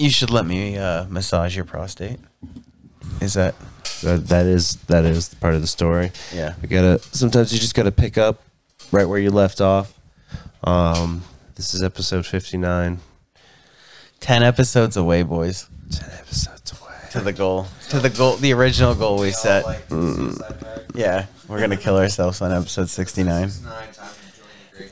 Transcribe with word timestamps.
You 0.00 0.08
should 0.08 0.30
let 0.30 0.46
me 0.46 0.78
uh, 0.78 1.04
massage 1.10 1.54
your 1.54 1.66
prostate. 1.66 2.18
Is 3.20 3.34
that? 3.34 3.54
That, 4.02 4.28
that 4.28 4.46
is 4.46 4.76
that 4.86 5.04
is 5.04 5.34
part 5.34 5.52
of 5.54 5.60
the 5.60 5.66
story. 5.66 6.10
Yeah. 6.34 6.54
You 6.62 6.68
gotta 6.68 7.00
sometimes 7.12 7.52
you 7.52 7.58
just 7.58 7.74
gotta 7.74 7.92
pick 7.92 8.16
up 8.16 8.42
right 8.92 9.04
where 9.04 9.18
you 9.18 9.30
left 9.30 9.60
off. 9.60 9.92
Um, 10.64 11.22
this 11.54 11.74
is 11.74 11.82
episode 11.82 12.24
fifty 12.24 12.56
nine. 12.56 13.00
Ten 14.20 14.42
episodes 14.42 14.96
away, 14.96 15.22
boys. 15.22 15.68
Ten 15.92 16.08
episodes 16.18 16.72
away. 16.80 16.96
To 17.10 17.20
the 17.20 17.34
goal. 17.34 17.66
To 17.90 18.00
the 18.00 18.08
goal. 18.08 18.36
The 18.36 18.54
original 18.54 18.94
goal 18.94 19.18
we 19.18 19.32
set. 19.32 19.66
Yeah, 20.94 21.26
we're 21.46 21.60
gonna 21.60 21.76
kill 21.76 21.98
ourselves 21.98 22.40
on 22.40 22.52
episode 22.52 22.88
sixty-nine. 22.88 23.50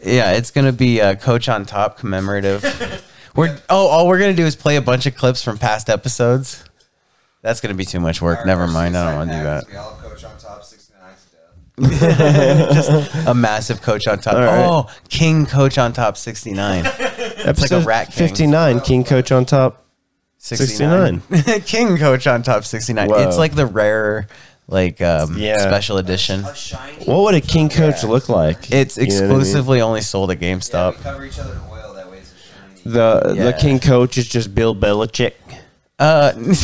Yeah, 0.05 0.33
it's 0.33 0.51
gonna 0.51 0.73
be 0.73 1.01
uh, 1.01 1.15
Coach 1.15 1.49
on 1.49 1.65
Top 1.65 1.97
commemorative. 1.97 2.63
We're 3.39 3.57
oh, 3.71 3.87
all 3.87 4.09
we're 4.09 4.19
gonna 4.19 4.35
do 4.35 4.45
is 4.47 4.57
play 4.57 4.77
a 4.77 4.83
bunch 4.83 5.07
of 5.07 5.15
clips 5.15 5.43
from 5.45 5.59
past 5.59 5.89
episodes. 5.89 6.65
That's 7.41 7.61
gonna 7.61 7.75
be 7.75 7.85
too 7.85 8.01
much 8.01 8.21
work. 8.21 8.45
Never 8.45 8.67
mind. 8.67 8.97
I 8.97 9.11
don't 9.11 9.17
want 9.19 9.31
to 9.31 9.37
do 9.37 9.43
that. 9.45 9.65
We 9.71 9.77
all 9.77 9.93
coach 10.03 10.25
on 10.25 10.37
top 10.39 10.65
69 10.65 11.11
to 11.77 11.99
death. 11.99 13.27
A 13.29 13.35
massive 13.35 13.81
Coach 13.81 14.09
on 14.09 14.19
Top. 14.19 14.35
All 14.35 14.41
right. 14.41 14.67
Oh, 14.67 14.91
King 15.09 15.47
Coach 15.47 15.79
on 15.79 15.93
Top 15.93 16.17
sixty-nine. 16.17 16.85
Episode 17.45 17.87
rat 17.87 18.07
king. 18.09 18.17
fifty 18.29 18.47
nine. 18.49 18.81
King 18.81 19.05
Coach 19.05 19.31
on 19.31 19.45
top. 19.45 19.85
69. 20.39 21.21
King 21.67 21.97
Coach 21.97 22.27
on 22.27 22.43
Top 22.43 22.65
sixty-nine. 22.65 23.09
Whoa. 23.09 23.29
It's 23.29 23.37
like 23.39 23.55
the 23.55 23.67
rare, 23.67 24.27
like 24.67 25.01
um, 25.01 25.37
Yeah. 25.37 25.59
special 25.59 25.99
edition. 25.99 26.41
A 26.45 26.55
shiny. 26.55 27.05
What 27.05 27.23
would 27.23 27.35
a 27.35 27.41
King 27.41 27.69
Coach 27.69 28.03
look 28.05 28.29
like? 28.29 28.71
It's 28.73 28.97
You 28.97 29.07
know 29.07 29.07
I 29.07 29.21
mean? 29.21 29.21
exclusively 29.31 29.81
only 29.81 30.01
sold 30.01 30.31
at 30.33 30.41
Yeah, 30.43 30.55
GameStop. 30.55 31.21
we 31.21 31.31
The 32.93 33.35
Yeah. 33.37 33.45
the 33.45 33.53
King 33.53 33.79
Coach 33.81 34.19
is 34.19 34.29
just 34.29 34.55
Bill 34.55 34.75
Belichick. 34.75 35.33
Uh, 36.01 36.33
his, 36.35 36.61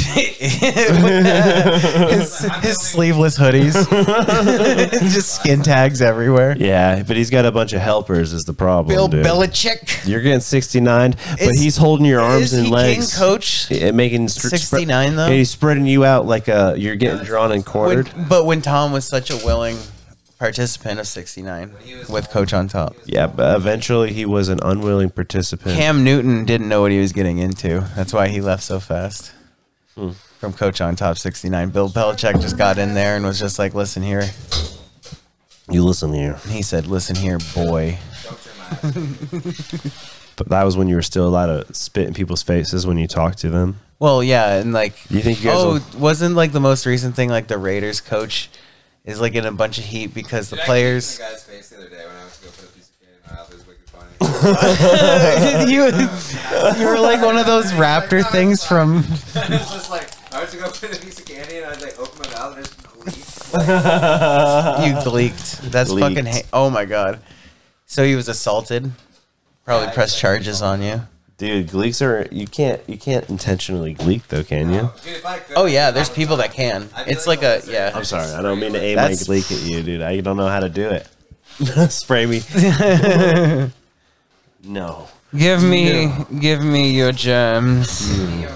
his 2.63 2.79
sleeveless 2.81 3.37
hoodies, 3.37 3.75
just 5.13 5.35
skin 5.41 5.61
tags 5.63 6.01
everywhere. 6.01 6.55
Yeah, 6.57 7.03
but 7.03 7.17
he's 7.17 7.31
got 7.31 7.45
a 7.45 7.51
bunch 7.51 7.73
of 7.73 7.81
helpers. 7.81 8.33
Is 8.33 8.45
the 8.45 8.53
problem? 8.53 8.95
Bill 8.95 9.09
dude. 9.09 9.27
Belichick. 9.27 10.07
You're 10.09 10.21
getting 10.21 10.39
69, 10.39 11.17
but 11.33 11.41
Is- 11.41 11.61
he's 11.61 11.77
holding 11.77 12.07
your 12.07 12.21
arms 12.21 12.53
and 12.53 12.71
legs. 12.71 13.13
King 13.13 13.19
Coach? 13.27 13.69
Yeah, 13.73 13.91
making 13.91 14.29
str- 14.29 14.47
69 14.49 15.17
though? 15.17 15.25
And 15.25 15.35
he's 15.35 15.51
spreading 15.51 15.87
you 15.87 16.05
out 16.05 16.27
like 16.27 16.49
uh 16.49 16.75
you're 16.77 16.95
getting 16.97 17.25
drawn 17.25 17.51
and 17.53 17.65
When, 17.67 18.05
but 18.29 18.47
when 18.47 18.63
Tom 18.63 18.93
was 18.93 19.05
such 19.05 19.31
a 19.31 19.37
willing 19.45 19.77
participant 20.45 21.01
of 21.01 21.07
69 21.07 21.75
with 22.11 22.29
Coach 22.29 22.53
on 22.53 22.69
top, 22.69 22.95
yeah, 23.07 23.27
but 23.27 23.57
eventually 23.57 24.13
he 24.13 24.27
was 24.27 24.51
an 24.51 24.61
unwilling 24.63 25.09
participant. 25.09 25.75
Cam 25.75 26.05
Newton 26.05 26.45
didn't 26.45 26.69
know 26.69 26.83
what 26.83 26.93
he 26.93 26.99
was 27.01 27.13
getting 27.13 27.39
into. 27.39 27.81
That's 27.97 28.13
why 28.13 28.29
he 28.29 28.43
left 28.43 28.63
so 28.63 28.79
fast. 28.79 29.33
Hmm. 29.95 30.11
From 30.41 30.53
Coach 30.53 30.83
on 30.83 30.97
top 30.97 31.17
69, 31.17 31.71
Bill 31.71 31.89
Belichick 31.89 32.43
just 32.43 32.59
got 32.59 32.77
in 32.77 32.93
there 32.93 33.17
and 33.17 33.25
was 33.25 33.39
just 33.39 33.59
like, 33.59 33.73
"Listen 33.73 34.03
here." 34.03 34.29
you 35.71 35.83
listen 35.83 36.13
here, 36.13 36.35
He 36.49 36.61
said, 36.61 36.87
"Listen 36.87 37.17
here, 37.17 37.39
boy." 37.55 37.97
but 40.37 40.49
that 40.51 40.63
was 40.65 40.77
when 40.77 40.89
you 40.89 40.97
were 40.97 41.03
still 41.03 41.27
allowed 41.27 41.47
to 41.47 41.73
spit 41.73 42.07
in 42.07 42.13
people's 42.13 42.43
faces 42.43 42.87
when 42.87 42.99
you 42.99 43.07
talked 43.07 43.39
to 43.39 43.49
them. 43.49 43.81
Well, 43.99 44.23
yeah, 44.23 44.57
and 44.57 44.75
like, 44.75 45.11
You 45.11 45.21
think 45.21 45.39
you 45.43 45.51
guys 45.51 45.57
oh, 45.57 45.73
will- 45.73 46.01
wasn't 46.01 46.35
like 46.35 46.53
the 46.53 46.61
most 46.61 46.85
recent 46.85 47.17
thing 47.17 47.31
like 47.31 47.47
the 47.47 47.57
Raiders 47.57 48.03
coach 48.03 48.51
is 49.05 49.21
like 49.21 49.35
in 49.35 49.45
a 49.47 49.53
bunch 49.53 49.79
of 49.79 49.85
heat 49.85 50.15
because 50.15 50.49
the 50.51 50.57
Did 50.57 50.63
I 50.63 50.67
players. 50.67 51.19
kick 51.19 51.27
the 51.27 51.33
guy's 51.33 51.43
face 51.45 51.69
the 51.71 51.77
other 51.79 51.89
day 51.91 52.07
when 52.07 52.17
I 52.17 52.21
went 52.21 52.33
to 52.35 52.43
go 52.45 52.51
put 52.51 52.65
a 52.65 52.69
piece 52.73 52.89
of 52.89 52.95
candy 53.01 53.17
in 53.17 53.23
my 53.29 53.35
mouth. 53.37 53.51
It 53.51 53.57
was 53.57 53.67
wicked 53.67 53.89
funny. 53.91 54.13
you, 55.73 55.81
you 56.83 56.87
were 56.89 56.99
like 56.99 57.21
one 57.23 57.37
of 57.37 57.47
those 57.47 57.73
raptor 57.73 58.25
things 58.31 58.65
from. 58.65 58.99
it 58.99 59.09
was 59.51 59.71
just 59.73 59.91
like 59.91 60.09
I 60.35 60.39
went 60.39 60.51
to 60.51 60.57
go 60.57 60.71
put 60.71 60.97
a 60.97 61.01
piece 61.01 61.19
of 61.19 61.25
candy 61.27 61.57
and 61.59 61.67
I 61.67 61.75
like 61.81 61.99
opened 61.99 62.27
my 62.27 62.33
mouth 62.35 62.57
and 62.57 62.65
just 62.65 62.79
gleeked. 62.83 63.55
You 64.87 64.93
gleeked. 65.11 65.61
That's 65.71 65.91
Gleeked. 65.93 66.01
fucking. 66.01 66.27
Ha- 66.27 66.43
oh 66.53 66.71
my 66.71 66.85
god. 66.85 67.21
So 67.87 68.05
he 68.05 68.15
was 68.17 68.29
assaulted. 68.29 68.91
Probably 69.65 69.87
Yeah, 69.89 69.95
pressed 69.95 70.15
he's- 70.15 70.21
charges 70.21 70.63
on 70.63 70.83
you. 70.83 71.03
Dude, 71.37 71.67
gleeks 71.69 72.01
are 72.01 72.29
you 72.33 72.47
can't 72.47 72.81
you 72.89 72.97
can't 72.97 73.29
intentionally 73.29 73.93
gleek 73.95 74.29
though, 74.29 74.45
can 74.45 74.71
you? 74.73 74.91
Dude, 75.05 75.17
if 75.17 75.25
could, 75.39 75.57
Oh 75.57 75.67
yeah, 75.67 75.91
there's 75.91 76.09
people 76.09 76.37
that 76.37 76.53
can. 76.53 76.89
It's 77.09 77.27
like 77.27 77.43
like 77.43 77.43
a 77.43 77.61
yeah. 77.71 77.91
I'm 77.95 78.05
sorry, 78.05 78.31
I 78.33 78.41
don't 78.41 78.61
mean 78.61 78.73
to 78.75 78.81
aim 78.81 78.95
That's- 78.97 79.21
my 79.29 79.35
gleek 79.35 79.51
at 79.51 79.61
you, 79.63 79.83
dude. 79.83 80.01
I 80.03 80.21
don't 80.21 80.37
know 80.37 80.47
how 80.49 80.61
to 80.61 80.69
do 80.69 80.89
it. 80.91 81.09
Spray 81.91 82.27
me. 82.27 82.41
no. 84.63 85.09
Give 85.37 85.63
me, 85.63 86.13
give 86.41 86.63
me 86.65 86.91
your 86.93 87.11
gems. 87.11 88.17
You 88.19 88.49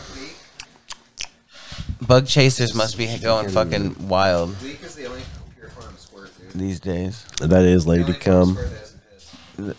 Bug 2.00 2.26
chasers 2.28 2.74
must 2.74 2.96
be 2.96 3.18
going 3.18 3.48
fucking 3.50 4.08
wild 4.08 4.54
Gleek 4.60 4.82
is 4.84 4.94
the 4.94 5.06
only 5.06 5.20
pure 5.56 5.68
form 5.68 5.88
of 5.92 5.98
squirt, 5.98 6.30
dude. 6.40 6.52
these 6.60 6.78
days. 6.80 7.24
That 7.40 7.64
is 7.64 7.84
The 7.84 7.90
lady 7.90 8.02
only 8.04 8.12
form 8.20 8.50
of 8.50 8.56
cum. 8.56 8.64
squirt 8.66 8.70
that 8.70 8.82
isn't 8.84 9.00
piss. 9.66 9.76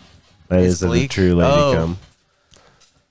That 0.49 0.59
It's 0.59 0.73
is 0.73 0.83
a 0.83 0.87
gleek? 0.87 1.09
true 1.11 1.35
lady 1.35 1.51
Oh. 1.51 1.73
cum. 1.73 1.97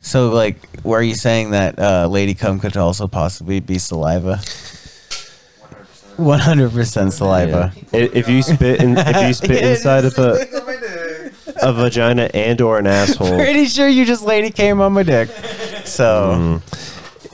So 0.01 0.31
like, 0.31 0.57
were 0.85 1.03
you 1.03 1.15
saying 1.15 1.51
that 1.51 1.79
uh, 1.79 2.07
lady 2.07 2.35
cum 2.35 2.61
could 2.61 2.77
also 2.77 3.09
possibly 3.09 3.61
be 3.61 3.79
saliva? 3.79 4.37
100%. 4.41 6.19
One 6.19 6.41
hundred 6.41 6.73
percent 6.73 7.13
saliva. 7.13 7.73
I- 7.93 7.97
If 7.97 8.29
you 8.29 8.43
spit 8.43 8.81
in, 8.83 8.97
if 8.99 9.23
you 9.27 9.33
spit 9.47 9.63
inside 9.65 10.05
of 10.05 10.19
a, 10.19 10.33
Look 10.33 10.53
at 10.53 10.67
my 10.67 10.77
dick. 10.77 11.33
a 11.63 11.73
vagina 11.73 12.29
and 12.35 12.61
or 12.61 12.79
an 12.79 12.87
asshole, 12.89 13.37
Pretty 13.39 13.67
sure 13.67 13.87
you 13.89 14.05
just 14.05 14.23
lady 14.25 14.51
came 14.51 14.81
on 14.81 14.93
my 14.95 15.03
dick. 15.05 15.29
So 15.85 16.61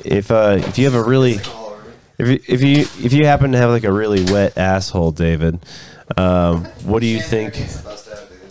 if 0.05 0.31
uh 0.31 0.57
if 0.61 0.77
you 0.79 0.85
have 0.85 0.95
a 0.95 1.03
really 1.03 1.39
All 1.41 1.67
over 1.71 1.83
me. 1.83 1.95
if 2.19 2.29
you, 2.29 2.41
if 2.55 2.63
you 2.63 2.81
if 3.07 3.13
you 3.15 3.25
happen 3.27 3.53
to 3.53 3.59
have 3.59 3.71
like 3.71 3.85
a 3.85 3.93
really 3.93 4.23
wet 4.31 4.59
asshole, 4.59 5.13
David, 5.13 5.61
um, 6.19 6.65
what 6.85 7.01
do 7.01 7.07
you 7.07 7.21
think? 7.23 7.55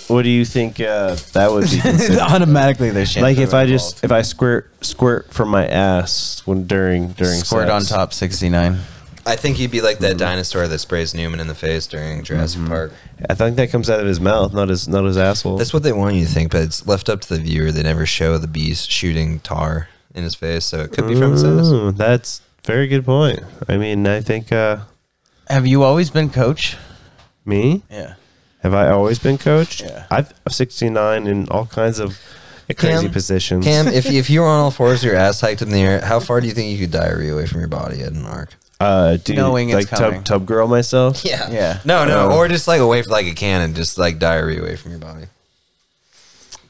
What 0.08 0.24
do 0.24 0.30
you 0.30 0.46
think 0.46 0.80
uh, 0.80 1.16
that 1.34 1.52
would 1.52 1.70
be? 1.70 1.78
considered? 1.82 2.20
automatically 2.20 2.90
there's 2.90 3.12
shampoo 3.12 3.28
like 3.28 3.38
if 3.38 3.54
I 3.54 3.66
just 3.66 4.04
if 4.04 4.12
I 4.12 4.22
squirt 4.22 4.70
squirt 4.84 5.32
from 5.34 5.50
my 5.50 5.66
ass 5.68 6.42
when 6.46 6.68
during 6.68 7.10
during 7.14 7.40
squirt 7.40 7.70
on 7.70 7.82
sex. 7.82 7.92
top 7.92 8.14
sixty 8.14 8.50
nine. 8.50 8.80
I 9.26 9.38
think 9.38 9.56
he'd 9.56 9.72
be 9.72 9.80
like 9.80 10.00
that 10.00 10.18
dinosaur 10.18 10.68
that 10.68 10.80
sprays 10.80 11.14
Newman 11.14 11.40
in 11.40 11.48
the 11.48 11.56
face 11.56 11.88
during 11.88 12.24
Jurassic 12.24 12.66
Park. 12.66 12.92
I 13.30 13.36
think 13.36 13.56
that 13.56 13.70
comes 13.70 13.90
out 13.90 14.02
of 14.02 14.06
his 14.06 14.20
mouth, 14.20 14.54
not 14.54 14.68
his 14.68 14.88
not 14.88 15.06
his 15.06 15.18
asshole. 15.18 15.58
That's 15.58 15.74
what 15.74 15.84
they 15.84 15.94
want 15.94 16.16
you 16.16 16.26
to 16.26 16.32
think, 16.32 16.52
but 16.52 16.62
it's 16.62 16.86
left 16.86 17.08
up 17.08 17.22
to 17.22 17.30
the 17.30 17.40
viewer. 17.40 17.72
They 17.72 17.84
never 17.84 18.06
show 18.06 18.38
the 18.38 18.48
beast 18.48 18.92
shooting 18.92 19.40
tar 19.40 19.88
in 20.14 20.24
his 20.24 20.36
face, 20.36 20.66
so 20.66 20.82
it 20.82 20.92
could 20.92 21.08
be 21.08 21.16
from 21.16 21.32
his 21.32 21.44
ass. 21.46 21.68
Ooh, 21.70 21.92
that's 21.92 22.42
very 22.66 22.88
good 22.88 23.06
point. 23.06 23.40
I 23.70 23.78
mean, 23.78 24.06
I 24.08 24.20
think 24.20 24.52
uh, 24.52 24.80
Have 25.48 25.66
you 25.66 25.84
always 25.84 26.10
been 26.10 26.30
coach? 26.30 26.76
me 27.46 27.84
Yeah. 27.90 28.16
Have 28.64 28.74
I 28.74 28.90
always 28.90 29.20
been 29.20 29.38
coached? 29.38 29.82
Yeah. 29.82 30.06
I've 30.10 30.34
69 30.50 31.28
in 31.28 31.48
all 31.50 31.66
kinds 31.68 32.00
of 32.00 32.18
crazy 32.78 33.04
Cam- 33.04 33.12
positions. 33.12 33.66
Cam, 33.66 33.88
if 33.88 34.06
if 34.08 34.30
you 34.30 34.42
were 34.42 34.48
on 34.48 34.60
all 34.60 34.72
fours, 34.72 35.04
your 35.04 35.16
ass 35.16 35.42
hiked 35.42 35.62
in 35.62 35.70
the 35.70 35.82
air, 35.82 36.02
how 36.02 36.20
far 36.20 36.42
do 36.42 36.48
you 36.48 36.54
think 36.54 36.72
you 36.72 36.80
could 36.80 36.92
diarrhea 36.92 37.34
away 37.34 37.46
from 37.46 37.60
your 37.60 37.68
body 37.70 38.02
at 38.02 38.14
an 38.14 38.26
arc? 38.26 38.56
uh, 38.80 39.18
dude, 39.18 39.36
Knowing 39.38 39.70
it's 39.70 39.76
like 39.92 40.00
coming. 40.00 40.24
tub 40.24 40.26
tub 40.26 40.46
girl 40.46 40.68
myself. 40.68 41.24
Yeah, 41.24 41.50
Yeah. 41.52 41.80
No, 41.86 42.04
no, 42.06 42.30
Oh. 42.32 42.38
or 42.38 42.48
just 42.48 42.68
like 42.68 42.82
away 42.82 43.02
from 43.04 43.12
like 43.12 43.28
a 43.28 43.34
cannon, 43.34 43.76
just 43.76 43.98
like 43.98 44.18
diarrhea 44.20 44.62
away 44.62 44.76
from 44.76 44.92
your 44.92 45.00
body. 45.00 45.26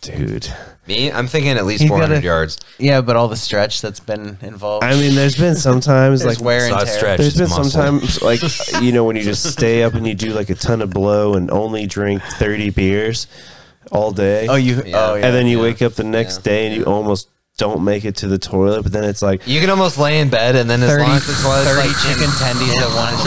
Dude, 0.04 0.48
Me, 0.88 1.12
I'm 1.12 1.28
thinking 1.28 1.52
at 1.52 1.66
least 1.66 1.82
He's 1.82 1.90
400 1.90 2.16
gotta- 2.16 2.26
yards. 2.26 2.58
Yeah, 2.78 3.00
but 3.02 3.16
all 3.16 3.28
the 3.30 3.38
stretch 3.38 3.82
that's 3.82 4.00
been 4.02 4.38
involved. 4.42 4.84
I 4.84 4.94
mean, 4.96 5.16
there's 5.16 5.38
been 5.38 5.56
sometimes 5.56 6.22
There's 6.24 6.38
like 6.40 6.46
wear 6.46 6.62
and 6.66 6.72
Not 6.72 6.86
tear. 6.88 6.98
stretch. 6.98 7.18
There's 7.20 7.30
It's 7.30 7.38
been 7.40 7.50
muscle. 7.50 7.64
sometimes 7.66 8.22
like 8.22 8.42
you 8.84 8.92
know 8.92 9.06
when 9.06 9.16
you 9.16 9.24
just 9.24 9.44
stay 9.52 9.84
up 9.84 9.94
and 9.94 10.06
you 10.06 10.14
do 10.14 10.34
like 10.34 10.50
a 10.50 10.56
ton 10.56 10.82
of 10.82 10.90
blow 10.90 11.36
and 11.36 11.50
only 11.52 11.86
drink 11.88 12.22
30 12.22 12.70
beers 12.72 13.28
all 13.92 14.12
day. 14.12 14.48
Oh, 14.48 14.56
you. 14.56 14.82
Oh, 14.82 14.86
yeah. 14.86 14.98
Oh, 15.12 15.16
yeah. 15.16 15.26
and 15.26 15.36
then 15.36 15.48
you 15.48 15.58
yeah. 15.58 15.64
wake 15.64 15.82
up 15.82 15.94
the 15.94 16.04
next 16.04 16.38
Yeah. 16.40 16.52
day 16.52 16.68
and 16.68 16.76
you 16.76 16.84
almost 16.84 17.30
don't 17.58 17.84
make 17.84 18.04
it 18.04 18.16
to 18.18 18.28
the 18.28 18.38
toilet, 18.40 18.82
but 18.84 18.92
then 18.92 19.04
it's 19.04 19.22
like 19.22 19.46
You 19.48 19.60
can 19.62 19.70
almost 19.70 19.98
lay 20.00 20.20
in 20.20 20.30
bed 20.30 20.56
and 20.56 20.68
then 20.70 20.82
as 20.82 20.90
30, 20.90 21.04
long 21.04 21.12
as 21.12 21.28
the 21.28 21.34
toilet's 21.34 21.70
30 21.70 21.88
like 21.88 21.98
chicken 22.02 22.30
tendies 22.42 22.76
at 22.82 22.90
one 22.96 23.14
in 23.14 23.20
the 23.20 23.26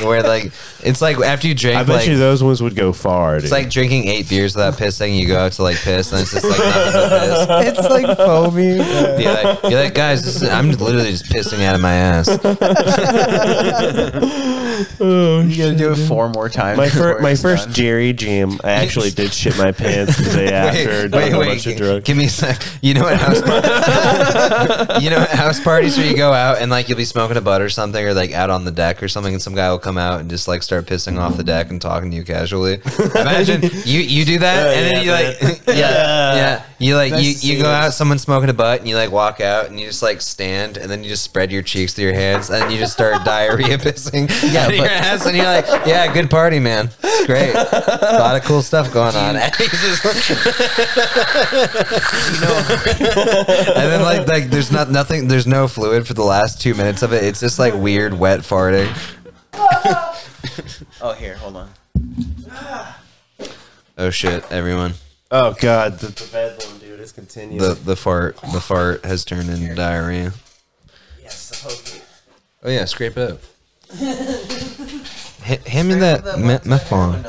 morning. 0.00 0.08
where 0.08 0.22
like 0.22 0.52
it's 0.82 1.00
like 1.00 1.16
after 1.18 1.48
you 1.48 1.54
drink 1.54 1.78
I 1.78 1.82
bet 1.82 1.96
like 1.96 2.06
you 2.08 2.16
those 2.16 2.42
ones 2.42 2.62
would 2.62 2.76
go 2.76 2.92
far. 2.92 3.36
Dude. 3.36 3.44
it's 3.44 3.52
like 3.52 3.70
drinking 3.70 4.06
eight 4.08 4.28
beers 4.28 4.54
without 4.54 4.74
pissing. 4.74 5.18
You 5.18 5.26
go 5.26 5.38
out 5.38 5.52
to 5.52 5.62
like 5.62 5.76
piss 5.76 6.12
and 6.12 6.20
it's 6.20 6.32
just 6.32 6.44
like 6.44 6.58
nothing 6.58 6.92
piss. 6.92 7.46
it's 7.78 7.88
like 7.90 8.16
foamy. 8.16 8.76
You're 8.76 9.32
like, 9.32 9.62
you're 9.64 9.80
like 9.82 9.94
guys, 9.94 10.22
this 10.24 10.36
is, 10.42 10.48
I'm 10.48 10.70
literally 10.70 11.10
just 11.10 11.24
pissing 11.26 11.62
out 11.64 11.74
of 11.74 11.80
my 11.80 11.94
ass. 11.94 12.28
Oh, 15.00 15.40
you 15.42 15.56
gotta 15.56 15.76
do 15.76 15.92
it 15.92 15.96
four 16.08 16.28
more 16.30 16.48
times. 16.48 16.76
My 16.78 16.84
before 16.86 17.02
first, 17.14 17.22
my 17.22 17.34
first 17.34 17.64
done. 17.66 17.74
Jerry 17.74 18.12
jam, 18.12 18.58
I 18.64 18.70
actually 18.72 19.10
did 19.10 19.32
shit 19.32 19.56
my 19.58 19.72
pants 19.72 20.16
the 20.16 20.30
day 20.36 20.52
after. 20.52 21.08
done 21.08 21.32
a 21.32 21.36
bunch 21.38 21.66
of 21.66 21.76
drugs. 21.76 22.04
Give 22.04 22.16
me 22.16 22.26
a 22.26 22.28
sec. 22.28 22.62
You 22.82 22.94
know 22.94 23.02
what 23.02 23.18
house 23.20 23.40
par- 23.42 25.00
You 25.00 25.10
know 25.10 25.18
what 25.18 25.30
house 25.30 25.60
parties 25.60 25.96
where 25.98 26.06
you 26.06 26.16
go 26.16 26.32
out 26.32 26.58
and 26.58 26.70
like 26.70 26.88
you'll 26.88 26.98
be 26.98 27.04
smoking 27.04 27.36
a 27.36 27.40
butt 27.40 27.60
or 27.62 27.68
something 27.68 28.04
or 28.04 28.14
like 28.14 28.32
out 28.32 28.50
on 28.50 28.64
the 28.64 28.70
deck 28.70 29.02
or 29.02 29.08
something 29.08 29.32
and 29.32 29.42
some 29.42 29.54
guy 29.54 29.70
will 29.70 29.78
come 29.78 29.98
out 29.98 30.20
and 30.20 30.30
just 30.30 30.48
like 30.48 30.62
start 30.62 30.86
pissing 30.86 31.18
off 31.18 31.36
the 31.36 31.44
deck 31.44 31.70
and 31.70 31.80
talking 31.80 32.10
to 32.10 32.16
you 32.16 32.24
casually. 32.24 32.80
Imagine 33.14 33.62
you 33.84 34.00
you 34.00 34.24
do 34.24 34.38
that 34.38 34.66
oh, 34.68 34.70
and 34.70 34.94
then 34.96 35.04
you 35.04 35.10
like 35.12 35.60
yeah 35.68 36.34
yeah 36.34 36.62
you 36.78 36.96
like 36.96 37.12
Nice 37.12 37.44
you, 37.44 37.52
you 37.54 37.62
go 37.62 37.68
this. 37.68 37.74
out 37.86 37.92
someone's 37.94 38.22
smoking 38.22 38.48
a 38.50 38.54
butt 38.54 38.80
and 38.80 38.88
you 38.88 38.96
like 38.96 39.10
walk 39.10 39.40
out 39.40 39.66
and 39.66 39.78
you 39.80 39.86
just 39.86 40.02
like 40.02 40.20
stand 40.20 40.76
and 40.76 40.90
then 40.90 41.02
you 41.02 41.08
just 41.08 41.22
spread 41.24 41.50
your 41.52 41.62
cheeks 41.62 41.94
to 41.94 42.02
your 42.02 42.12
hands 42.12 42.50
and 42.50 42.70
you 42.72 42.78
just 42.78 42.92
start 42.92 43.24
diarrhea 43.24 43.78
pissing 43.78 44.28
Yeah, 44.52 44.68
out 44.80 44.86
of 44.86 44.90
your 44.92 45.00
ass 45.00 45.26
and 45.26 45.36
you're 45.36 45.46
like 45.46 45.66
yeah 45.86 46.12
good 46.12 46.30
party 46.30 46.58
man. 46.58 46.90
It's 47.02 47.26
great. 47.26 47.54
A 47.54 48.18
lot 48.18 48.36
of 48.36 48.44
cool 48.44 48.62
stuff 48.62 48.92
going 48.92 49.14
on. 49.14 49.36
And 53.76 53.90
then 53.90 54.02
like 54.02 54.26
like 54.26 54.50
there's 54.50 54.70
not 54.72 54.90
nothing 54.90 55.28
there's 55.28 55.46
no 55.46 55.68
fluid 55.68 56.06
for 56.06 56.14
the 56.14 56.22
last 56.24 56.60
two 56.60 56.74
minutes 56.74 57.02
of 57.02 57.12
it. 57.12 57.24
It's 57.24 57.40
just 57.40 57.58
like 57.58 57.74
weird 57.74 58.14
wet 58.14 58.40
farting. 58.40 58.92
Oh, 61.00 61.12
here, 61.12 61.36
hold 61.36 61.56
on. 61.56 61.70
oh 63.98 64.10
shit 64.10 64.50
everyone. 64.50 64.94
Oh 65.30 65.54
god, 65.60 65.98
the, 65.98 66.08
the 66.08 66.28
bedlam, 66.32 66.78
dude, 66.78 67.00
is 67.00 67.12
continuing. 67.12 67.58
the 67.60 67.74
the 67.74 67.96
fart 67.96 68.36
the 68.52 68.60
fart 68.60 69.04
has 69.04 69.24
turned 69.24 69.50
into 69.50 69.74
diarrhea. 69.74 70.32
Yes, 71.22 72.00
oh 72.62 72.70
yeah 72.70 72.84
scrape 72.86 73.16
it 73.16 73.32
up 73.32 73.40
H- 75.46 75.66
hand 75.66 75.88
me 75.88 75.94
that 75.96 76.38
me- 76.38 76.58
meth 76.64 76.88
bomb 76.90 77.24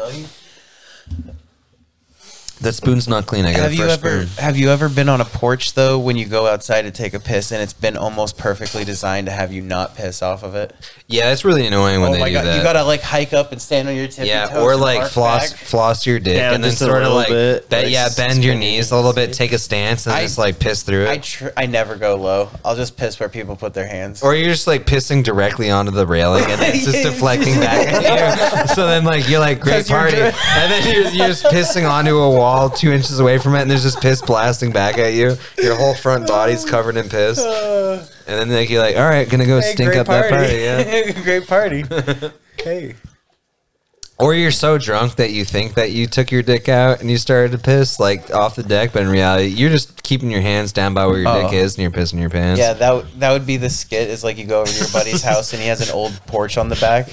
that 2.61 2.73
spoon's 2.73 3.07
not 3.07 3.25
clean 3.25 3.45
i 3.45 3.51
got 3.51 3.63
Have 3.63 3.71
a 3.71 3.75
you 3.75 3.83
fresh 3.83 3.91
ever 3.97 4.25
spoon 4.27 4.43
have 4.43 4.57
you 4.57 4.69
ever 4.69 4.87
been 4.89 5.09
on 5.09 5.19
a 5.21 5.25
porch 5.25 5.73
though 5.73 5.99
when 5.99 6.15
you 6.15 6.25
go 6.25 6.47
outside 6.47 6.83
to 6.83 6.91
take 6.91 7.13
a 7.13 7.19
piss 7.19 7.51
and 7.51 7.61
it's 7.61 7.73
been 7.73 7.97
almost 7.97 8.37
perfectly 8.37 8.85
designed 8.85 9.27
to 9.27 9.31
have 9.33 9.51
you 9.51 9.61
not 9.61 9.95
piss 9.95 10.21
off 10.21 10.41
of 10.43 10.55
it? 10.55 10.73
yeah 11.07 11.31
it's 11.33 11.43
really 11.43 11.67
annoying 11.67 11.99
when 12.01 12.11
oh 12.11 12.13
they 12.13 12.19
my 12.19 12.29
do 12.29 12.33
god, 12.35 12.45
that 12.45 12.57
you 12.57 12.63
gotta 12.63 12.83
like 12.83 13.01
hike 13.01 13.33
up 13.33 13.51
and 13.51 13.61
stand 13.61 13.87
on 13.89 13.95
your 13.95 14.07
tippy 14.07 14.29
Yeah, 14.29 14.47
toes 14.47 14.57
or 14.63 14.71
and 14.73 14.81
like 14.81 14.99
bark 14.99 15.11
floss 15.11 15.51
back. 15.51 15.59
floss 15.59 16.05
your 16.07 16.19
dick 16.19 16.37
Yeah, 16.37 16.53
and 16.53 16.63
then 16.63 16.71
just 16.71 16.81
a 16.81 16.85
sort 16.85 16.97
of 17.03 17.09
little 17.09 17.17
like 17.17 17.27
bit, 17.27 17.69
that. 17.69 17.83
like 17.83 17.91
yeah, 17.93 18.07
bend 18.15 18.43
your 18.43 18.53
spin 18.53 18.59
knees 18.61 18.91
a 18.91 18.95
little 18.95 19.13
bit, 19.13 19.33
take 19.33 19.51
a 19.51 19.59
stance, 19.59 20.05
and 20.05 20.15
I- 20.15 20.21
just 20.21 20.37
like 20.37 20.57
piss 20.59 20.83
through 20.83 21.07
I 21.07 21.13
it. 21.13 21.23
tr- 21.23 21.49
I 21.57 21.65
never 21.65 21.95
go 21.95 22.15
low. 22.15 22.49
I'll 22.63 22.75
just 22.75 22.95
piss 22.97 23.19
where 23.19 23.29
people 23.29 23.55
put 23.55 23.73
their 23.73 23.87
hands. 23.87 24.23
or 24.23 24.33
you're 24.33 24.49
just 24.49 24.65
like 24.67 24.85
pissing 24.85 25.23
directly 25.23 25.69
onto 25.69 25.91
the 25.91 26.07
railing 26.07 26.45
and 26.45 26.61
it's 26.61 26.85
just 26.85 27.03
deflecting 27.03 27.55
back 27.59 27.87
at 27.87 28.01
you. 28.03 28.65
So 28.75 28.87
then 28.87 29.03
like 29.03 29.27
you're 29.29 29.39
like 29.39 29.59
great 29.59 29.85
'Cause 29.85 29.89
you're 29.89 29.99
party, 29.99 30.15
dri- 30.15 30.31
and 30.55 30.71
then 30.71 30.93
you're, 30.95 31.11
you're 31.11 31.27
just 31.27 31.43
pissing 31.45 31.89
onto 31.89 32.17
a 32.17 32.29
wall 32.45 32.69
two 32.69 32.91
inches 32.91 33.19
away 33.19 33.37
from 33.39 33.55
it, 33.55 33.61
and 33.63 33.71
there's 33.71 33.83
just 33.83 34.01
piss 34.01 34.21
blasting 34.21 34.71
back 34.71 34.97
at 34.97 35.13
you. 35.13 35.35
Your 35.57 35.75
whole 35.75 35.95
front 35.95 36.27
body's 36.27 36.63
covered 36.63 36.95
in 36.97 37.09
piss, 37.09 37.39
uh, 37.39 38.05
and 38.27 38.39
then 38.39 38.55
like 38.55 38.69
you're 38.69 38.81
like, 38.81 38.95
all 38.97 39.03
right, 39.09 39.27
gonna 39.27 39.45
go 39.47 39.59
Hey, 39.61 39.73
stink 39.73 39.89
great 39.91 39.99
up 39.99 40.07
that 40.07 40.29
party. 40.29 40.53
Yeah. 40.55 41.21
great 41.23 41.47
party. 41.47 41.83
hey. 42.63 42.95
Or 44.17 44.33
you're 44.33 44.51
so 44.51 44.77
drunk 44.77 45.15
that 45.17 45.31
you 45.31 45.43
think 45.43 45.73
that 45.73 45.91
you 45.91 46.07
took 46.07 46.31
your 46.31 46.41
dick 46.41 46.69
out 46.69 47.01
and 47.01 47.11
you 47.11 47.17
started 47.17 47.51
to 47.51 47.57
piss 47.57 47.99
like 47.99 48.33
off 48.33 48.55
the 48.55 48.63
deck, 48.63 48.93
but 48.93 49.01
in 49.01 49.09
reality, 49.09 49.47
you're 49.47 49.69
just 49.69 50.03
keeping 50.03 50.31
your 50.31 50.39
hands 50.39 50.71
down 50.71 50.93
by 50.93 51.05
where 51.05 51.17
your 51.19 51.27
Oh. 51.27 51.41
dick 51.43 51.51
is 51.53 51.75
and 51.75 51.81
you're 51.81 51.91
pissing 51.91 52.21
your 52.21 52.29
pants. 52.29 52.57
Yeah, 52.57 52.71
that 52.73 52.89
w- 52.91 53.05
that 53.17 53.31
would 53.33 53.45
be 53.45 53.57
the 53.57 53.69
skit. 53.69 54.09
Is 54.09 54.23
like 54.23 54.37
you 54.37 54.45
go 54.45 54.61
over 54.61 54.71
to 54.71 54.77
your 54.77 54.87
buddy's 54.93 55.21
house 55.21 55.51
and 55.51 55.61
he 55.61 55.67
has 55.67 55.81
an 55.81 55.93
old 55.93 56.13
porch 56.27 56.57
on 56.57 56.69
the 56.69 56.77
back, 56.77 57.09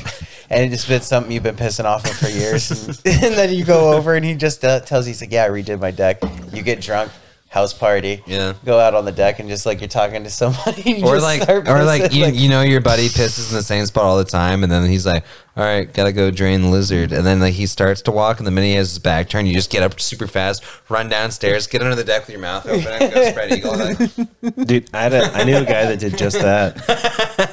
and 0.53 0.73
it's 0.73 0.87
been 0.87 1.01
something 1.01 1.33
you've 1.33 1.43
been 1.43 1.57
pissing 1.57 1.85
off 1.85 2.05
of 2.05 2.17
for 2.17 2.29
years, 2.29 2.71
and, 2.71 2.89
and 3.25 3.35
then 3.35 3.53
you 3.53 3.65
go 3.65 3.93
over 3.93 4.15
and 4.15 4.25
he 4.25 4.35
just 4.35 4.65
uh, 4.65 4.81
tells 4.81 5.07
you, 5.07 5.11
he's 5.11 5.21
like, 5.21 5.33
"Yeah, 5.33 5.45
I 5.45 5.49
redid 5.49 5.81
my 5.81 5.91
deck." 5.91 6.23
You 6.53 6.63
get 6.63 6.81
drunk, 6.81 7.11
house 7.53 7.75
party. 7.75 8.23
Yeah. 8.27 8.55
Go 8.65 8.79
out 8.79 8.95
on 8.95 9.05
the 9.05 9.13
deck 9.13 9.39
and 9.39 9.49
just 9.49 9.67
like 9.67 9.81
you're 9.81 9.89
talking 9.89 10.25
to 10.25 10.31
somebody. 10.31 11.03
Or 11.03 11.21
like, 11.21 11.49
or 11.49 11.85
like 11.85 12.13
you, 12.13 12.27
you 12.27 12.49
know 12.49 12.63
your 12.63 12.81
buddy 12.81 13.09
pisses 13.09 13.51
in 13.51 13.57
the 13.57 13.63
same 13.63 13.85
spot 13.87 14.05
all 14.05 14.17
the 14.17 14.25
time, 14.25 14.63
and 14.63 14.73
then 14.73 14.89
he's 14.89 15.05
like, 15.05 15.25
"All 15.57 15.65
right, 15.65 15.93
gotta 15.93 16.13
go 16.13 16.31
drain 16.31 16.63
the 16.63 16.69
lizard," 16.69 17.13
and 17.13 17.27
then 17.27 17.41
like 17.41 17.55
he 17.55 17.67
starts 17.67 18.03
to 18.03 18.11
walk, 18.11 18.39
and 18.39 18.47
the 18.47 18.51
minute 18.51 18.69
he 18.69 18.75
has 18.75 18.91
his 18.91 18.99
back 18.99 19.29
turned, 19.29 19.49
you 19.49 19.55
just 19.55 19.71
get 19.71 19.83
up 19.83 20.01
super 20.01 20.27
fast, 20.27 20.65
run 20.89 21.09
downstairs, 21.09 21.67
get 21.67 21.83
under 21.83 21.95
the 21.95 22.05
deck 22.05 22.23
with 22.23 22.31
your 22.31 22.41
mouth 22.41 22.67
open, 22.67 22.87
and 22.87 23.13
go 23.13 23.31
spread 23.31 23.53
eagle. 23.53 23.73
Like, 24.43 24.67
dude, 24.67 24.89
I, 24.95 25.03
had 25.03 25.13
a, 25.13 25.33
I 25.33 25.45
knew 25.45 25.57
a 25.57 25.65
guy 25.65 25.87
that 25.87 25.99
did 25.99 26.17
just 26.17 26.39
that. 26.41 26.77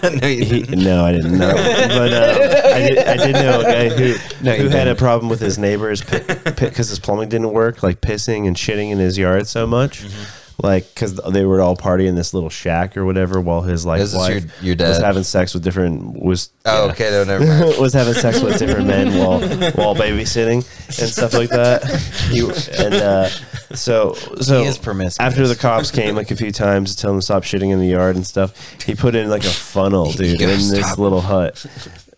no, 0.21 0.27
you 0.27 0.45
didn't. 0.45 0.83
no, 0.83 1.03
I 1.05 1.11
didn't 1.11 1.37
know, 1.37 1.51
but 1.51 2.13
uh, 2.13 2.73
I, 2.73 2.79
did, 2.79 2.97
I 2.99 3.17
did 3.17 3.33
know 3.33 3.59
a 3.61 3.63
guy 3.63 3.89
who 3.89 4.15
No, 4.43 4.55
who 4.55 4.69
had 4.69 4.87
a 4.87 4.95
problem 4.95 5.29
with 5.29 5.39
his 5.39 5.57
neighbors 5.57 6.01
because 6.01 6.89
his 6.89 6.99
plumbing 6.99 7.29
didn't 7.29 7.51
work, 7.51 7.83
like 7.83 8.01
pissing 8.01 8.47
and 8.47 8.55
shitting 8.55 8.91
in 8.91 8.99
his 8.99 9.17
yard 9.17 9.47
so 9.47 9.65
much. 9.65 10.03
Mm-hmm. 10.03 10.38
Like, 10.61 10.93
because 10.93 11.15
they 11.15 11.45
were 11.45 11.61
all 11.61 11.77
partying 11.77 12.07
in 12.07 12.15
this 12.15 12.33
little 12.33 12.49
shack 12.49 12.97
or 12.97 13.05
whatever, 13.05 13.39
while 13.39 13.61
his 13.61 13.85
like 13.85 14.01
Is 14.01 14.13
wife 14.13 14.43
your- 14.61 14.75
your 14.75 14.87
was 14.87 14.97
dad? 14.97 15.05
having 15.05 15.23
sex 15.23 15.53
with 15.53 15.63
different 15.63 16.21
was 16.21 16.49
Oh, 16.65 16.85
yeah. 16.87 16.91
okay, 16.91 17.09
no, 17.11 17.23
never 17.23 17.45
mind. 17.45 17.77
was 17.79 17.93
having 17.93 18.13
sex 18.13 18.41
with 18.41 18.59
different 18.59 18.87
men 18.87 19.17
while 19.17 19.39
while 19.71 19.95
babysitting 19.95 20.57
and 20.99 21.09
stuff 21.09 21.33
like 21.33 21.49
that. 21.49 21.83
He, 22.29 22.41
and 22.83 22.93
uh, 22.95 23.29
so 23.73 24.13
so 24.41 24.61
He 24.61 24.67
is 24.67 24.77
promiscuous. 24.77 25.19
after 25.19 25.47
the 25.47 25.55
cops 25.55 25.91
came 25.91 26.15
like 26.15 26.29
a 26.31 26.35
few 26.35 26.51
times 26.51 26.93
to 26.95 27.01
tell 27.01 27.11
him 27.13 27.19
to 27.19 27.25
stop 27.25 27.43
shitting 27.43 27.71
in 27.71 27.79
the 27.79 27.87
yard 27.87 28.15
and 28.17 28.27
stuff, 28.27 28.53
he 28.83 28.95
put 28.95 29.15
in 29.15 29.29
like 29.29 29.43
a 29.45 29.49
funnel, 29.49 30.11
dude, 30.11 30.39
gotta 30.39 30.51
in 30.53 30.59
this 30.69 30.85
stop. 30.85 30.97
little 30.99 31.21
hut. 31.21 31.65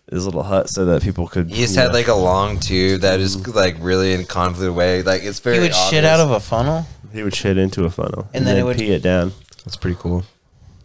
This 0.08 0.24
little 0.24 0.42
hut 0.42 0.68
so 0.68 0.84
that 0.86 1.02
people 1.02 1.26
could. 1.28 1.48
He 1.48 1.62
just 1.62 1.74
you 1.74 1.80
had 1.80 1.88
know- 1.88 1.94
like 1.94 2.08
a 2.08 2.14
long 2.14 2.58
tube 2.60 3.00
that 3.02 3.20
is 3.20 3.46
like 3.48 3.76
really 3.80 4.12
in 4.12 4.24
convoluted 4.26 4.76
way. 4.76 5.02
Like 5.02 5.22
it's 5.22 5.38
very. 5.38 5.56
you 5.56 5.62
would 5.62 5.74
shit 5.74 6.04
obvious. 6.04 6.04
out 6.04 6.20
of 6.20 6.30
a 6.32 6.40
funnel. 6.40 6.84
He 7.12 7.22
would 7.22 7.34
shit 7.34 7.58
into 7.58 7.84
a 7.84 7.90
funnel 7.90 8.28
And 8.34 8.46
then 8.46 8.56
it 8.56 8.64
would- 8.64 8.78
pee 8.78 8.92
it 8.92 9.02
down. 9.02 9.32
That's 9.64 9.76
pretty 9.76 9.96
cool. 10.00 10.24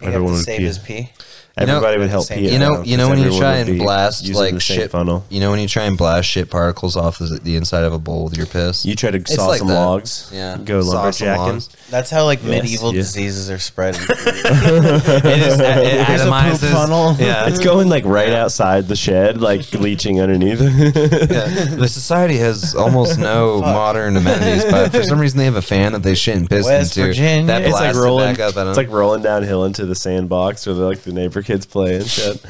You 0.01 0.07
Everyone 0.07 0.33
have 0.33 0.33
to 0.33 0.37
would 0.37 0.45
save 0.45 0.59
pee. 0.59 0.65
his 0.65 0.77
pee. 0.79 1.09
You 1.59 1.65
know- 1.65 1.75
Everybody 1.77 1.97
would 1.99 2.09
help 2.09 2.25
Same- 2.25 2.39
pee 2.39 2.49
You 2.51 2.59
know, 2.59 2.83
you 2.83 2.97
know 2.97 3.07
'cause 3.07 3.19
when 3.19 3.31
you 3.31 3.37
try 3.39 3.57
and 3.57 3.79
blast 3.79 4.27
like 4.33 4.61
shit 4.61 4.91
funnel. 4.91 5.25
You 5.29 5.39
know 5.39 5.49
when 5.51 5.59
you 5.59 5.67
try 5.67 5.83
and 5.85 5.97
blast 5.97 6.27
shit 6.29 6.49
particles 6.51 6.95
off 6.95 7.17
the, 7.17 7.39
the 7.41 7.55
inside 7.55 7.83
of 7.83 7.93
a 7.93 7.97
bowl 7.99 8.25
with 8.25 8.37
your 8.37 8.45
piss. 8.45 8.85
You 8.85 8.95
try 8.95 9.11
to 9.11 9.17
It's 9.17 9.33
saw 9.35 9.47
like 9.47 9.59
some 9.59 9.67
that. 9.69 9.73
logs. 9.75 10.29
Yeah. 10.33 10.57
Go 10.63 10.81
Saw 10.81 11.05
lumberjacking. 11.05 11.67
That's 11.89 12.09
how 12.09 12.25
like 12.25 12.43
medieval 12.43 12.93
yes. 12.93 13.07
diseases 13.07 13.49
are 13.49 13.57
spreading. 13.59 14.01
it 14.09 15.25
is. 15.25 15.53
It 15.53 15.57
There's 15.57 16.21
a 16.21 16.25
poop 16.25 16.31
atomizes. 16.31 16.71
funnel. 16.71 17.15
Yeah. 17.19 17.47
It's 17.47 17.59
going 17.59 17.89
like 17.89 18.05
right 18.05 18.33
outside 18.33 18.87
the 18.87 18.95
shed, 18.95 19.41
like 19.41 19.71
leaching 19.73 20.21
underneath. 20.21 20.61
Yeah. 21.27 21.47
The 21.77 21.87
society 21.87 22.37
has 22.37 22.73
almost 22.75 23.19
no 23.19 23.61
modern 23.61 24.17
amenities, 24.17 24.65
but 24.65 24.91
for 24.91 25.03
some 25.03 25.19
reason 25.19 25.37
they 25.37 25.45
have 25.45 25.55
a 25.55 25.61
fan 25.61 25.91
that 25.93 26.03
they 26.03 26.15
shit 26.15 26.35
and 26.35 26.49
piss 26.49 26.65
West 26.65 26.97
into. 26.97 27.07
Virginia. 27.09 27.47
That 27.47 27.61
It's 27.63 27.71
like 27.71 27.79
blasts 27.81 27.97
it 27.97 28.01
rolling. 28.01 28.33
back 28.35 28.39
up 28.39 28.57
at 28.57 28.61
'em. 28.61 28.67
It's 28.69 28.77
like 28.77 28.89
rolling 28.89 29.21
downhill 29.21 29.65
into 29.65 29.85
the 29.85 29.95
sandbox 29.95 30.67
or 30.67 30.73
the, 30.73 30.83
like 30.85 31.01
the 31.03 31.13
neighbor 31.13 31.41
kids 31.47 31.65
play 31.65 31.95
and 31.95 32.05
shit. 32.05 32.45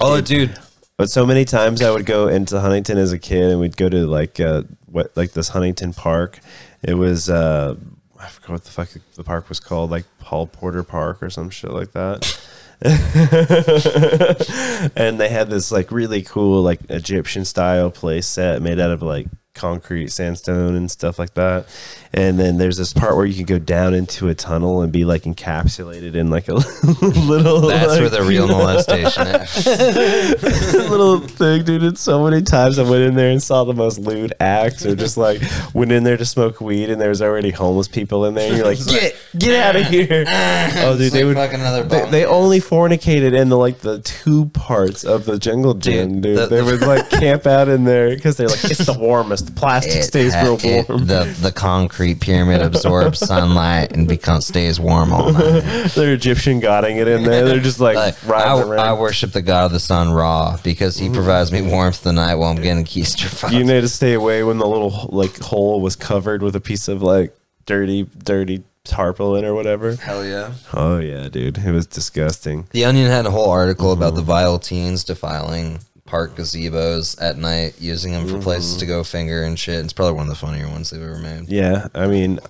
oh, 0.00 0.20
dude. 0.20 0.58
But 0.96 1.10
so 1.10 1.24
many 1.24 1.46
times 1.46 1.80
I 1.80 1.90
would 1.90 2.04
go 2.04 2.28
into 2.28 2.60
Huntington 2.60 2.98
as 2.98 3.12
a 3.12 3.18
kid, 3.18 3.50
and 3.50 3.60
we'd 3.60 3.76
go 3.76 3.88
to 3.88 4.06
like 4.06 4.38
uh, 4.38 4.64
what 4.86 5.16
like 5.16 5.32
this 5.32 5.48
Huntington 5.48 5.94
Park. 5.94 6.40
It 6.82 6.94
was 6.94 7.30
uh, 7.30 7.76
I 8.18 8.28
forgot 8.28 8.50
what 8.50 8.64
the 8.64 8.70
fuck 8.70 8.88
the 9.14 9.24
park 9.24 9.48
was 9.48 9.60
called, 9.60 9.90
like 9.90 10.04
Paul 10.18 10.46
Porter 10.46 10.82
Park 10.82 11.22
or 11.22 11.30
some 11.30 11.48
shit 11.48 11.70
like 11.70 11.92
that. 11.92 12.38
and 14.96 15.20
they 15.20 15.28
had 15.28 15.50
this 15.50 15.70
like 15.70 15.92
really 15.92 16.22
cool 16.22 16.62
like 16.62 16.80
Egyptian 16.88 17.44
style 17.44 17.90
place 17.90 18.26
set 18.26 18.62
made 18.62 18.80
out 18.80 18.90
of 18.90 19.02
like 19.02 19.26
concrete 19.60 20.10
sandstone 20.10 20.74
and 20.74 20.90
stuff 20.90 21.18
like 21.18 21.34
that. 21.34 21.66
And 22.12 22.40
then 22.40 22.56
there's 22.58 22.76
this 22.76 22.92
part 22.92 23.14
where 23.16 23.26
you 23.26 23.34
can 23.34 23.44
go 23.44 23.58
down 23.58 23.94
into 23.94 24.28
a 24.28 24.34
tunnel 24.34 24.82
and 24.82 24.90
be 24.92 25.04
like 25.04 25.22
encapsulated 25.22 26.14
in 26.16 26.28
like 26.30 26.48
a 26.48 26.54
little 27.02 27.60
That's 27.68 27.88
like, 27.92 28.00
where 28.00 28.08
the 28.08 28.22
real 28.22 28.48
molestation 28.56 29.26
is. 29.28 29.66
little 30.90 31.20
thing, 31.20 31.64
dude. 31.64 31.82
And 31.84 31.98
so 31.98 32.24
many 32.24 32.42
times 32.42 32.78
I 32.78 32.82
went 32.82 33.02
in 33.04 33.14
there 33.14 33.30
and 33.30 33.42
saw 33.42 33.64
the 33.64 33.74
most 33.74 33.98
lewd 33.98 34.32
acts, 34.40 34.84
or 34.84 34.96
just 34.96 35.16
like 35.16 35.40
went 35.74 35.92
in 35.92 36.02
there 36.04 36.16
to 36.16 36.24
smoke 36.24 36.60
weed, 36.60 36.90
and 36.90 37.00
there 37.00 37.10
was 37.10 37.22
already 37.22 37.50
homeless 37.50 37.88
people 37.88 38.24
in 38.24 38.34
there. 38.34 38.48
And 38.48 38.56
you're 38.56 38.66
like, 38.66 38.84
get 38.86 39.16
get 39.38 39.62
out 39.62 39.76
of 39.76 39.86
here! 39.86 40.24
oh, 40.28 40.96
dude, 40.98 41.12
they 41.12 41.22
like 41.24 41.26
would. 41.28 41.36
fucking 41.36 41.60
another 41.60 41.82
They, 41.84 42.10
they 42.10 42.24
only 42.24 42.60
fornicated 42.60 43.38
in 43.38 43.48
the 43.50 43.56
like 43.58 43.78
the 43.78 44.00
two 44.00 44.46
parts 44.46 45.04
of 45.04 45.24
the 45.26 45.38
jungle 45.38 45.74
gym, 45.74 46.20
Dude, 46.20 46.22
dude. 46.22 46.38
the- 46.38 46.46
they 46.46 46.62
would 46.62 46.80
like 46.80 47.08
camp 47.10 47.46
out 47.46 47.68
in 47.68 47.84
there 47.84 48.14
because 48.14 48.36
they're 48.36 48.48
like, 48.48 48.64
it's 48.64 48.84
the 48.86 48.96
warmest. 48.98 49.49
The 49.50 49.60
plastic 49.60 49.96
It 49.96 50.02
stays 50.04 50.34
ha- 50.34 50.42
real 50.42 50.58
it- 50.62 50.88
warm. 50.88 51.06
the 51.06 51.24
the 51.40 51.52
concrete 51.52 52.20
pyramid 52.20 52.62
absorbs 52.62 53.18
sunlight 53.18 53.92
and 53.92 54.06
becomes 54.06 54.46
stays 54.46 54.78
warm 54.78 55.12
all 55.12 55.32
night. 55.32 55.90
they're 55.94 56.14
Egyptian 56.14 56.60
godding 56.60 56.96
it 56.96 57.08
in 57.08 57.24
there. 57.24 57.44
They're 57.44 57.60
just 57.60 57.80
like, 57.80 57.96
Like, 57.96 58.24
I, 58.24 58.28
riding 58.28 58.72
I 58.72 58.74
around. 58.76 58.98
worship 58.98 59.32
the 59.32 59.42
god 59.42 59.66
of 59.66 59.72
the 59.72 59.80
sun 59.80 60.12
Ra 60.12 60.56
because 60.62 60.96
he 60.96 61.08
mm. 61.08 61.14
provides 61.14 61.52
me 61.52 61.62
warmth 61.62 62.02
the 62.02 62.12
night 62.12 62.36
while 62.36 62.50
I'm 62.50 62.62
getting 62.62 62.84
keister 62.84 63.26
fucked. 63.26 63.52
You 63.52 63.64
need 63.64 63.80
to 63.80 63.88
stay 63.88 64.14
away 64.14 64.42
when 64.42 64.58
the 64.58 64.66
little 64.66 65.08
like 65.10 65.38
hole 65.38 65.80
was 65.80 65.96
covered 65.96 66.42
with 66.42 66.56
a 66.56 66.60
piece 66.60 66.88
of 66.88 67.02
like 67.02 67.36
dirty, 67.66 68.06
dirty 68.22 68.62
tarpaulin 68.84 69.44
or 69.44 69.54
whatever. 69.54 69.96
Hell 69.96 70.24
yeah. 70.24 70.52
Oh 70.72 70.98
yeah, 70.98 71.28
dude, 71.28 71.58
it 71.58 71.72
was 71.72 71.86
disgusting. 71.86 72.66
The 72.70 72.84
Onion 72.84 73.10
had 73.10 73.26
a 73.26 73.30
whole 73.30 73.50
article 73.50 73.92
about 73.92 74.14
the 74.14 74.20
mm-hmm. 74.20 74.28
vile 74.28 74.58
teens 74.58 75.04
defiling 75.04 75.80
park 76.10 76.34
gazebos 76.34 77.16
at 77.22 77.38
night, 77.38 77.74
using 77.78 78.12
them 78.12 78.26
for 78.26 78.40
places 78.40 78.76
to 78.78 78.86
go 78.86 79.04
finger 79.04 79.44
and 79.44 79.56
shit. 79.56 79.84
It's 79.84 79.92
probably 79.92 80.14
one 80.14 80.24
of 80.24 80.28
the 80.28 80.34
funnier 80.34 80.68
ones 80.68 80.90
they've 80.90 81.00
ever 81.00 81.18
made. 81.18 81.48
Yeah, 81.48 81.86
I 81.94 82.08
mean, 82.08 82.40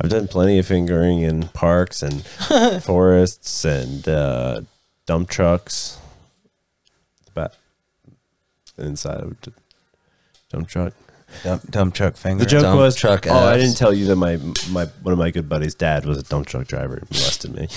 I've 0.00 0.10
done 0.10 0.26
plenty 0.26 0.58
of 0.58 0.66
fingering 0.66 1.20
in 1.20 1.44
parks 1.48 2.02
and 2.02 2.26
forests 2.82 3.64
and 3.64 4.08
uh, 4.08 4.62
dump 5.06 5.30
trucks. 5.30 5.98
But 7.34 7.56
inside 8.78 9.20
of 9.20 9.30
a 9.30 9.52
dump 10.50 10.66
truck. 10.66 10.92
Dump, 11.44 11.70
dump 11.70 11.94
truck 11.94 12.16
finger. 12.16 12.42
The 12.42 12.50
joke 12.50 12.62
Dump 12.62 12.78
was, 12.78 12.96
truck 12.96 13.26
oh, 13.28 13.34
I 13.34 13.56
didn't 13.56 13.76
tell 13.76 13.92
you 13.92 14.06
that 14.06 14.16
my 14.16 14.36
my 14.70 14.86
one 15.02 15.12
of 15.12 15.18
my 15.18 15.30
good 15.30 15.48
buddies' 15.48 15.74
dad 15.74 16.04
was 16.04 16.18
a 16.18 16.22
dump 16.24 16.46
truck 16.46 16.66
driver 16.66 16.96
and 16.96 17.10
molested 17.10 17.54
me. 17.54 17.68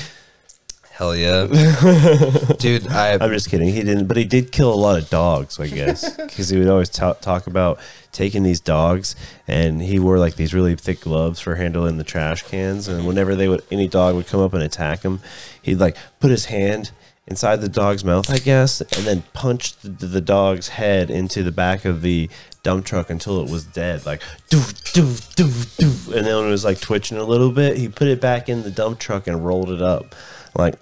Hell 0.98 1.16
yeah, 1.16 1.46
dude! 2.58 2.88
I 2.88 3.20
I'm 3.22 3.32
just 3.32 3.52
kidding. 3.52 3.70
He 3.70 3.84
didn't, 3.84 4.08
but 4.08 4.18
he 4.18 4.24
did 4.24 4.52
kill 4.52 4.74
a 4.74 4.76
lot 4.76 4.98
of 4.98 5.08
dogs, 5.12 5.60
I 5.60 5.68
guess, 5.68 6.18
because 6.18 6.50
he 6.50 6.58
would 6.58 6.68
always 6.68 6.90
ta 6.90 7.14
talk 7.14 7.46
about 7.46 7.78
taking 8.12 8.42
these 8.42 8.60
dogs, 8.60 9.16
and 9.48 9.80
he 9.80 10.00
wore 10.00 10.18
like 10.18 10.38
these 10.38 10.56
really 10.56 10.76
thick 10.76 11.02
gloves 11.02 11.40
for 11.40 11.54
handling 11.54 11.98
the 11.98 12.04
trash 12.04 12.42
cans. 12.42 12.88
And 12.88 13.06
whenever 13.06 13.36
they 13.36 13.48
would, 13.48 13.62
any 13.70 13.88
dog 13.88 14.16
would 14.16 14.26
come 14.26 14.40
up 14.40 14.56
and 14.56 14.64
attack 14.64 15.04
him, 15.04 15.20
he'd 15.62 15.76
like 15.76 15.98
put 16.20 16.32
his 16.32 16.46
hand 16.46 16.90
inside 17.28 17.58
the 17.58 17.70
dog's 17.70 18.04
mouth, 18.04 18.32
I 18.32 18.40
guess, 18.40 18.82
and 18.82 19.06
then 19.06 19.24
punch 19.34 19.76
the, 19.82 20.08
the 20.08 20.22
dog's 20.22 20.70
head 20.70 21.12
into 21.12 21.44
the 21.44 21.52
back 21.52 21.86
of 21.86 22.02
the 22.02 22.28
dump 22.64 22.86
truck 22.86 23.12
until 23.12 23.40
it 23.42 23.52
was 23.52 23.66
dead, 23.66 24.04
like 24.08 24.24
doo 24.50 24.64
doo 24.94 25.14
doo 25.36 25.52
doo. 25.78 25.94
And 26.16 26.26
then 26.26 26.38
when 26.38 26.48
it 26.48 26.50
was 26.50 26.66
like 26.66 26.80
twitching 26.80 27.20
a 27.20 27.24
little 27.24 27.52
bit, 27.52 27.78
he 27.78 27.88
put 27.88 28.08
it 28.08 28.20
back 28.20 28.50
in 28.50 28.64
the 28.64 28.72
dump 28.72 28.98
truck 28.98 29.28
and 29.28 29.46
rolled 29.46 29.70
it 29.70 29.82
up, 29.82 30.16
like. 30.58 30.76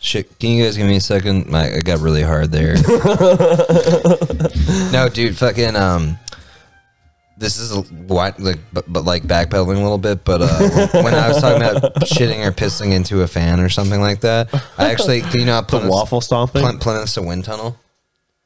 Shit, 0.00 0.38
can 0.38 0.50
you 0.50 0.64
guys 0.64 0.76
give 0.76 0.86
me 0.86 0.96
a 0.96 1.00
second? 1.00 1.48
My, 1.48 1.74
I 1.74 1.80
got 1.80 1.98
really 1.98 2.22
hard 2.22 2.52
there. 2.52 2.74
no, 4.92 5.08
dude, 5.08 5.36
fucking 5.36 5.74
um, 5.74 6.16
this 7.38 7.58
is 7.58 7.72
a, 7.72 7.80
what 7.80 8.38
like, 8.40 8.58
but, 8.72 8.90
but 8.92 9.04
like 9.04 9.22
backpedaling 9.24 9.76
a 9.76 9.80
little 9.80 9.98
bit. 9.98 10.24
But 10.24 10.42
uh, 10.42 10.88
when 11.02 11.14
I 11.14 11.28
was 11.28 11.40
talking 11.40 11.62
about 11.62 11.94
shitting 12.02 12.46
or 12.46 12.52
pissing 12.52 12.92
into 12.92 13.22
a 13.22 13.26
fan 13.26 13.60
or 13.60 13.68
something 13.68 14.00
like 14.00 14.20
that, 14.20 14.48
I 14.78 14.90
actually, 14.90 15.22
do 15.22 15.40
you 15.40 15.44
know, 15.44 15.60
Plymouth, 15.62 15.90
waffle 15.90 16.20
stomping. 16.20 16.62
Plymouth, 16.62 16.82
Plymouth's 16.82 17.16
a 17.16 17.22
wind 17.22 17.44
tunnel. 17.44 17.76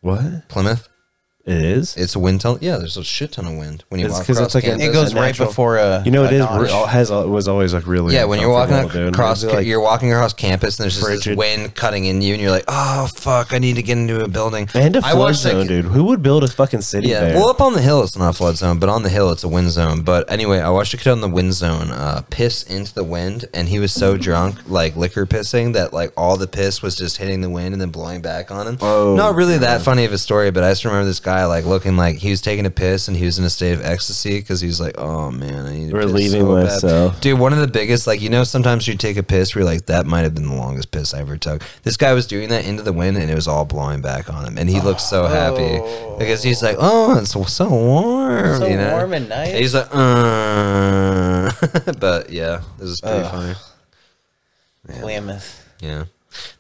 What? 0.01 0.49
Plymouth, 0.49 0.89
It 1.51 1.63
is. 1.65 1.97
it's 1.97 2.15
a 2.15 2.19
wind 2.19 2.41
tunnel. 2.41 2.59
Yeah, 2.61 2.77
there's 2.79 2.97
a 2.97 3.05
shit 3.05 3.33
ton 3.33 3.47
of 3.47 3.55
wind 3.57 3.85
when 3.89 4.01
you 4.01 4.07
It's 4.07 4.15
walk 4.15 4.27
'cause 4.27 4.37
across 4.37 4.47
it's 4.49 4.55
like 4.55 4.65
a- 4.65 4.69
campus. 4.69 4.87
It 4.87 4.93
goes 4.93 5.13
a 5.13 5.17
right 5.17 5.27
natural- 5.27 5.49
before 5.49 5.77
a. 5.79 6.03
You 6.05 6.11
know, 6.11 6.25
it 6.25 6.33
a 6.33 6.35
is 6.37 6.41
notch. 6.41 6.61
re- 6.63 6.87
has 6.89 7.11
it 7.11 7.29
was 7.29 7.49
always 7.49 7.75
like 7.75 7.87
really 7.87 8.15
Yeah, 8.15 8.25
when 8.25 8.41
you're 8.41 8.51
walking 8.51 8.75
uncomfortable, 8.75 9.07
dude. 9.07 9.15
across, 9.15 9.39
It'd 9.43 9.51
be 9.51 9.57
like- 9.57 9.67
you're 9.67 9.81
walking 9.81 10.13
across 10.13 10.33
campus, 10.33 10.79
and 10.79 10.85
there's 10.85 10.95
just 10.95 11.07
this 11.07 11.23
Frigid. 11.25 11.39
wind 11.39 11.75
cutting 11.75 12.05
in 12.05 12.23
you, 12.23 12.35
and 12.35 12.43
you're 12.43 12.51
like, 12.51 12.65
"Oh 12.69 13.09
fuck, 13.15 13.53
I 13.53 13.59
need 13.59 13.77
to 13.77 13.83
get 13.83 13.99
into 13.99 14.23
a 14.23 14.29
building." 14.29 14.69
and 14.75 14.97
a 14.97 14.99
I 15.01 15.11
flood 15.13 15.19
watched, 15.19 15.45
like- 15.45 15.53
zone, 15.55 15.67
dude. 15.67 15.85
Who 15.87 16.05
would 16.05 16.23
build 16.23 16.45
a 16.45 16.49
fucking 16.49 16.83
city 16.83 17.09
Yeah, 17.09 17.21
there? 17.21 17.35
well, 17.37 17.49
up 17.49 17.61
on 17.61 17.75
the 17.75 17.81
hill 17.83 18.03
it's 18.03 18.17
not 18.17 18.31
a 18.31 18.33
flood 18.33 18.57
zone, 18.57 18.79
but 18.79 18.89
on 18.89 19.03
the 19.03 19.09
hill 19.09 19.31
it's 19.31 19.45
a 19.45 19.49
wind 19.49 19.71
zone. 19.71 20.03
But 20.03 20.31
anyway, 20.31 20.61
I 20.61 20.71
watched 20.71 20.95
a 20.95 20.97
kid 20.97 21.11
on 21.11 21.21
the 21.21 21.29
wind 21.29 21.55
zone 21.55 21.91
uh, 21.91 22.23
piss 22.31 22.63
into 22.63 22.95
the 22.95 23.05
wind, 23.05 23.47
and 23.53 23.69
he 23.69 23.79
was 23.79 23.93
so 23.93 24.17
drunk, 24.29 24.57
like 24.69 24.97
liquor 24.97 25.27
pissing, 25.27 25.73
that 25.75 25.93
like 25.93 26.13
all 26.17 26.37
the 26.37 26.47
piss 26.47 26.83
was 26.83 26.95
just 26.95 27.17
hitting 27.17 27.41
the 27.41 27.51
wind 27.51 27.73
and 27.73 27.81
then 27.81 27.91
blowing 27.91 28.21
back 28.21 28.51
on 28.51 28.67
him. 28.67 28.79
Oh, 28.81 29.15
not 29.17 29.35
really 29.35 29.59
that 29.59 29.83
funny 29.83 30.05
of 30.05 30.13
a 30.13 30.19
story, 30.19 30.51
but 30.51 30.63
I 30.65 30.71
just 30.71 30.85
remember 30.85 31.05
this 31.07 31.21
guy 31.21 31.40
like 31.45 31.65
looking 31.65 31.97
like 31.97 32.17
he 32.17 32.31
was 32.31 32.41
taking 32.41 32.67
a 32.67 32.71
piss 32.71 33.09
and 33.09 33.17
he 33.17 33.25
was 33.25 33.39
in 33.39 33.45
a 33.45 33.51
state 33.51 33.73
of 33.73 33.85
ecstasy 33.85 34.41
because 34.41 34.61
he's 34.61 34.81
like, 34.81 34.97
"Oh 34.99 35.31
man, 35.31 35.67
I 35.67 35.73
need 35.73 35.91
to 35.91 35.97
piss 35.97 36.05
Relieving 36.07 36.69
so 36.69 37.11
bad." 37.11 37.21
Dude, 37.21 37.39
one 37.39 37.53
of 37.53 37.59
the 37.59 37.69
biggest, 37.69 38.07
like, 38.07 38.21
you 38.21 38.29
know, 38.29 38.45
sometimes 38.45 38.87
you 38.87 38.97
take 38.97 39.17
a 39.17 39.23
piss 39.23 39.55
where 39.55 39.63
you're 39.63 39.73
like, 39.73 39.87
that 39.87 40.07
might 40.07 40.23
have 40.23 40.35
been 40.35 40.49
the 40.49 40.55
longest 40.55 40.91
piss 40.91 41.15
I 41.15 41.21
ever 41.21 41.37
took. 41.37 41.63
This 41.83 41.97
guy 41.97 42.13
was 42.13 42.27
doing 42.27 42.49
that 42.51 42.67
into 42.67 42.83
the 42.83 42.93
wind 42.93 43.17
and 43.17 43.31
it 43.31 43.35
was 43.35 43.49
all 43.49 43.65
blowing 43.65 44.01
back 44.01 44.33
on 44.33 44.45
him. 44.45 44.59
And 44.59 44.69
he 44.69 44.81
looked 44.81 45.01
so 45.01 45.27
happy 45.27 45.79
because 46.19 46.43
he's 46.43 46.63
like, 46.63 46.77
oh, 46.79 47.19
it's 47.19 47.31
so, 47.31 47.45
so 47.45 47.69
warm. 47.69 48.59
So 48.59 48.67
you 48.67 48.77
know? 48.77 48.93
warm 48.93 49.13
and 49.13 49.29
nice. 49.29 49.49
And 49.49 49.59
he's 49.59 49.75
like, 49.75 49.89
uh. 49.93 51.51
but 51.99 52.31
yeah, 52.31 52.63
this 52.79 52.91
is 52.91 53.01
pretty 53.01 53.21
Ugh. 53.21 53.57
funny. 54.87 55.03
Weymouth. 55.05 55.69
Yeah. 55.81 56.05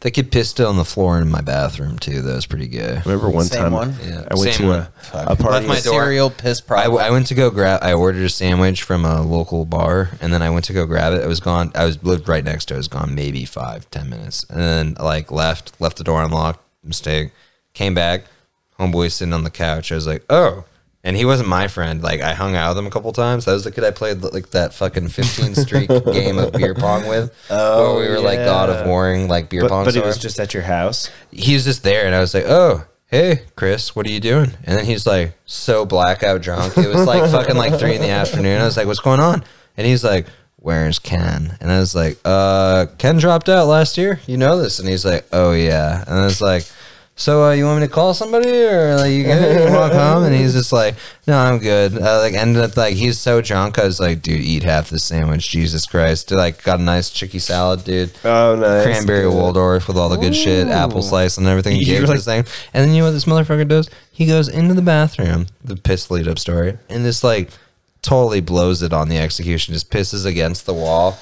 That 0.00 0.10
kid 0.12 0.32
pissed 0.32 0.60
on 0.60 0.76
the 0.76 0.84
floor 0.84 1.20
in 1.20 1.30
my 1.30 1.40
bathroom 1.40 1.98
too. 1.98 2.22
That 2.22 2.34
was 2.34 2.46
pretty 2.46 2.66
good. 2.66 3.04
remember 3.06 3.30
one 3.30 3.44
Same 3.44 3.62
time 3.62 3.72
one? 3.72 3.94
Yeah, 4.02 4.26
I 4.30 4.34
went 4.34 4.54
same 4.54 4.66
to 4.66 4.66
one. 4.66 4.80
a, 4.80 5.32
a 5.32 5.36
party. 5.36 5.66
Left 5.66 5.68
my 5.68 5.80
door. 5.80 6.02
Cereal 6.02 6.30
piss 6.30 6.60
I, 6.60 6.64
problem. 6.66 7.02
I 7.02 7.10
went 7.10 7.26
to 7.28 7.34
go 7.34 7.50
grab. 7.50 7.80
I 7.82 7.92
ordered 7.92 8.24
a 8.24 8.28
sandwich 8.28 8.82
from 8.82 9.04
a 9.04 9.22
local 9.22 9.64
bar, 9.64 10.10
and 10.20 10.32
then 10.32 10.42
I 10.42 10.50
went 10.50 10.64
to 10.66 10.72
go 10.72 10.86
grab 10.86 11.12
it. 11.12 11.22
I 11.22 11.26
was 11.26 11.40
gone. 11.40 11.70
I 11.74 11.84
was 11.84 12.02
lived 12.02 12.28
right 12.28 12.44
next 12.44 12.66
to. 12.66 12.74
it. 12.74 12.76
I 12.76 12.78
was 12.78 12.88
gone 12.88 13.14
maybe 13.14 13.44
five 13.44 13.88
ten 13.90 14.10
minutes, 14.10 14.44
and 14.50 14.58
then 14.58 14.94
like 14.98 15.30
left 15.30 15.80
left 15.80 15.96
the 15.98 16.04
door 16.04 16.22
unlocked. 16.22 16.64
Mistake. 16.82 17.30
Came 17.74 17.94
back. 17.94 18.24
Homeboy 18.78 19.12
sitting 19.12 19.34
on 19.34 19.44
the 19.44 19.50
couch. 19.50 19.92
I 19.92 19.94
was 19.94 20.06
like, 20.06 20.24
oh. 20.30 20.64
And 21.02 21.16
he 21.16 21.24
wasn't 21.24 21.48
my 21.48 21.66
friend. 21.68 22.02
Like 22.02 22.20
I 22.20 22.34
hung 22.34 22.56
out 22.56 22.70
with 22.70 22.78
him 22.78 22.86
a 22.86 22.90
couple 22.90 23.10
times. 23.12 23.46
That 23.46 23.52
was 23.52 23.64
the 23.64 23.72
kid 23.72 23.84
I 23.84 23.90
played 23.90 24.22
like 24.22 24.50
that 24.50 24.74
fucking 24.74 25.08
15 25.08 25.54
streak 25.54 25.88
game 26.12 26.38
of 26.38 26.52
beer 26.52 26.74
pong 26.74 27.08
with. 27.08 27.34
Oh, 27.48 27.94
where 27.94 28.02
we 28.02 28.14
were 28.14 28.20
like 28.20 28.38
God 28.40 28.68
of 28.68 28.80
yeah. 28.80 28.86
Warring 28.86 29.26
like 29.28 29.48
beer 29.48 29.62
but, 29.62 29.70
pong. 29.70 29.84
but 29.86 29.94
he 29.94 30.00
was 30.00 30.18
just 30.18 30.38
at 30.38 30.52
your 30.52 30.62
house. 30.64 31.10
he 31.30 31.54
was 31.54 31.64
just 31.64 31.82
there 31.82 32.04
and 32.06 32.14
I 32.14 32.20
was 32.20 32.34
like, 32.34 32.44
"Oh, 32.46 32.84
hey, 33.06 33.42
Chris, 33.56 33.96
what 33.96 34.04
are 34.06 34.10
you 34.10 34.20
doing?" 34.20 34.52
And 34.64 34.76
then 34.78 34.84
he's 34.84 35.06
like, 35.06 35.32
so 35.46 35.86
blackout 35.86 36.42
drunk. 36.42 36.76
It 36.76 36.88
was 36.88 37.06
like 37.06 37.30
fucking 37.30 37.56
like 37.56 37.78
three 37.78 37.94
in 37.94 38.02
the 38.02 38.10
afternoon. 38.10 38.60
I 38.60 38.64
was 38.66 38.76
like, 38.76 38.86
"What's 38.86 39.00
going 39.00 39.20
on?" 39.20 39.42
And 39.78 39.86
he's 39.86 40.04
like, 40.04 40.26
"Where's 40.56 40.98
Ken?" 40.98 41.56
And 41.62 41.72
I 41.72 41.78
was 41.78 41.94
like, 41.94 42.18
"Uh, 42.26 42.86
Ken 42.98 43.16
dropped 43.16 43.48
out 43.48 43.66
last 43.68 43.96
year. 43.96 44.20
You 44.26 44.36
know 44.36 44.60
this?" 44.60 44.78
And 44.78 44.86
he's 44.88 45.06
like, 45.06 45.26
"Oh 45.32 45.52
yeah." 45.52 46.04
And 46.06 46.18
I 46.18 46.24
was 46.24 46.42
like. 46.42 46.70
So 47.20 47.44
uh, 47.44 47.50
you 47.52 47.66
want 47.66 47.82
me 47.82 47.86
to 47.86 47.92
call 47.92 48.14
somebody 48.14 48.48
or 48.64 48.96
like 48.96 49.12
you 49.12 49.24
good? 49.24 49.68
You 49.68 49.76
walk 49.76 49.92
home 49.92 50.24
and 50.24 50.34
he's 50.34 50.54
just 50.54 50.72
like, 50.72 50.94
no, 51.26 51.36
I'm 51.36 51.58
good. 51.58 51.98
Uh, 52.00 52.18
like 52.20 52.32
ended 52.32 52.62
up 52.62 52.78
like 52.78 52.94
he's 52.94 53.18
so 53.18 53.42
drunk. 53.42 53.78
I 53.78 53.84
was 53.84 54.00
like, 54.00 54.22
dude, 54.22 54.40
eat 54.40 54.62
half 54.62 54.88
the 54.88 54.98
sandwich. 54.98 55.50
Jesus 55.50 55.84
Christ! 55.84 56.28
Dude, 56.28 56.38
Like 56.38 56.62
got 56.62 56.80
a 56.80 56.82
nice 56.82 57.10
chicky 57.10 57.38
salad, 57.38 57.84
dude 57.84 58.10
Oh, 58.24 58.56
nice. 58.56 58.84
cranberry 58.84 59.28
Waldorf 59.28 59.86
with 59.86 59.98
all 59.98 60.08
the 60.08 60.16
good 60.16 60.34
shit, 60.34 60.68
apple 60.68 61.02
slice 61.02 61.36
and 61.36 61.46
everything. 61.46 61.76
You 61.80 61.84
Gave 61.84 62.08
like- 62.08 62.20
thing. 62.22 62.44
And 62.72 62.86
then 62.88 62.94
you 62.94 63.00
know 63.02 63.08
what 63.08 63.12
this 63.12 63.26
motherfucker 63.26 63.68
does? 63.68 63.90
He 64.10 64.24
goes 64.24 64.48
into 64.48 64.72
the 64.72 64.80
bathroom, 64.82 65.46
the 65.62 65.76
piss 65.76 66.10
lead 66.10 66.26
up 66.26 66.38
story, 66.38 66.78
and 66.88 67.04
this 67.04 67.22
like 67.22 67.50
totally 68.00 68.40
blows 68.40 68.82
it 68.82 68.94
on 68.94 69.10
the 69.10 69.18
execution. 69.18 69.74
Just 69.74 69.90
pisses 69.90 70.24
against 70.24 70.64
the 70.64 70.72
wall 70.72 71.18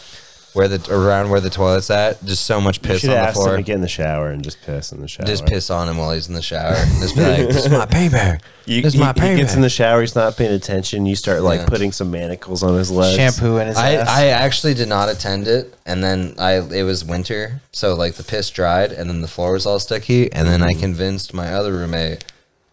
where 0.58 0.66
the 0.66 0.92
around 0.92 1.30
where 1.30 1.38
the 1.40 1.48
toilet's 1.50 1.88
at. 1.88 2.22
Just 2.24 2.44
so 2.44 2.60
much 2.60 2.82
piss 2.82 3.02
should 3.02 3.10
on 3.10 3.14
the 3.14 3.20
ask 3.22 3.36
him 3.36 3.42
floor. 3.44 3.56
to 3.58 3.62
get 3.62 3.76
in 3.76 3.80
the 3.80 3.86
shower 3.86 4.30
and 4.30 4.42
just 4.42 4.60
piss 4.62 4.90
in 4.90 5.00
the 5.00 5.06
shower. 5.06 5.24
Just 5.24 5.46
piss 5.46 5.70
on 5.70 5.88
him 5.88 5.98
while 5.98 6.10
he's 6.10 6.26
in 6.26 6.34
the 6.34 6.42
shower. 6.42 6.74
Just 6.98 7.14
be 7.14 7.22
like, 7.22 7.46
"This 7.46 7.64
is 7.64 7.70
my 7.70 7.86
payback. 7.98 8.40
You, 8.66 8.82
this 8.82 8.94
is 8.94 8.98
he, 9.00 9.06
my 9.06 9.12
he 9.12 9.36
gets 9.36 9.54
in 9.54 9.60
the 9.60 9.70
shower. 9.70 10.00
He's 10.00 10.16
not 10.16 10.36
paying 10.36 10.52
attention. 10.52 11.06
You 11.06 11.14
start 11.14 11.42
like 11.42 11.60
Yeah. 11.60 11.66
putting 11.66 11.92
some 11.92 12.10
manacles 12.10 12.64
on 12.64 12.76
his 12.76 12.90
legs. 12.90 13.14
Shampoo 13.16 13.58
in 13.58 13.68
his 13.68 13.76
I, 13.76 13.92
ass. 13.92 14.08
I 14.08 14.26
actually 14.26 14.74
did 14.74 14.88
not 14.88 15.08
attend 15.08 15.46
it, 15.46 15.72
and 15.86 16.02
then 16.02 16.34
I 16.38 16.54
it 16.54 16.82
was 16.82 17.04
winter, 17.04 17.60
so 17.70 17.94
like 17.94 18.14
the 18.14 18.24
piss 18.24 18.50
dried, 18.50 18.90
and 18.90 19.08
then 19.08 19.20
the 19.20 19.28
floor 19.28 19.52
was 19.52 19.64
all 19.64 19.78
sticky, 19.78 20.32
and 20.32 20.48
then 20.48 20.60
I 20.60 20.74
convinced 20.74 21.32
my 21.32 21.52
other 21.54 21.72
roommate 21.72 22.24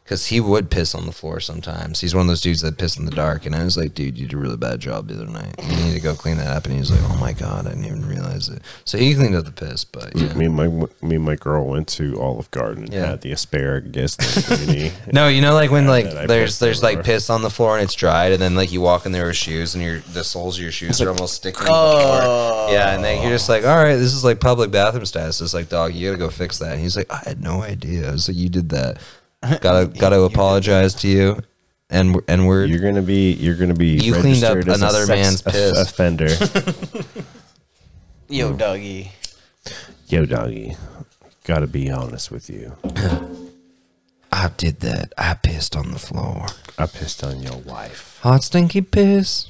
because 0.05 0.27
he 0.27 0.39
would 0.39 0.69
piss 0.69 0.93
on 0.93 1.07
the 1.07 1.11
floor 1.11 1.39
sometimes. 1.39 1.99
He's 1.99 2.13
one 2.13 2.21
of 2.21 2.27
those 2.27 2.39
dudes 2.41 2.61
that 2.61 2.77
piss 2.77 2.95
in 2.95 3.05
the 3.05 3.11
dark, 3.11 3.45
and 3.47 3.55
I 3.55 3.63
was 3.63 3.75
like, 3.75 3.95
"Dude, 3.95 4.17
you 4.17 4.27
did 4.27 4.35
a 4.35 4.37
really 4.37 4.55
bad 4.55 4.79
job 4.79 5.07
the 5.07 5.15
other 5.15 5.25
night. 5.25 5.55
You 5.63 5.75
need 5.77 5.93
to 5.95 5.99
go 5.99 6.13
clean 6.13 6.37
that 6.37 6.55
up." 6.55 6.65
And 6.65 6.73
he 6.73 6.79
was 6.79 6.91
like, 6.91 7.01
"Oh 7.11 7.17
my 7.17 7.33
god, 7.33 7.65
I 7.65 7.71
didn't 7.71 7.85
even 7.85 8.07
realize 8.07 8.47
it." 8.47 8.61
So 8.85 8.99
he 8.99 9.15
cleaned 9.15 9.33
up 9.35 9.45
the 9.45 9.51
piss, 9.51 9.83
but 9.83 10.15
yeah. 10.15 10.31
Me 10.35 10.45
and 10.45 10.53
my 10.55 10.67
me 10.67 11.15
and 11.15 11.23
my 11.25 11.35
girl 11.35 11.65
went 11.65 11.87
to 11.89 12.21
Olive 12.21 12.51
Garden 12.51 12.83
and 12.83 12.93
Yeah. 12.93 13.07
had 13.07 13.21
the 13.21 13.31
asparagus 13.31 14.15
linguine. 14.17 14.91
No, 15.13 15.27
you 15.27 15.41
know, 15.41 15.53
like 15.55 15.71
when 15.71 15.87
like 15.87 16.05
that 16.05 16.17
I 16.17 16.25
there's 16.27 16.51
pissed 16.51 16.59
there's 16.59 16.83
like 16.83 16.99
everywhere. 16.99 17.15
piss 17.17 17.29
on 17.31 17.41
the 17.41 17.49
floor 17.49 17.75
and 17.77 17.83
it's 17.83 17.95
dried, 17.95 18.31
and 18.31 18.41
then 18.41 18.55
like 18.55 18.71
you 18.71 18.81
walk 18.81 19.05
in 19.07 19.11
there 19.11 19.25
with 19.25 19.37
shoes 19.37 19.73
and 19.75 19.83
your 19.83 19.99
the 20.13 20.23
soles 20.23 20.57
of 20.57 20.61
your 20.63 20.71
shoes 20.71 21.01
are 21.01 21.09
almost 21.09 21.33
sticking. 21.33 21.59
to 21.61 21.65
the 21.65 21.71
Oh. 21.73 22.67
floor. 22.67 22.73
Yeah, 22.73 22.93
and 22.93 23.03
then 23.03 23.21
you're 23.23 23.31
just 23.31 23.49
like, 23.49 23.63
all 23.65 23.75
right, 23.77 23.95
this 23.95 24.13
is 24.13 24.23
like 24.23 24.39
public 24.39 24.69
bathroom 24.71 25.05
status. 25.05 25.41
It's 25.41 25.53
like, 25.55 25.69
dog, 25.69 25.93
you 25.95 26.09
gotta 26.09 26.19
go 26.19 26.29
fix 26.29 26.59
that. 26.59 26.73
And 26.73 26.81
he's 26.81 26.95
like, 26.95 27.11
I 27.11 27.21
had 27.25 27.41
no 27.41 27.63
idea. 27.63 28.09
I 28.09 28.11
was 28.11 28.27
like, 28.27 28.37
you 28.37 28.49
did 28.49 28.69
that. 28.69 28.97
Gotta 29.61 29.87
gotta 29.87 30.21
apologize 30.21 30.93
to 30.95 31.07
you. 31.07 31.39
And 31.89 32.19
and 32.27 32.47
we're 32.47 32.65
You're 32.65 32.79
gonna 32.79 33.01
be 33.03 33.33
you're 33.33 33.55
gonna 33.55 33.75
be 33.75 33.89
You 33.97 34.13
cleaned 34.13 34.43
up 34.43 34.55
registered 34.55 34.69
as 34.69 34.81
a 34.81 34.85
another 34.85 35.05
sex 35.05 35.09
man's 35.21 35.41
piss. 35.43 35.81
offender. 35.81 36.29
Yo, 38.27 38.53
doggy. 38.53 39.11
Yo, 40.07 40.25
doggy, 40.25 40.75
gotta 41.43 41.67
be 41.67 41.91
honest 41.91 42.31
with 42.31 42.49
you. 42.49 42.75
I 44.31 44.49
did 44.57 44.79
that. 44.81 45.13
I 45.17 45.35
pissed 45.35 45.75
on 45.75 45.91
the 45.91 45.99
floor. 45.99 46.47
I 46.77 46.87
pissed 46.87 47.23
on 47.23 47.41
your 47.41 47.57
wife 47.57 48.19
Hot 48.23 48.43
stinky 48.43 48.81
piss. 48.81 49.47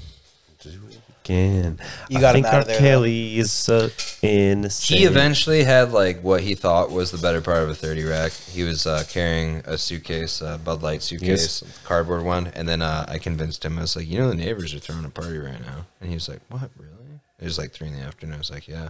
Again. 1.25 1.79
You 2.09 2.19
got 2.19 2.35
him 2.35 2.43
think 2.43 2.53
out 2.53 2.61
of 2.61 2.67
there, 2.67 2.79
Kelly 2.79 3.37
is 3.37 3.51
so 3.51 3.89
innocent. 4.21 4.99
He 4.99 5.05
eventually 5.05 5.63
had 5.63 5.91
like 5.91 6.21
what 6.21 6.41
he 6.41 6.55
thought 6.55 6.91
was 6.91 7.11
the 7.11 7.17
better 7.17 7.41
part 7.41 7.63
of 7.63 7.69
a 7.69 7.75
30 7.75 8.03
rack. 8.03 8.31
He 8.31 8.63
was 8.63 8.85
uh, 8.85 9.03
carrying 9.09 9.57
a 9.65 9.77
suitcase, 9.77 10.41
a 10.41 10.59
Bud 10.63 10.81
Light 10.81 11.01
suitcase, 11.03 11.63
cardboard 11.83 12.23
one, 12.23 12.47
and 12.47 12.67
then 12.67 12.81
uh, 12.81 13.05
I 13.07 13.17
convinced 13.17 13.65
him. 13.65 13.77
I 13.77 13.81
was 13.81 13.95
like, 13.95 14.07
you 14.07 14.19
know, 14.19 14.29
the 14.29 14.35
neighbors 14.35 14.73
are 14.73 14.79
throwing 14.79 15.05
a 15.05 15.09
party 15.09 15.37
right 15.37 15.61
now, 15.61 15.85
and 15.99 16.09
he 16.09 16.15
was 16.15 16.29
like, 16.29 16.41
what, 16.49 16.69
really? 16.77 17.19
It 17.39 17.45
was 17.45 17.57
like 17.57 17.71
three 17.71 17.87
in 17.87 17.95
the 17.95 18.01
afternoon. 18.01 18.35
I 18.35 18.37
was 18.37 18.51
like, 18.51 18.67
yeah. 18.67 18.89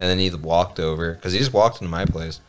And 0.00 0.10
then 0.10 0.18
he 0.18 0.30
walked 0.30 0.80
over 0.80 1.14
because 1.14 1.32
he 1.32 1.38
just 1.38 1.52
walked 1.52 1.80
into 1.80 1.90
my 1.90 2.04
place, 2.04 2.40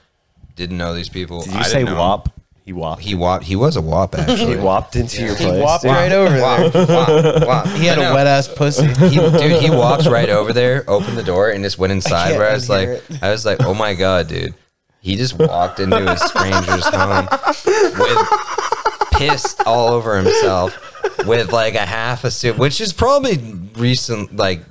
Didn't 0.55 0.77
know 0.77 0.93
these 0.93 1.09
people. 1.09 1.41
Did 1.41 1.53
you 1.53 1.59
I 1.59 1.63
say 1.63 1.79
didn't 1.79 1.85
know 1.85 1.91
him. 1.91 1.99
WAP? 1.99 2.29
He 2.65 2.73
WAP. 2.73 2.99
He 2.99 3.13
wop. 3.13 3.43
He 3.43 3.55
was 3.55 3.75
a 3.75 3.81
wop 3.81 4.15
actually. 4.17 4.55
He 4.55 4.55
whopped 4.57 4.95
into 4.95 5.21
your 5.23 5.35
He 5.35 5.45
place. 5.45 5.61
whopped 5.63 5.83
dude. 5.83 5.91
right 5.91 6.11
over 6.11 6.33
there. 6.33 6.41
Wop, 6.41 6.73
wop, 6.73 7.47
wop. 7.47 7.67
He 7.77 7.85
had 7.85 7.99
I 7.99 8.01
a 8.01 8.05
know. 8.09 8.15
wet 8.15 8.25
ass 8.25 8.47
pussy. 8.47 8.87
He, 9.07 9.17
dude, 9.17 9.61
he 9.61 9.69
walked 9.69 10.07
right 10.07 10.29
over 10.29 10.51
there, 10.51 10.83
opened 10.89 11.15
the 11.15 11.23
door, 11.23 11.51
and 11.51 11.63
just 11.63 11.77
went 11.77 11.93
inside. 11.93 12.29
can't 12.29 12.39
Where 12.39 12.49
I 12.49 12.53
was 12.55 12.67
like, 12.67 12.89
unhear 12.89 13.23
I 13.23 13.29
was 13.29 13.45
like, 13.45 13.63
oh 13.63 13.75
my 13.75 13.93
god, 13.93 14.27
dude. 14.27 14.55
He 14.99 15.15
just 15.15 15.37
walked 15.37 15.79
into 15.79 15.97
a 16.11 16.17
stranger's 16.17 16.85
home 16.87 17.27
with 17.99 18.27
piss 19.13 19.55
all 19.65 19.93
over 19.93 20.17
himself, 20.17 20.75
with 21.27 21.51
like 21.51 21.75
a 21.75 21.85
half 21.85 22.23
a 22.23 22.31
suit, 22.31 22.57
which 22.57 22.81
is 22.81 22.91
probably 22.93 23.37
recent, 23.75 24.35
like 24.35 24.61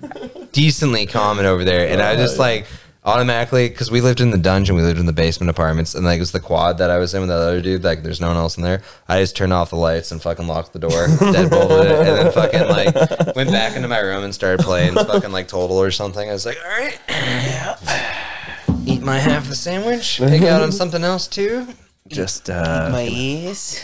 decently 0.50 1.06
common 1.06 1.46
over 1.46 1.64
there. 1.64 1.88
And 1.88 2.02
I 2.02 2.14
was 2.16 2.20
just 2.30 2.38
like 2.40 2.66
automatically 3.04 3.68
because 3.68 3.90
we 3.90 4.00
lived 4.00 4.20
in 4.20 4.30
the 4.30 4.38
dungeon, 4.38 4.76
we 4.76 4.82
lived 4.82 4.98
in 4.98 5.06
the 5.06 5.12
basement 5.12 5.50
apartments, 5.50 5.94
and 5.94 6.04
like 6.04 6.16
it 6.16 6.20
was 6.20 6.32
the 6.32 6.40
quad 6.40 6.78
that 6.78 6.90
I 6.90 6.98
was 6.98 7.14
in 7.14 7.20
with 7.20 7.28
that 7.28 7.38
other 7.38 7.60
dude. 7.60 7.84
Like, 7.84 8.02
there's 8.02 8.20
no 8.20 8.28
one 8.28 8.36
else 8.36 8.56
in 8.56 8.62
there. 8.62 8.82
I 9.08 9.20
just 9.20 9.36
turned 9.36 9.52
off 9.52 9.70
the 9.70 9.76
lights 9.76 10.10
and 10.12 10.20
fucking 10.22 10.46
locked 10.46 10.72
the 10.72 10.78
door, 10.78 10.90
deadbolted 11.08 11.84
it, 11.84 12.08
and 12.08 12.18
then 12.18 12.32
fucking 12.32 12.68
like 12.68 13.34
went 13.36 13.50
back 13.50 13.76
into 13.76 13.88
my 13.88 13.98
room 13.98 14.24
and 14.24 14.34
started 14.34 14.64
playing 14.64 14.94
fucking 14.94 15.32
like 15.32 15.48
Total 15.48 15.76
or 15.76 15.90
something. 15.90 16.28
I 16.28 16.32
was 16.32 16.46
like, 16.46 16.58
all 16.64 16.70
right, 16.70 16.98
eat 18.86 19.02
my 19.02 19.18
half 19.18 19.48
the 19.48 19.54
sandwich, 19.56 20.18
pick 20.18 20.42
out 20.42 20.62
on 20.62 20.72
something 20.72 21.04
else 21.04 21.26
too. 21.26 21.66
Just 22.08 22.50
uh, 22.50 22.90
My 22.92 23.04
ears. 23.10 23.82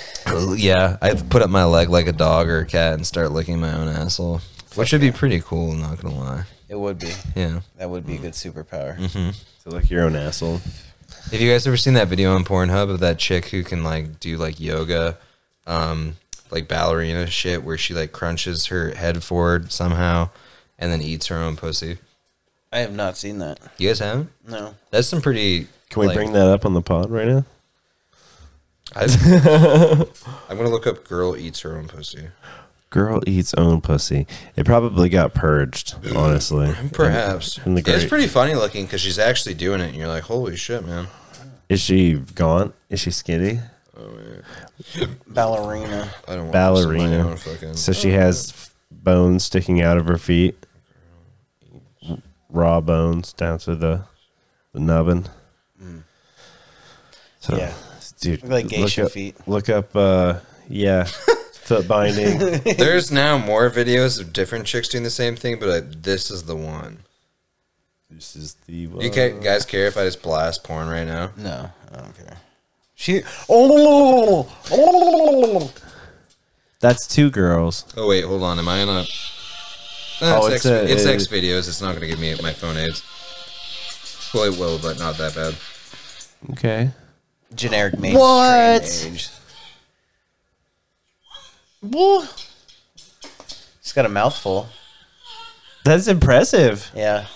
Yeah, 0.54 0.98
I 1.00 1.14
put 1.14 1.40
up 1.40 1.48
my 1.48 1.64
leg 1.64 1.88
like 1.88 2.06
a 2.06 2.12
dog 2.12 2.48
or 2.48 2.58
a 2.60 2.66
cat 2.66 2.92
and 2.94 3.06
start 3.06 3.32
licking 3.32 3.58
my 3.58 3.72
own 3.72 3.88
asshole, 3.88 4.42
which 4.74 4.92
would 4.92 5.00
be 5.00 5.10
pretty 5.10 5.40
cool. 5.40 5.72
Not 5.72 6.00
gonna 6.00 6.14
lie. 6.14 6.44
It 6.70 6.78
would 6.78 7.00
be. 7.00 7.12
Yeah. 7.34 7.60
That 7.78 7.90
would 7.90 8.06
be 8.06 8.14
a 8.14 8.18
good 8.18 8.32
superpower. 8.34 8.96
to 9.64 9.68
lick 9.68 9.90
your 9.90 10.04
own 10.04 10.14
asshole. 10.14 10.60
Have 11.32 11.40
you 11.40 11.50
guys 11.50 11.66
ever 11.66 11.76
seen 11.76 11.94
that 11.94 12.06
video 12.06 12.32
on 12.34 12.44
Pornhub 12.44 12.88
of 12.88 13.00
that 13.00 13.18
chick 13.18 13.46
who 13.46 13.64
can 13.64 13.82
like 13.82 14.20
do 14.20 14.36
like 14.36 14.60
yoga, 14.60 15.18
um, 15.66 16.16
like 16.52 16.68
ballerina 16.68 17.26
shit, 17.26 17.64
where 17.64 17.76
she 17.76 17.92
like 17.92 18.12
crunches 18.12 18.66
her 18.66 18.94
head 18.94 19.24
forward 19.24 19.72
somehow, 19.72 20.30
and 20.78 20.92
then 20.92 21.02
eats 21.02 21.26
her 21.26 21.36
own 21.36 21.56
pussy? 21.56 21.98
I 22.72 22.78
have 22.78 22.94
not 22.94 23.16
seen 23.16 23.38
that. 23.40 23.58
You 23.76 23.88
guys 23.88 23.98
haven't? 23.98 24.30
No. 24.48 24.76
That's 24.92 25.08
some 25.08 25.20
pretty. 25.20 25.66
Can 25.88 26.00
we 26.02 26.06
like- 26.06 26.14
bring 26.16 26.32
that 26.34 26.46
up 26.46 26.64
on 26.64 26.74
the 26.74 26.82
pod 26.82 27.10
right 27.10 27.26
now? 27.26 27.44
I, 28.94 29.04
I'm 30.48 30.56
gonna 30.56 30.68
look 30.68 30.86
up 30.86 31.06
"girl 31.06 31.36
eats 31.36 31.60
her 31.60 31.76
own 31.76 31.88
pussy." 31.88 32.28
Girl 32.90 33.20
eats 33.26 33.54
own 33.54 33.80
pussy. 33.80 34.26
It 34.56 34.66
probably 34.66 35.08
got 35.08 35.32
purged, 35.32 35.94
honestly. 36.16 36.74
Perhaps 36.92 37.58
In 37.64 37.74
the 37.74 37.80
it's 37.80 37.88
great- 37.88 38.08
pretty 38.08 38.26
funny 38.26 38.54
looking 38.54 38.84
because 38.84 39.00
she's 39.00 39.18
actually 39.18 39.54
doing 39.54 39.80
it, 39.80 39.88
and 39.90 39.94
you're 39.94 40.08
like, 40.08 40.24
"Holy 40.24 40.56
shit, 40.56 40.84
man!" 40.84 41.06
Is 41.68 41.80
she 41.80 42.14
gaunt? 42.34 42.74
Is 42.88 42.98
she 43.00 43.12
skinny? 43.12 43.60
Ballerina. 45.28 46.10
I 46.26 46.32
don't 46.34 46.40
want 46.44 46.52
Ballerina. 46.52 47.22
somebody 47.22 47.30
on 47.30 47.36
fucking- 47.36 47.76
So 47.76 47.92
she 47.92 48.10
has 48.10 48.50
f- 48.50 48.74
bones 48.90 49.44
sticking 49.44 49.80
out 49.80 49.96
of 49.98 50.06
her 50.06 50.18
feet, 50.18 50.66
R- 52.08 52.18
raw 52.48 52.80
bones 52.80 53.32
down 53.32 53.58
to 53.60 53.76
the 53.76 54.02
the 54.72 54.80
nubbin. 54.80 55.26
So, 57.40 57.56
Yeah. 57.56 57.72
dude, 58.20 58.42
Look 58.42 58.50
like 58.50 58.68
geisha 58.68 59.06
up, 59.06 59.12
feet. 59.12 59.36
Look 59.46 59.68
up, 59.68 59.94
uh, 59.96 60.34
yeah, 60.68 61.08
foot 61.76 61.86
binding. 61.88 62.38
There's 62.76 63.10
now 63.12 63.38
more 63.38 63.70
videos 63.70 64.20
of 64.20 64.32
different 64.32 64.66
chicks 64.66 64.88
doing 64.88 65.04
the 65.04 65.10
same 65.10 65.36
thing, 65.36 65.58
but 65.60 65.68
uh, 65.68 65.80
this 65.86 66.30
is 66.30 66.42
the 66.44 66.56
one. 66.56 66.98
this 68.10 68.34
is 68.36 68.54
the 68.66 68.88
one. 68.88 69.04
You 69.04 69.10
ca- 69.10 69.38
guys 69.38 69.64
care 69.64 69.86
if 69.86 69.96
I 69.96 70.04
just 70.04 70.20
blast 70.22 70.64
porn 70.64 70.88
right 70.88 71.06
now? 71.06 71.30
No, 71.36 71.70
I 71.92 71.96
don't 71.96 72.16
care. 72.16 72.36
She. 72.96 73.22
Oh. 73.48 74.50
That's 76.80 77.06
two 77.06 77.30
girls. 77.30 77.84
Oh 77.96 78.08
wait, 78.08 78.24
hold 78.24 78.42
on. 78.42 78.58
Am 78.58 78.68
I 78.68 78.78
in 78.78 78.88
a? 78.88 79.04
Oh, 80.22 80.40
No, 80.40 80.46
it's 80.46 80.56
it's, 80.56 80.66
X, 80.66 80.66
a- 80.66 80.92
it's 80.92 81.04
it- 81.04 81.14
X 81.14 81.26
videos. 81.28 81.68
It's 81.68 81.80
not 81.80 81.90
going 81.90 82.00
to 82.02 82.06
give 82.08 82.18
me 82.20 82.34
my 82.42 82.52
phone 82.52 82.76
aids. 82.76 83.02
Well, 84.34 84.44
it 84.44 84.58
will, 84.58 84.78
but 84.78 84.98
not 84.98 85.16
that 85.18 85.34
bad. 85.34 85.54
Okay. 86.52 86.90
Generic 87.54 87.98
mainstream 87.98 88.20
What? 88.20 88.82
age. 89.06 89.28
What? 91.80 92.46
She's 93.82 93.92
got 93.92 94.06
a 94.06 94.08
mouthful. 94.10 94.68
That's 95.84 96.06
impressive. 96.08 96.90
Yeah. 96.94 97.26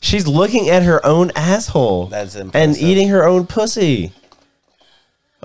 She's 0.00 0.26
looking 0.26 0.68
at 0.68 0.82
her 0.82 1.04
own 1.06 1.30
asshole 1.34 2.06
That's 2.08 2.34
impressive. 2.34 2.70
and 2.70 2.76
eating 2.78 3.08
her 3.08 3.26
own 3.26 3.46
pussy. 3.46 4.12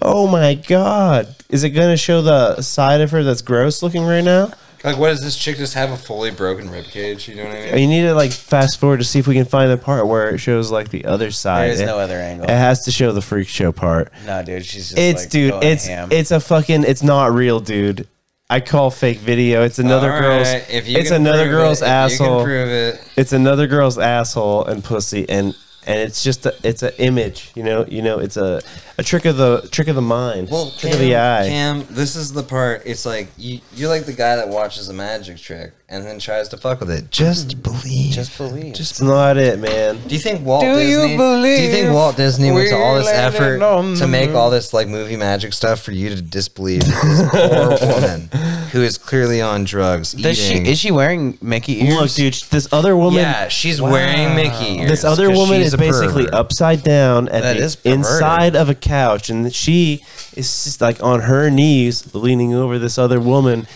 Oh 0.02 0.28
my 0.28 0.56
god. 0.56 1.34
Is 1.50 1.64
it 1.64 1.70
going 1.72 1.92
to 1.94 1.98
show 1.98 2.22
the 2.22 2.62
side 2.62 3.02
of 3.02 3.12
her 3.12 3.24
that's 3.24 3.42
gross 3.42 3.82
looking 3.84 4.04
right 4.04 4.24
now? 4.24 4.52
Like, 4.84 4.98
what 4.98 5.10
does 5.10 5.20
this 5.22 5.38
chick 5.38 5.58
just 5.58 5.74
have 5.74 5.92
a 5.92 5.98
fully 5.98 6.32
broken 6.32 6.70
rib 6.72 6.86
cage? 6.86 7.28
You 7.28 7.36
know 7.36 7.44
what 7.46 7.56
I 7.56 7.72
mean? 7.72 7.78
You 7.80 7.88
need 7.88 8.08
to 8.08 8.14
like 8.16 8.32
fast 8.32 8.80
forward 8.80 8.98
to 8.98 9.04
see 9.04 9.20
if 9.20 9.28
we 9.28 9.36
can 9.36 9.44
find 9.46 9.70
the 9.70 9.78
part 9.78 10.08
where 10.08 10.30
it 10.34 10.38
shows 10.40 10.72
like 10.72 10.90
the 10.90 11.04
other 11.06 11.32
side. 11.32 11.66
There 11.66 11.74
is 11.74 11.80
it, 11.82 11.86
no 11.86 12.00
other 12.00 12.16
angle. 12.18 12.46
It 12.46 12.50
has 12.52 12.86
to 12.86 12.92
show 12.92 13.12
the 13.12 13.22
freak 13.22 13.50
show 13.50 13.74
part. 13.74 14.12
No, 14.26 14.42
dude, 14.42 14.66
she's 14.66 14.90
just 14.90 14.98
It's 14.98 15.24
like 15.24 15.30
dude, 15.30 15.52
going 15.52 15.64
it's 15.64 15.86
ham. 15.86 16.08
it's 16.12 16.32
a 16.32 16.40
fucking 16.40 16.84
it's 16.86 17.04
not 17.04 17.34
real, 17.34 17.60
dude. 17.60 18.08
I 18.50 18.60
call 18.62 18.90
fake 18.90 19.20
video. 19.20 19.64
It's 19.64 19.78
another 19.78 20.12
All 20.12 20.22
girl's 20.22 20.48
right, 20.48 20.66
if 20.72 20.88
you 20.88 20.98
it's 20.98 21.12
another 21.12 21.48
girl's 21.50 21.82
it, 21.84 21.88
asshole. 21.88 22.40
can 22.40 22.46
prove 22.46 22.70
it. 22.70 23.02
it's 23.16 23.32
another 23.32 23.68
girl's 23.68 24.00
asshole 24.00 24.66
and 24.66 24.84
pussy 24.84 25.30
and 25.30 25.56
and 25.86 26.00
it's 26.00 26.24
just 26.24 26.46
a, 26.46 26.54
it's 26.64 26.84
an 26.84 26.92
image, 26.98 27.52
you 27.56 27.64
know, 27.64 27.86
you 27.88 28.02
know, 28.02 28.20
it's 28.20 28.38
a, 28.38 28.62
a 29.00 29.04
trick 29.04 29.24
of 29.24 29.38
the 29.38 29.68
trick 29.72 29.88
of 29.88 29.96
the 29.96 30.02
mind, 30.02 30.50
Well, 30.50 30.72
trick 30.72 30.94
of 30.94 31.00
the 31.00 31.16
eye. 31.16 31.48
Cam, 31.48 31.86
this 31.90 32.18
is 32.18 32.34
the 32.34 32.44
part. 32.44 32.84
It's 32.86 33.06
like 33.06 33.30
you, 33.38 33.62
you're 33.74 33.90
like 33.90 34.06
the 34.06 34.14
guy 34.14 34.36
that 34.36 34.50
watches 34.50 34.90
a 34.90 34.94
magic 34.94 35.38
trick 35.38 35.74
and 35.88 36.06
then 36.06 36.20
tries 36.20 36.50
to 36.50 36.58
fuck 36.58 36.82
with 36.82 36.92
it. 36.92 37.10
Just 37.10 37.50
mm-hmm. 37.50 37.62
believe. 37.62 38.14
just 38.14 38.38
believe. 38.38 38.76
Just 38.76 38.92
It's 38.92 39.02
not 39.02 39.38
it, 39.38 39.58
man. 39.58 40.00
Do 40.08 40.14
you 40.14 40.20
think 40.20 40.46
Walt 40.46 40.62
Do 40.62 40.68
you 40.68 40.98
Disney? 40.98 41.18
do 41.18 41.62
you 41.64 41.72
think 41.72 41.94
Walt 41.94 42.16
Disney 42.16 42.52
went 42.52 42.70
to 42.70 42.76
all 42.76 42.96
this 42.96 43.08
effort 43.08 43.60
to 43.98 44.08
make 44.08 44.32
all 44.32 44.50
this 44.50 44.74
like 44.74 44.88
movie 44.88 45.16
magic 45.16 45.54
stuff 45.54 45.82
for 45.82 45.92
you 45.92 46.10
to 46.10 46.22
disbelieve 46.22 46.86
this 46.86 47.30
poor 47.32 47.88
woman 47.88 48.30
who 48.72 48.82
is 48.84 48.98
clearly 48.98 49.42
on 49.42 49.64
drugs? 49.64 50.12
Does 50.12 50.38
she 50.38 50.56
is 50.56 50.78
she 50.78 50.92
wearing 50.92 51.38
Mickey 51.42 51.86
ears? 51.86 51.96
Look, 51.96 52.12
dude, 52.12 52.34
this 52.52 52.72
other 52.72 52.96
woman, 52.96 53.22
yeah, 53.22 53.48
she's 53.48 53.82
wearing 53.82 54.36
Mickey 54.36 54.80
ears. 54.80 54.90
this 54.90 55.04
other 55.04 55.32
woman 55.32 55.62
is 55.62 55.76
basically 55.76 56.26
pervert. 56.26 56.36
upside 56.36 56.84
down 56.84 57.30
at 57.30 57.42
That 57.42 57.58
the 57.58 57.92
inside 57.92 58.56
of 58.56 58.70
a 58.70 58.76
couch, 58.90 59.30
and 59.30 59.54
she 59.54 60.02
is 60.36 60.64
just 60.66 60.82
like 60.82 61.02
on 61.04 61.22
her 61.22 61.50
knees, 61.50 62.14
leaning 62.16 62.54
over 62.54 62.80
this 62.80 62.98
other 62.98 63.20
woman, 63.20 63.68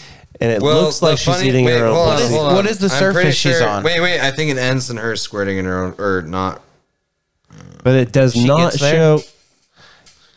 and 0.41 0.51
it 0.51 0.61
Well, 0.61 0.83
looks 0.83 0.99
the 0.99 1.05
like 1.05 1.17
she's 1.19 1.43
eating 1.43 1.65
wait, 1.65 1.77
her 1.77 1.85
own 1.85 1.95
on, 1.97 2.17
pussy. 2.17 2.33
hold. 2.33 2.53
What 2.55 2.65
is 2.65 2.79
the 2.79 2.87
I'm 2.87 2.99
surface 2.99 3.13
pretty 3.21 3.31
she's 3.31 3.57
sure- 3.59 3.67
on? 3.67 3.83
Wait, 3.83 3.99
wait. 4.01 4.19
I 4.19 4.31
think 4.31 4.49
it 4.51 4.57
ends 4.57 4.89
in 4.89 4.97
her 4.97 5.15
squirting 5.15 5.57
in 5.57 5.65
her 5.65 5.83
own, 5.83 5.95
or 5.99 6.21
not. 6.23 6.61
But 7.83 7.95
it 7.95 8.11
does 8.11 8.33
She 8.33 8.45
not 8.45 8.73
show. 8.73 9.21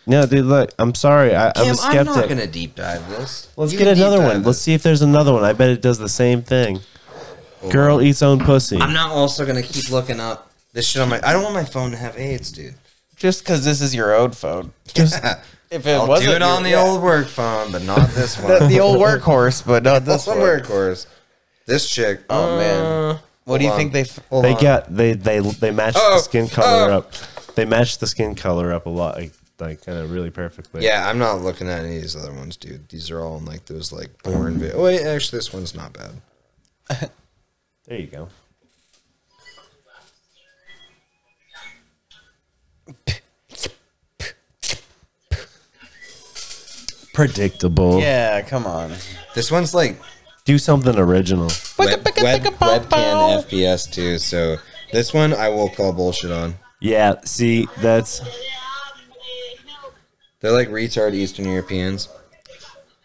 No, 0.07 0.25
dude, 0.27 0.45
look, 0.45 0.71
I'm 0.79 0.95
sorry, 0.95 1.35
I, 1.35 1.49
I'm 1.49 1.53
Kim, 1.55 1.65
a 1.67 1.69
I'm 1.71 1.75
skeptic. 1.77 2.07
not 2.17 2.29
gonna 2.29 2.47
deep 2.47 2.75
dive 2.77 3.09
this. 3.09 3.49
Let's 3.57 3.73
You 3.73 3.79
get 3.79 3.89
another 3.97 4.21
one. 4.21 4.39
this. 4.39 4.47
Let's 4.47 4.59
see 4.61 4.75
if 4.75 4.83
there's 4.83 5.03
another 5.03 5.33
one. 5.33 5.43
I 5.43 5.53
bet 5.53 5.71
it 5.71 5.83
does 5.83 5.99
the 5.99 6.09
same 6.09 6.43
thing. 6.43 6.81
Girl 7.71 8.01
eats 8.01 8.23
own 8.23 8.39
pussy. 8.39 8.81
I'm 8.81 8.93
not 8.93 9.11
also 9.11 9.45
gonna 9.45 9.63
keep 9.63 9.91
looking 9.91 10.21
up 10.21 10.53
this 10.73 10.87
shit 10.87 11.03
on 11.03 11.09
my. 11.09 11.21
I 11.25 11.33
don't 11.33 11.43
want 11.43 11.55
my 11.55 11.65
phone 11.65 11.91
to 11.91 11.97
have 11.97 12.17
AIDS, 12.17 12.53
dude. 12.53 12.75
Just 13.17 13.41
because 13.43 13.65
this 13.65 13.81
is 13.81 13.95
your 13.95 14.15
old 14.15 14.37
phone. 14.37 14.73
Just 14.95 15.23
If 15.71 15.85
it 15.85 15.91
I'll 15.95 16.07
wasn't 16.07 16.31
do 16.31 16.37
it 16.37 16.43
on 16.43 16.63
the 16.63 16.71
yeah. 16.71 16.83
old 16.85 17.03
work 17.03 17.27
phone, 17.27 17.73
but 17.73 17.83
not 17.83 18.09
this 18.11 18.39
one. 18.41 18.53
the, 18.61 18.67
the 18.69 18.79
old 18.81 18.99
workhorse, 18.99 19.67
but 19.67 19.83
not 19.83 20.05
this 20.05 20.25
This 20.25 20.27
one 20.29 20.39
one. 20.39 20.49
workhorse. 20.49 21.07
This 21.67 21.89
chick. 21.91 22.21
Oh, 22.31 22.57
man. 22.57 22.85
uh, 22.85 23.19
What 23.45 23.59
do 23.59 23.65
you 23.65 23.71
hold 23.71 23.81
think 23.81 23.89
on. 23.89 23.93
they? 23.95 24.01
F- 24.03 24.21
Hold 24.31 24.45
they 24.45 24.55
on. 24.55 24.63
got 24.63 24.95
they 24.97 25.15
they 25.15 25.41
they 25.41 25.73
matched 25.73 25.99
Oh, 26.01 26.15
the 26.19 26.23
skin 26.23 26.47
color 26.49 26.93
oh. 26.93 26.99
up. 26.99 27.13
They 27.57 27.65
matched 27.65 27.99
the 27.99 28.07
skin 28.07 28.37
color 28.37 28.73
up 28.73 28.87
a 28.87 28.91
lot, 28.91 29.17
like, 29.17 29.33
like 29.59 29.85
kind 29.85 29.99
of 29.99 30.13
really 30.13 30.31
perfectly. 30.31 30.85
Yeah, 30.85 31.09
I'm 31.09 31.19
not 31.19 31.41
looking 31.41 31.69
at 31.69 31.81
any 31.85 31.97
of 31.97 32.03
these 32.03 32.15
other 32.15 32.33
ones, 32.33 32.57
dude. 32.57 32.89
These 32.89 33.11
are 33.11 33.21
all 33.21 33.39
in 33.39 33.45
like 33.45 33.65
those 33.65 33.91
like 33.93 34.17
porn. 34.23 34.59
Vi- 34.61 34.71
oh, 34.71 34.85
wait, 34.85 35.03
actually, 35.05 35.39
this 35.39 35.53
one's 35.53 35.75
not 35.75 35.93
bad. 35.93 37.11
There 37.89 37.99
you 37.99 38.07
go. 38.07 38.29
Predictable. 47.15 48.01
yeah, 48.01 48.43
come 48.43 48.67
on. 48.67 48.93
This 49.35 49.51
one's 49.51 49.75
like 49.75 49.99
Do 50.45 50.59
something 50.59 50.97
original. 50.99 51.49
web, 51.79 52.05
web, 52.23 52.43
webcam 52.43 53.43
FPS 53.45 53.91
too. 53.91 54.19
So 54.19 54.57
this 54.93 55.15
one 55.15 55.33
I 55.33 55.49
will 55.49 55.71
call 55.71 55.93
bullshit 55.93 56.31
on. 56.31 56.57
Yeah. 56.81 57.15
See, 57.25 57.69
that's 57.79 58.21
They're 60.41 60.53
like 60.53 60.69
retard 60.69 61.15
Eastern 61.15 61.47
Europeans. 61.47 62.11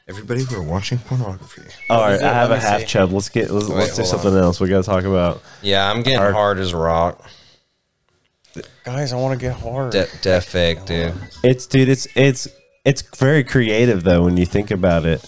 Everybody 0.10 0.44
who 0.44 0.58
are 0.58 0.63
watching 0.63 0.98
pornography. 0.98 1.62
all 1.89 2.02
right. 2.02 2.22
I 2.22 2.34
have 2.34 2.50
Let 2.50 2.60
a 2.60 2.62
half 2.62 2.86
chub. 2.86 3.13
Let's 3.13 3.30
get. 3.30 3.50
Let's, 3.50 3.70
Wait, 3.70 3.76
let's 3.78 3.96
do 3.96 4.02
hold 4.02 4.08
something 4.22 4.36
else. 4.38 4.60
We 4.60 4.67
gotta 4.67 4.84
talk 4.84 5.06
about. 5.06 5.41
Yeah, 5.62 5.89
I'm 5.89 6.02
getting 6.04 6.20
Our- 6.20 6.34
hard 6.34 6.58
as 6.60 6.74
rock. 6.74 7.24
Guys, 8.84 9.14
I 9.14 9.18
want 9.18 9.40
to 9.40 9.46
get 9.46 9.54
hard. 9.56 9.92
De- 9.92 10.08
def 10.22 10.46
fake, 10.46 10.86
dude. 10.86 11.14
It's 11.44 11.66
dude. 11.66 11.90
It's 11.90 12.08
it's 12.16 12.48
it's 12.86 13.02
very 13.18 13.44
creative 13.44 14.04
though 14.04 14.24
when 14.24 14.38
you 14.38 14.46
think 14.46 14.72
about 14.72 15.06
it. 15.06 15.24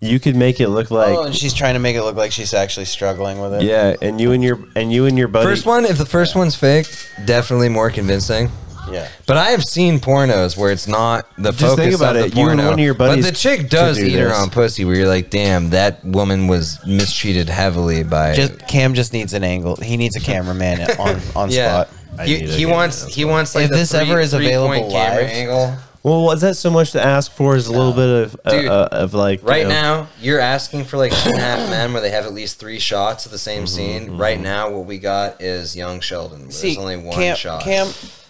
You 0.00 0.20
could 0.20 0.36
make 0.36 0.60
it 0.60 0.68
look 0.68 0.90
like 0.90 1.16
oh, 1.16 1.24
and 1.24 1.34
she's 1.34 1.54
trying 1.54 1.72
to 1.74 1.80
make 1.80 1.96
it 1.96 2.02
look 2.02 2.16
like 2.16 2.30
she's 2.30 2.52
actually 2.52 2.84
struggling 2.84 3.40
with 3.40 3.54
it. 3.54 3.62
yeah, 3.62 3.96
and 4.02 4.20
you 4.20 4.32
and 4.32 4.44
your 4.44 4.58
and 4.76 4.92
you 4.92 5.06
and 5.06 5.16
your 5.16 5.28
buddy. 5.28 5.46
First 5.46 5.64
one, 5.64 5.86
if 5.86 5.96
the 5.96 6.04
first 6.06 6.36
one's 6.36 6.54
fake, 6.54 6.86
definitely 7.24 7.70
more 7.70 7.90
convincing. 7.90 8.50
yeah. 8.90 9.08
But 9.26 9.38
I 9.38 9.50
have 9.50 9.64
seen 9.64 9.98
pornos 9.98 10.54
where 10.56 10.70
it's 10.70 10.86
not 10.86 11.26
the 11.36 11.50
Just 11.50 11.60
focus 11.60 11.76
think 11.76 11.94
about 11.94 12.14
of 12.16 12.26
it, 12.26 12.34
the 12.34 12.40
you 12.40 12.48
and 12.50 12.60
one 12.62 12.74
of 12.74 12.78
your 12.78 12.92
buddies 12.92 13.24
but 13.24 13.32
the 13.32 13.36
chick 13.38 13.70
does 13.70 13.96
do 13.96 14.04
eat 14.04 14.12
her 14.18 14.28
this. 14.28 14.38
own 14.38 14.50
pussy. 14.50 14.84
Where 14.84 14.94
you're 14.96 15.08
like, 15.08 15.30
damn, 15.30 15.70
that 15.70 16.04
woman 16.04 16.46
was 16.46 16.78
mistreated 16.86 17.48
heavily 17.48 18.02
by. 18.02 18.34
Just 18.34 18.68
Cam 18.68 18.92
just 18.92 19.14
needs 19.14 19.32
an 19.32 19.44
angle. 19.44 19.76
He 19.76 19.96
needs 19.96 20.14
a 20.14 20.20
cameraman 20.20 20.82
on 21.00 21.20
on 21.34 21.50
yeah. 21.50 21.84
spot. 21.84 21.94
I 22.18 22.26
He, 22.26 22.46
he 22.46 22.66
wants 22.66 23.04
on 23.04 23.10
he 23.10 23.24
wants 23.24 23.54
like 23.54 23.64
If 23.64 23.70
the 23.70 23.76
this 23.76 23.90
three- 23.92 24.00
ever 24.00 24.20
is 24.20 24.32
available 24.34 24.90
camera 24.90 25.22
live- 25.22 25.30
angle. 25.30 25.76
Well, 26.02 26.22
was 26.22 26.40
that 26.42 26.54
so 26.56 26.70
much 26.70 26.92
to 26.92 27.04
ask 27.04 27.32
for? 27.32 27.56
Is 27.56 27.66
a 27.66 27.72
little 27.72 27.92
bit 27.92 28.08
of 28.08 28.40
uh, 28.44 28.50
Dude, 28.52 28.66
uh, 28.68 28.88
of 28.92 29.12
like 29.12 29.42
you 29.42 29.48
Right 29.48 29.64
know, 29.64 29.70
now, 30.04 30.08
you're 30.20 30.38
asking 30.38 30.84
for 30.84 30.98
like 30.98 31.10
two 31.10 31.30
and 31.30 31.38
a 31.38 31.40
half 31.40 31.68
men 31.70 31.92
where 31.92 32.00
they 32.00 32.10
have 32.10 32.26
at 32.26 32.32
least 32.32 32.60
three 32.60 32.78
shots 32.78 33.26
of 33.26 33.32
the 33.32 33.38
same 33.38 33.64
Mm-hmm, 33.64 33.66
scene. 34.06 34.16
Right 34.16 34.38
now, 34.40 34.70
what 34.70 34.86
we 34.86 34.98
got 34.98 35.42
is 35.42 35.74
young 35.74 35.98
Sheldon. 36.00 36.42
There's 36.48 36.78
only 36.78 36.96
one 36.96 37.12
Cam, 37.16 37.34
shot. 37.36 37.62
Cam, 37.62 37.88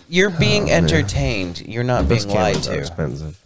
you're 0.09 0.31
being 0.31 0.71
entertained. 0.71 1.67
You're 1.67 1.85
not 1.85 2.09
Those 2.09 2.25
being 2.25 2.35
lied 2.39 2.63
to. 2.63 2.79
expensive. 2.79 3.37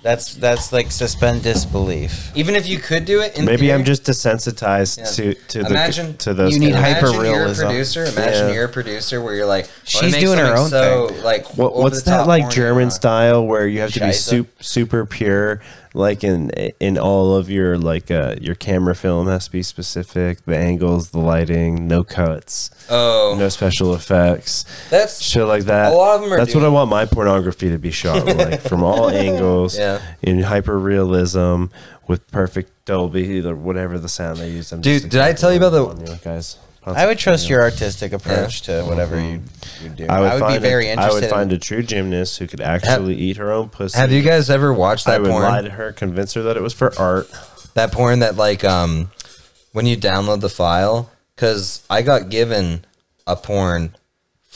That's 0.00 0.34
that's 0.36 0.72
like 0.72 0.92
suspend 0.92 1.42
disbelief. 1.42 2.30
Even 2.36 2.54
if 2.54 2.68
you 2.68 2.78
could 2.78 3.04
do 3.04 3.20
it, 3.20 3.36
in 3.36 3.44
Maybe 3.44 3.72
I'm 3.72 3.84
just 3.84 4.04
desensitized 4.04 4.98
Yeah. 4.98 5.04
to 5.06 5.34
to 5.34 5.66
Imagine 5.66 6.12
the 6.12 6.18
to 6.18 6.34
those. 6.34 6.54
you 6.54 6.60
need 6.60 6.72
kind 6.74 6.86
of- 6.86 6.92
hyper- 6.92 7.06
Imagine 7.08 7.24
you're 7.24 7.24
a 7.24 7.28
hyper-realism. 7.34 7.66
producer. 7.66 8.04
Imagine 8.04 8.48
Yeah. 8.48 8.54
you're 8.54 8.64
a 8.64 8.68
producer 8.68 9.20
where 9.20 9.34
you're 9.34 9.46
like, 9.46 9.64
oh, 9.66 9.68
I 9.68 9.96
wanna 9.96 10.06
She's 10.06 10.12
make 10.12 10.20
doing 10.24 10.38
her 10.38 10.56
something 10.56 10.78
own 10.78 11.08
so, 11.08 11.08
thing. 11.14 11.24
Like, 11.24 11.46
What, 11.58 11.72
over 11.72 11.82
what's 11.82 12.02
the 12.04 12.10
that 12.12 12.16
top 12.18 12.26
like 12.28 12.42
porn 12.42 12.54
German 12.54 12.84
you 12.84 12.90
style 12.92 13.44
where 13.44 13.66
you 13.66 13.80
have 13.80 13.92
to 13.92 14.00
be 14.00 14.06
Scheisse? 14.06 14.20
super 14.22 14.62
super 14.62 15.04
pure, 15.04 15.60
like 15.94 16.22
in 16.24 16.50
in 16.80 16.98
all 16.98 17.34
of 17.34 17.50
your 17.50 17.78
like 17.78 18.10
uh, 18.10 18.36
your 18.40 18.54
camera 18.54 18.94
film 18.94 19.26
has 19.26 19.46
to 19.46 19.52
be 19.52 19.62
specific, 19.62 20.44
the 20.44 20.56
angles, 20.56 21.10
the 21.10 21.18
lighting, 21.18 21.86
no 21.88 22.04
cuts, 22.04 22.70
Oh, 22.90 23.36
no 23.38 23.48
special 23.48 23.94
effects, 23.94 24.64
that's 24.90 25.22
shit 25.22 25.44
like 25.46 25.64
that. 25.64 25.92
A 25.92 25.96
lot 25.96 26.16
of 26.18 26.24
'em 26.24 26.32
are 26.32 26.36
That's 26.38 26.54
what 26.54 26.64
I 26.64 26.68
want 26.68 26.90
my 26.90 27.04
pornography 27.06 27.70
to 27.70 27.78
be 27.78 27.90
shot 27.90 28.24
like 28.26 28.60
from 28.60 28.82
all 28.82 29.08
angles, 29.26 29.78
Yeah. 29.78 30.00
in 30.22 30.42
hyper 30.42 30.78
realism 30.78 31.66
with 32.06 32.26
perfect 32.30 32.70
Dolby 32.86 33.44
or 33.46 33.54
whatever 33.54 33.98
the 33.98 34.08
sound 34.08 34.38
they 34.38 34.50
use. 34.50 34.72
I'm 34.72 34.80
Dude, 34.80 35.10
did 35.10 35.20
I 35.20 35.32
tell 35.34 35.50
you 35.52 35.58
about 35.58 35.70
the- 35.72 35.86
on 35.86 36.00
you 36.06 36.12
I 36.96 37.06
would 37.06 37.18
trust 37.18 37.48
your 37.48 37.62
artistic 37.62 38.12
approach 38.12 38.62
to 38.62 38.82
whatever 38.84 39.20
you, 39.20 39.42
you 39.82 39.88
do. 39.90 40.06
I 40.06 40.20
would, 40.20 40.32
be 40.34 40.38
find 40.40 40.62
very 40.62 40.86
a, 40.86 40.90
I 40.90 40.92
interested. 40.92 41.20
would 41.22 41.30
find 41.30 41.50
in, 41.52 41.56
a 41.56 41.60
true 41.60 41.82
gymnast 41.82 42.38
who 42.38 42.46
could 42.46 42.60
actually 42.60 43.14
eat 43.16 43.36
her 43.36 43.52
own 43.52 43.68
pussy. 43.68 43.98
have 43.98 44.12
you 44.12 44.22
guys 44.22 44.50
ever 44.50 44.72
watched 44.72 45.06
I 45.08 45.12
that 45.12 45.22
would 45.22 45.30
porn? 45.30 45.42
lie 45.42 45.62
to 45.62 45.70
her, 45.70 45.92
convince 45.92 46.34
her 46.34 46.42
that 46.42 46.56
it 46.56 46.62
was 46.62 46.72
for 46.74 46.92
art. 46.98 47.28
that 47.74 47.92
porn 47.92 48.20
that 48.20 48.36
like 48.36 48.64
um 48.64 49.10
when 49.72 49.86
you 49.86 49.96
download 49.96 50.40
the 50.40 50.48
file 50.48 51.10
because 51.36 51.84
i 51.90 52.02
got 52.02 52.28
given 52.30 52.84
a 53.26 53.36
porn 53.36 53.94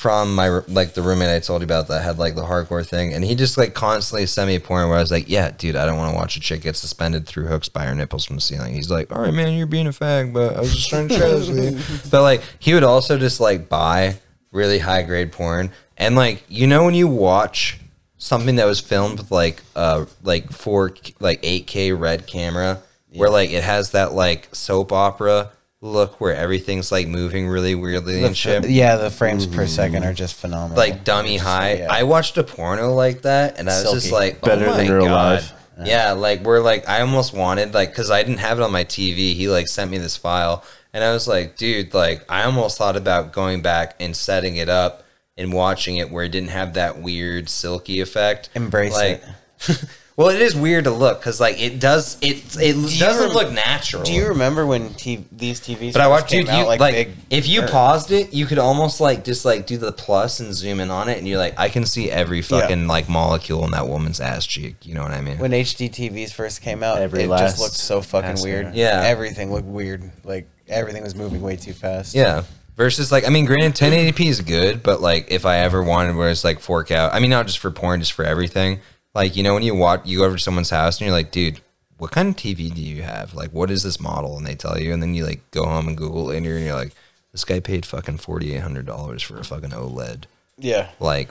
from 0.02 0.34
my 0.34 0.48
like 0.66 0.94
the 0.94 1.00
roommate 1.00 1.28
i 1.28 1.38
told 1.38 1.62
you 1.62 1.64
about 1.64 1.86
that 1.86 2.02
had 2.02 2.18
like 2.18 2.34
the 2.34 2.42
hardcore 2.42 2.84
thing 2.84 3.14
and 3.14 3.22
he 3.22 3.36
just 3.36 3.56
like 3.56 3.72
constantly 3.72 4.26
sent 4.26 4.48
me 4.48 4.56
a 4.56 4.60
porn 4.60 4.88
where 4.88 4.98
i 4.98 5.00
was 5.00 5.12
like 5.12 5.28
yeah 5.28 5.48
dude 5.52 5.76
i 5.76 5.86
don't 5.86 5.96
want 5.96 6.10
to 6.10 6.16
watch 6.16 6.36
a 6.36 6.40
chick 6.40 6.62
get 6.62 6.74
suspended 6.74 7.24
through 7.24 7.46
hooks 7.46 7.68
by 7.68 7.84
her 7.84 7.94
nipples 7.94 8.24
from 8.24 8.34
the 8.34 8.42
ceiling. 8.42 8.74
He's 8.74 8.90
like 8.90 9.14
all 9.14 9.22
right 9.22 9.32
man 9.32 9.52
you're 9.52 9.68
being 9.68 9.86
a 9.86 9.90
fag 9.90 10.32
but 10.32 10.56
i 10.56 10.58
was 10.60 10.74
just 10.74 10.90
trying 10.90 11.06
to 11.06 11.14
share 11.14 11.30
this 11.30 11.48
with 11.48 11.72
you. 12.02 12.10
But 12.10 12.22
like 12.22 12.42
he 12.58 12.74
would 12.74 12.82
also 12.82 13.16
just 13.16 13.38
like 13.38 13.68
buy 13.68 14.16
really 14.50 14.80
high 14.80 15.02
grade 15.02 15.30
porn 15.30 15.70
and 15.96 16.16
like 16.16 16.42
you 16.48 16.66
know 16.66 16.82
when 16.82 16.94
you 16.94 17.06
watch 17.06 17.78
something 18.18 18.56
that 18.56 18.66
was 18.66 18.80
filmed 18.80 19.18
with 19.18 19.30
like 19.30 19.62
uh 19.76 20.06
like 20.24 20.50
four 20.50 20.96
like 21.20 21.40
8k 21.42 21.96
red 21.96 22.26
camera 22.26 22.82
where 23.14 23.30
like 23.30 23.50
it 23.50 23.62
has 23.62 23.92
that 23.92 24.14
like 24.14 24.52
soap 24.52 24.90
opera 24.90 25.52
look 25.82 26.20
where 26.20 26.34
everything's 26.34 26.92
like 26.92 27.08
moving 27.08 27.48
really 27.48 27.74
weirdly 27.74 28.20
the 28.20 28.26
and 28.28 28.36
shit 28.36 28.64
f- 28.64 28.70
yeah, 28.70 28.94
the 28.94 29.10
frames 29.10 29.46
per 29.46 29.66
second 29.66 30.04
are 30.04 30.12
just 30.12 30.36
phenomenal. 30.36 30.76
like 30.76 31.02
dummy 31.02 31.36
high 31.36 31.74
yeah. 31.74 31.88
i 31.90 32.04
watched 32.04 32.38
a 32.38 32.44
porno 32.44 32.94
like 32.94 33.22
that 33.22 33.58
and 33.58 33.68
i 33.68 33.82
was 33.82 33.90
just 33.92 34.12
like 34.12 34.38
oh 34.44 34.46
Better 34.46 34.66
oh 34.66 34.70
my 34.70 34.76
than 34.76 34.92
real 34.92 35.06
God. 35.06 35.42
life. 35.42 35.52
yeah 35.84 36.12
like 36.12 36.42
we're 36.44 36.60
like 36.60 36.88
i 36.88 37.00
almost 37.00 37.34
wanted 37.34 37.74
like 37.74 37.90
because 37.90 38.12
i 38.12 38.22
didn't 38.22 38.38
have 38.38 38.60
it 38.60 38.62
on 38.62 38.70
my 38.70 38.84
tv 38.84 39.34
he 39.34 39.48
like 39.48 39.66
sent 39.66 39.90
me 39.90 39.98
this 39.98 40.16
file 40.16 40.62
and 40.92 41.02
i 41.02 41.12
was 41.12 41.26
like 41.26 41.56
dude 41.56 41.92
like 41.92 42.24
i 42.28 42.44
almost 42.44 42.78
thought 42.78 42.96
about 42.96 43.32
going 43.32 43.60
back 43.60 43.96
and 43.98 44.14
setting 44.16 44.54
it 44.56 44.68
up 44.68 45.02
and 45.36 45.52
watching 45.52 45.96
it 45.96 46.12
where 46.12 46.24
it 46.24 46.28
didn't 46.30 46.50
have 46.50 46.74
that 46.74 47.00
weird 47.02 47.48
silky 47.48 48.00
effect 48.00 48.50
Embrace 48.54 48.92
like 48.92 49.20
it. 49.68 49.84
well 50.16 50.28
it 50.28 50.40
is 50.42 50.54
weird 50.54 50.84
to 50.84 50.90
look 50.90 51.18
because 51.20 51.40
like 51.40 51.60
it 51.60 51.80
does 51.80 52.16
it 52.20 52.56
it 52.60 52.76
you 52.76 52.98
doesn't 52.98 53.26
rem- 53.28 53.32
look 53.34 53.52
natural 53.52 54.02
Do 54.02 54.12
you 54.12 54.28
remember 54.28 54.66
when 54.66 54.92
t- 54.94 55.24
these 55.32 55.60
TVs? 55.60 55.92
but 55.94 56.02
I 56.02 56.04
first 56.04 56.10
watched 56.10 56.28
came 56.32 56.40
dude, 56.42 56.50
out, 56.50 56.60
you 56.60 56.66
like, 56.66 56.94
big? 56.94 57.10
if 57.30 57.48
you 57.48 57.62
or- 57.62 57.68
paused 57.68 58.10
it, 58.12 58.32
you 58.34 58.46
could 58.46 58.58
almost 58.58 59.00
like 59.00 59.24
just 59.24 59.44
like 59.44 59.66
do 59.66 59.76
the 59.78 59.92
plus 59.92 60.40
and 60.40 60.52
zoom 60.54 60.80
in 60.80 60.90
on 60.90 61.08
it, 61.08 61.18
and 61.18 61.26
you're 61.26 61.38
like, 61.38 61.58
I 61.58 61.68
can 61.68 61.86
see 61.86 62.10
every 62.10 62.42
fucking 62.42 62.86
like 62.86 63.08
molecule 63.08 63.64
in 63.64 63.70
that 63.72 63.88
woman's 63.88 64.20
ass 64.20 64.44
cheek. 64.46 64.84
You 64.86 64.94
know 64.94 65.02
what 65.02 65.12
I 65.12 65.20
mean? 65.20 65.38
when 65.38 65.52
HD 65.52 65.88
TVs 65.90 66.32
first 66.32 66.60
came 66.62 66.82
out, 66.82 66.98
Every 66.98 67.22
it 67.24 67.28
just 67.28 67.58
looked 67.58 67.74
so 67.74 68.02
fucking 68.02 68.42
weird. 68.42 68.66
hair. 68.66 68.74
Yeah. 68.74 69.02
everything 69.04 69.52
looked 69.52 69.66
weird. 69.66 70.10
Like 70.24 70.48
everything 70.68 71.02
was 71.02 71.14
moving 71.14 71.40
way 71.42 71.56
too 71.56 71.72
fast. 71.72 72.14
yeah. 72.14 72.42
Versus 72.74 73.12
like, 73.12 73.26
I 73.26 73.28
mean, 73.30 73.44
granted, 73.44 73.74
1080p 73.74 74.28
is 74.28 74.40
good, 74.40 74.82
but 74.82 75.02
like 75.02 75.26
if 75.30 75.44
I 75.44 75.58
ever 75.58 75.82
wanted 75.82 76.16
where 76.16 76.30
it's 76.30 76.42
like 76.42 76.58
4K, 76.60 77.10
I 77.12 77.20
mean, 77.20 77.28
not 77.30 77.46
just 77.46 77.58
for 77.58 77.70
porn, 77.70 78.00
just 78.00 78.12
for 78.14 78.24
everything. 78.24 78.80
Like 79.14 79.36
you 79.36 79.42
know 79.42 79.54
when 79.54 79.62
you 79.62 79.74
watch, 79.74 80.02
you 80.04 80.18
go 80.18 80.24
over 80.24 80.36
to 80.36 80.42
someone's 80.42 80.70
house 80.70 80.98
and 81.00 81.06
you're 81.06 81.16
like, 81.16 81.30
dude. 81.30 81.60
What 81.98 82.10
kind 82.10 82.30
of 82.30 82.34
TV 82.34 82.74
do 82.74 82.80
you 82.80 83.02
have? 83.02 83.32
Like, 83.32 83.52
what 83.52 83.70
is 83.70 83.84
this 83.84 84.00
model? 84.00 84.36
And 84.36 84.44
they 84.44 84.56
tell 84.56 84.76
you, 84.76 84.92
and 84.92 85.00
then 85.00 85.14
you 85.14 85.24
like 85.24 85.48
go 85.52 85.64
home 85.64 85.86
and 85.86 85.96
Google 85.96 86.32
it, 86.32 86.36
and 86.36 86.44
you're, 86.44 86.56
and 86.56 86.66
you're 86.66 86.74
like, 86.74 86.92
this 87.30 87.44
guy 87.44 87.60
paid 87.60 87.86
fucking 87.86 88.18
forty 88.18 88.52
eight 88.54 88.62
hundred 88.62 88.86
dollars 88.86 89.22
for 89.22 89.38
a 89.38 89.44
fucking 89.44 89.70
OLED. 89.70 90.24
yeah. 90.58 90.88
like 90.98 91.30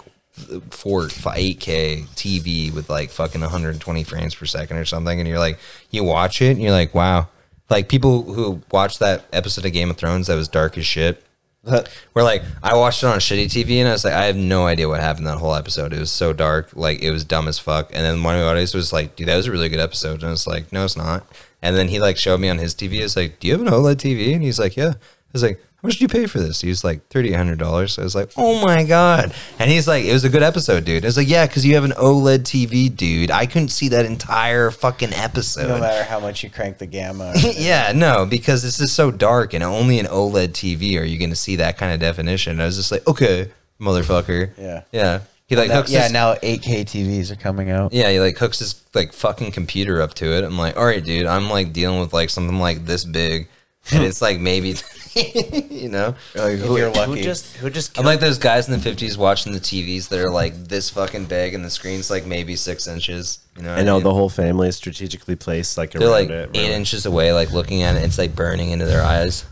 four 0.69 1.09
eight 1.35 1.59
K 1.59 2.05
TV 2.15 2.73
with 2.73 2.89
like 2.89 3.09
fucking 3.09 3.41
120 3.41 4.03
frames 4.05 4.33
per 4.33 4.45
second 4.45 4.77
or 4.77 4.85
something, 4.85 5.19
and 5.19 5.27
you're 5.27 5.39
like, 5.39 5.59
you 5.89 6.05
watch 6.05 6.41
it 6.41 6.51
and 6.51 6.61
you're 6.61 6.71
like, 6.71 6.93
wow. 6.95 7.27
Like 7.69 7.89
people 7.89 8.23
who 8.23 8.61
watched 8.71 8.99
that 8.99 9.25
episode 9.33 9.65
of 9.65 9.73
Game 9.73 9.89
of 9.89 9.97
Thrones 9.97 10.27
that 10.27 10.35
was 10.35 10.47
dark 10.47 10.77
as 10.77 10.85
shit. 10.85 11.21
Where 12.13 12.25
like 12.25 12.43
I 12.63 12.75
watched 12.75 13.03
it 13.03 13.07
on 13.07 13.19
shitty 13.19 13.45
TV 13.45 13.77
and 13.77 13.87
I 13.87 13.91
was 13.91 14.03
like, 14.03 14.13
I 14.13 14.25
have 14.25 14.35
no 14.35 14.65
idea 14.65 14.87
what 14.87 14.99
happened 14.99 15.27
that 15.27 15.37
whole 15.37 15.53
episode. 15.53 15.93
It 15.93 15.99
was 15.99 16.11
so 16.11 16.33
dark, 16.33 16.69
like 16.73 17.01
it 17.01 17.11
was 17.11 17.23
dumb 17.23 17.47
as 17.47 17.59
fuck. 17.59 17.91
And 17.93 18.03
then 18.03 18.23
one 18.23 18.35
of 18.35 18.41
the 18.41 18.47
audience 18.47 18.73
was 18.73 18.91
like, 18.91 19.15
dude, 19.15 19.27
that 19.27 19.37
was 19.37 19.45
a 19.45 19.51
really 19.51 19.69
good 19.69 19.79
episode. 19.79 20.21
And 20.21 20.25
I 20.25 20.31
was 20.31 20.47
like, 20.47 20.71
no, 20.73 20.83
it's 20.83 20.97
not. 20.97 21.23
And 21.61 21.75
then 21.75 21.87
he 21.87 21.99
like 21.99 22.17
showed 22.17 22.39
me 22.39 22.49
on 22.49 22.57
his 22.57 22.73
TV. 22.73 22.99
I 22.99 23.03
was 23.03 23.15
like, 23.15 23.39
do 23.39 23.47
you 23.47 23.53
have 23.53 23.61
an 23.61 23.67
OLED 23.67 23.97
TV? 23.97 24.33
And 24.33 24.41
he's 24.41 24.59
like, 24.59 24.75
yeah. 24.75 24.93
I 24.95 25.33
was 25.33 25.43
like, 25.43 25.61
much 25.83 25.93
did 25.93 26.01
you 26.01 26.07
pay 26.07 26.27
for 26.27 26.39
this? 26.39 26.61
He 26.61 26.69
was 26.69 26.83
like, 26.83 27.07
thirty 27.07 27.29
eight 27.29 27.37
hundred 27.37 27.59
dollars. 27.59 27.97
I 27.97 28.03
was 28.03 28.15
like, 28.15 28.31
oh 28.37 28.63
my 28.65 28.83
god. 28.83 29.33
And 29.59 29.69
he's 29.69 29.87
like, 29.87 30.05
it 30.05 30.13
was 30.13 30.23
a 30.23 30.29
good 30.29 30.43
episode, 30.43 30.85
dude. 30.85 31.03
I 31.03 31.07
was 31.07 31.17
like, 31.17 31.27
yeah, 31.27 31.47
because 31.47 31.65
you 31.65 31.75
have 31.75 31.83
an 31.83 31.91
OLED 31.91 32.39
TV, 32.39 32.95
dude. 32.95 33.31
I 33.31 33.45
couldn't 33.45 33.69
see 33.69 33.89
that 33.89 34.05
entire 34.05 34.71
fucking 34.71 35.13
episode. 35.13 35.67
No 35.67 35.79
matter 35.79 36.03
how 36.03 36.19
much 36.19 36.43
you 36.43 36.49
crank 36.49 36.77
the 36.77 36.85
gamma. 36.85 37.33
yeah, 37.53 37.91
no, 37.95 38.25
because 38.25 38.63
this 38.63 38.79
is 38.79 38.91
so 38.91 39.11
dark 39.11 39.53
and 39.53 39.63
only 39.63 39.99
an 39.99 40.05
OLED 40.05 40.49
TV 40.49 40.99
are 40.99 41.03
you 41.03 41.17
going 41.17 41.29
to 41.29 41.35
see 41.35 41.57
that 41.57 41.77
kind 41.77 41.93
of 41.93 41.99
definition. 41.99 42.53
And 42.53 42.61
I 42.61 42.65
was 42.65 42.77
just 42.77 42.91
like, 42.91 43.07
okay, 43.07 43.51
motherfucker. 43.79 44.51
Yeah. 44.57 44.83
Yeah. 44.91 45.21
He 45.51 45.57
like 45.57 45.89
yeah, 45.89 46.03
his, 46.03 46.13
now 46.13 46.35
8K 46.35 46.85
TVs 46.85 47.29
are 47.29 47.35
coming 47.35 47.71
out. 47.71 47.91
yeah, 47.91 48.09
he 48.09 48.21
like 48.21 48.37
hooks 48.37 48.59
his 48.59 48.81
like 48.93 49.11
fucking 49.11 49.51
computer 49.51 50.01
up 50.01 50.13
to 50.13 50.25
it. 50.37 50.45
I'm 50.45 50.57
like, 50.57 50.77
all 50.77 50.85
right, 50.85 51.03
dude, 51.03 51.25
I'm 51.25 51.49
like 51.49 51.73
dealing 51.73 51.99
with 51.99 52.13
like 52.13 52.29
something 52.29 52.57
like 52.57 52.85
this 52.85 53.03
big, 53.03 53.49
and 53.91 54.01
it's 54.05 54.21
like 54.21 54.39
maybe, 54.39 54.75
you 55.69 55.89
know, 55.89 56.15
Like, 56.35 56.53
if 56.53 56.59
you're 56.65 56.89
Who 56.89 56.93
lucky. 56.93 57.21
just 57.21 57.57
who 57.57 57.69
just 57.69 57.97
I'm 57.99 58.05
like 58.05 58.19
those 58.19 58.37
guys 58.37 58.69
in 58.69 58.79
the 58.79 58.89
50s 58.89 59.17
watching 59.17 59.53
the 59.53 59.59
TVs 59.59 60.09
that 60.09 60.19
are 60.19 60.29
like 60.31 60.53
this 60.67 60.89
fucking 60.89 61.25
big, 61.25 61.53
and 61.53 61.63
the 61.65 61.69
screen's 61.69 62.09
like 62.09 62.25
maybe 62.25 62.55
six 62.55 62.87
inches. 62.87 63.39
You 63.57 63.63
know, 63.63 63.73
I 63.73 63.83
know 63.83 63.95
mean? 63.95 64.03
the 64.03 64.13
whole 64.13 64.29
family 64.29 64.69
is 64.69 64.75
strategically 64.77 65.35
placed 65.35 65.77
like 65.77 65.91
They're 65.91 66.01
around 66.03 66.11
like 66.11 66.29
it. 66.29 66.49
eight 66.53 66.61
really. 66.61 66.73
inches 66.73 67.05
away, 67.05 67.33
like 67.33 67.51
looking 67.51 67.81
at 67.83 67.95
it. 67.97 68.03
It's 68.03 68.17
like 68.17 68.35
burning 68.35 68.71
into 68.71 68.85
their 68.85 69.03
eyes. 69.03 69.43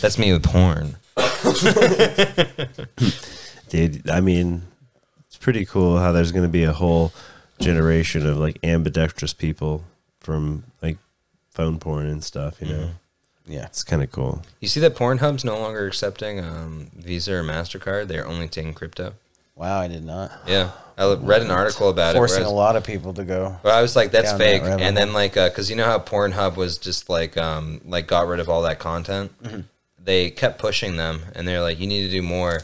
That's 0.00 0.18
me 0.18 0.32
with 0.32 0.44
porn. 0.44 0.96
Dude, 3.68 4.08
I 4.10 4.20
mean, 4.20 4.62
it's 5.26 5.36
pretty 5.36 5.64
cool 5.64 5.98
how 5.98 6.12
there's 6.12 6.32
going 6.32 6.44
to 6.44 6.48
be 6.50 6.64
a 6.64 6.72
whole 6.72 7.12
generation 7.60 8.26
of 8.26 8.38
like 8.38 8.58
ambidextrous 8.64 9.32
people 9.32 9.84
from 10.20 10.64
like 10.82 10.98
phone 11.50 11.78
porn 11.78 12.06
and 12.06 12.24
stuff. 12.24 12.60
You 12.60 12.68
know, 12.68 12.78
mm-hmm. 12.78 12.92
Yeah. 13.50 13.66
it's 13.66 13.84
kind 13.84 14.02
of 14.02 14.10
cool. 14.10 14.42
You 14.60 14.68
see 14.68 14.80
that 14.80 14.94
Pornhub's 14.94 15.44
no 15.44 15.58
longer 15.58 15.86
accepting 15.86 16.40
um, 16.40 16.90
Visa 16.96 17.34
or 17.34 17.42
Mastercard. 17.42 18.08
They're 18.08 18.26
only 18.26 18.48
taking 18.48 18.74
crypto. 18.74 19.14
Wow, 19.54 19.80
I 19.80 19.88
did 19.88 20.04
not. 20.04 20.32
Yeah, 20.46 20.70
I 20.96 21.12
read 21.14 21.42
an 21.42 21.50
article 21.50 21.90
about 21.90 22.14
Forcing 22.14 22.42
it. 22.42 22.44
Forcing 22.44 22.44
a 22.44 22.46
where 22.46 22.46
I 22.46 22.48
was, 22.48 22.52
lot 22.52 22.76
of 22.76 22.84
people 22.84 23.12
to 23.14 23.24
go. 23.24 23.58
But 23.62 23.74
I 23.74 23.82
was 23.82 23.94
like, 23.94 24.10
"That's 24.10 24.30
down 24.30 24.38
that 24.38 24.44
fake," 24.44 24.62
and 24.62 24.96
then 24.96 25.12
like, 25.12 25.34
because 25.34 25.68
you 25.68 25.76
know 25.76 25.84
how 25.84 25.98
Pornhub 25.98 26.56
was 26.56 26.78
just 26.78 27.10
like, 27.10 27.36
um, 27.36 27.80
like 27.84 28.06
got 28.06 28.26
rid 28.26 28.40
of 28.40 28.48
all 28.48 28.62
that 28.62 28.78
content. 28.78 29.30
Mm-hmm. 29.42 29.60
They 30.02 30.30
kept 30.30 30.58
pushing 30.58 30.96
them, 30.96 31.20
and 31.34 31.46
they're 31.46 31.60
like, 31.60 31.78
"You 31.78 31.86
need 31.86 32.06
to 32.06 32.10
do 32.10 32.22
more." 32.22 32.62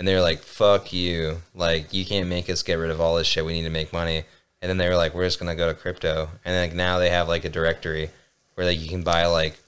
and 0.00 0.08
they 0.08 0.14
were 0.14 0.22
like, 0.22 0.38
"Fuck 0.38 0.94
you! 0.94 1.42
Like 1.54 1.92
you 1.92 2.06
can't 2.06 2.26
make 2.26 2.48
us 2.48 2.62
get 2.62 2.76
rid 2.76 2.90
of 2.90 3.02
all 3.02 3.16
this 3.16 3.26
shit. 3.26 3.44
We 3.44 3.52
need 3.52 3.64
to 3.64 3.70
make 3.70 3.92
money." 3.92 4.24
And 4.62 4.70
then 4.70 4.78
they 4.78 4.88
were 4.88 4.96
like, 4.96 5.12
"We're 5.12 5.26
just 5.26 5.38
gonna 5.38 5.54
go 5.54 5.68
to 5.68 5.74
crypto." 5.74 6.30
And 6.42 6.56
like 6.56 6.74
now 6.74 6.98
they 6.98 7.10
have 7.10 7.28
like 7.28 7.44
a 7.44 7.50
directory 7.50 8.08
where 8.54 8.66
like 8.66 8.80
you 8.80 8.88
can 8.88 9.02
buy 9.02 9.26
like 9.26 9.58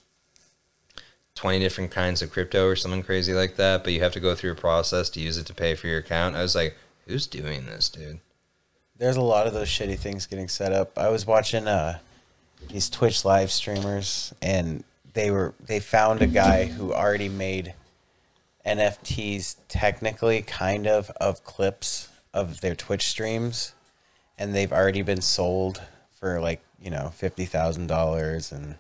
twenty 1.35 1.59
different 1.59 1.91
kinds 1.91 2.23
of 2.23 2.31
crypto 2.31 2.67
or 2.67 2.77
something 2.77 3.03
crazy 3.03 3.33
like 3.33 3.57
that, 3.57 3.85
but 3.85 3.93
you 3.93 4.01
have 4.01 4.13
to 4.13 4.21
go 4.21 4.35
through 4.35 4.53
a 4.53 4.57
process 4.57 5.09
to 5.11 5.21
use 5.21 5.37
it 5.37 5.47
to 5.47 5.55
pay 5.55 5.75
for 5.75 5.87
your 5.87 5.99
account. 5.99 6.37
I 6.37 6.43
was 6.43 6.55
like, 6.55 6.77
"Who's 7.07 7.27
doing 7.27 7.67
this, 7.67 7.89
dude?" 7.89 8.21
There's 8.99 9.17
a 9.17 9.23
lot 9.23 9.47
of 9.47 9.55
those 9.55 9.69
shitty 9.69 9.99
things 9.99 10.27
getting 10.27 10.49
set 10.49 10.73
up. 10.73 10.97
I 10.97 11.09
was 11.09 11.27
watching 11.27 11.67
uh, 11.67 11.99
these 12.69 12.89
Twitch 12.89 13.25
live 13.25 13.51
streamers, 13.51 14.35
and 14.41 14.85
they 15.15 15.31
were 15.31 15.55
they 15.61 15.81
found 15.81 16.23
a 16.23 16.27
guy 16.27 16.67
who 16.67 16.93
already 16.93 17.29
made 17.29 17.75
NFTs, 18.65 19.57
technically, 19.69 20.43
kind 20.43 20.87
of, 20.87 21.11
of 21.17 21.45
clips 21.45 22.09
of 22.33 22.61
their 22.61 22.75
Twitch 22.75 23.09
streams, 23.09 23.75
and 24.39 24.55
they've 24.55 24.73
already 24.73 25.03
been 25.03 25.21
sold 25.21 25.83
for 26.19 26.41
like 26.41 26.61
you 26.81 26.91
know 26.91 27.11
fifty 27.15 27.45
thousand 27.45 27.89
dollars 27.89 28.53
and 28.53 28.77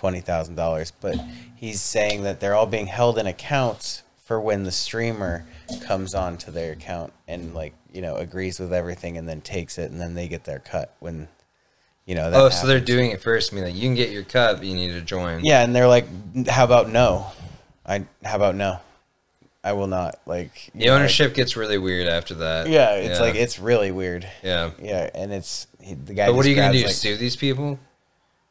twenty 0.00 0.20
thousand 0.20 0.54
dollars. 0.54 0.92
But 0.98 1.16
he's 1.54 1.80
saying 1.80 2.22
that 2.22 2.40
they're 2.40 2.54
all 2.54 2.66
being 2.66 2.86
held 2.86 3.18
in 3.18 3.26
accounts 3.26 4.02
for 4.24 4.40
when 4.40 4.64
the 4.64 4.72
streamer 4.72 5.44
comes 5.82 6.14
onto 6.14 6.50
their 6.50 6.72
account 6.72 7.12
and 7.28 7.54
like 7.54 7.74
you 7.92 8.00
know 8.00 8.16
agrees 8.16 8.58
with 8.58 8.72
everything 8.72 9.18
and 9.18 9.28
then 9.28 9.42
takes 9.42 9.76
it 9.76 9.90
and 9.90 10.00
then 10.00 10.14
they 10.14 10.26
get 10.26 10.44
their 10.44 10.58
cut 10.58 10.96
when 11.00 11.28
you 12.06 12.14
know. 12.14 12.30
That 12.30 12.40
oh, 12.40 12.48
so 12.48 12.66
they're 12.66 12.80
doing 12.80 13.10
it 13.10 13.20
first. 13.20 13.52
I 13.52 13.56
mean, 13.56 13.64
like 13.64 13.74
you 13.74 13.82
can 13.82 13.94
get 13.94 14.08
your 14.08 14.22
cut, 14.22 14.56
but 14.56 14.66
you 14.66 14.74
need 14.74 14.92
to 14.92 15.02
join. 15.02 15.44
Yeah, 15.44 15.62
and 15.62 15.76
they're 15.76 15.86
like, 15.86 16.06
"How 16.48 16.64
about 16.64 16.88
no? 16.88 17.26
I 17.84 18.06
how 18.24 18.36
about 18.36 18.54
no? 18.54 18.78
I 19.62 19.74
will 19.74 19.86
not." 19.86 20.18
Like 20.24 20.70
The 20.74 20.86
know, 20.86 20.94
ownership 20.94 21.34
gets 21.34 21.58
really 21.58 21.76
weird 21.76 22.08
after 22.08 22.36
that. 22.36 22.68
Yeah, 22.68 22.94
it's 22.94 23.20
like 23.20 23.34
it's 23.34 23.58
really 23.58 23.92
weird. 23.92 24.26
yeah. 24.42 24.70
Yeah, 24.80 25.10
and 25.14 25.30
it's 25.30 25.66
he, 25.78 25.92
the 25.92 26.14
guy. 26.14 26.26
But 26.26 26.36
what 26.36 26.46
are 26.46 26.48
you 26.48 26.56
gonna 26.56 26.72
do? 26.72 26.84
like- 26.84 26.94
sue 26.94 27.18
these 27.18 27.36
people? 27.36 27.78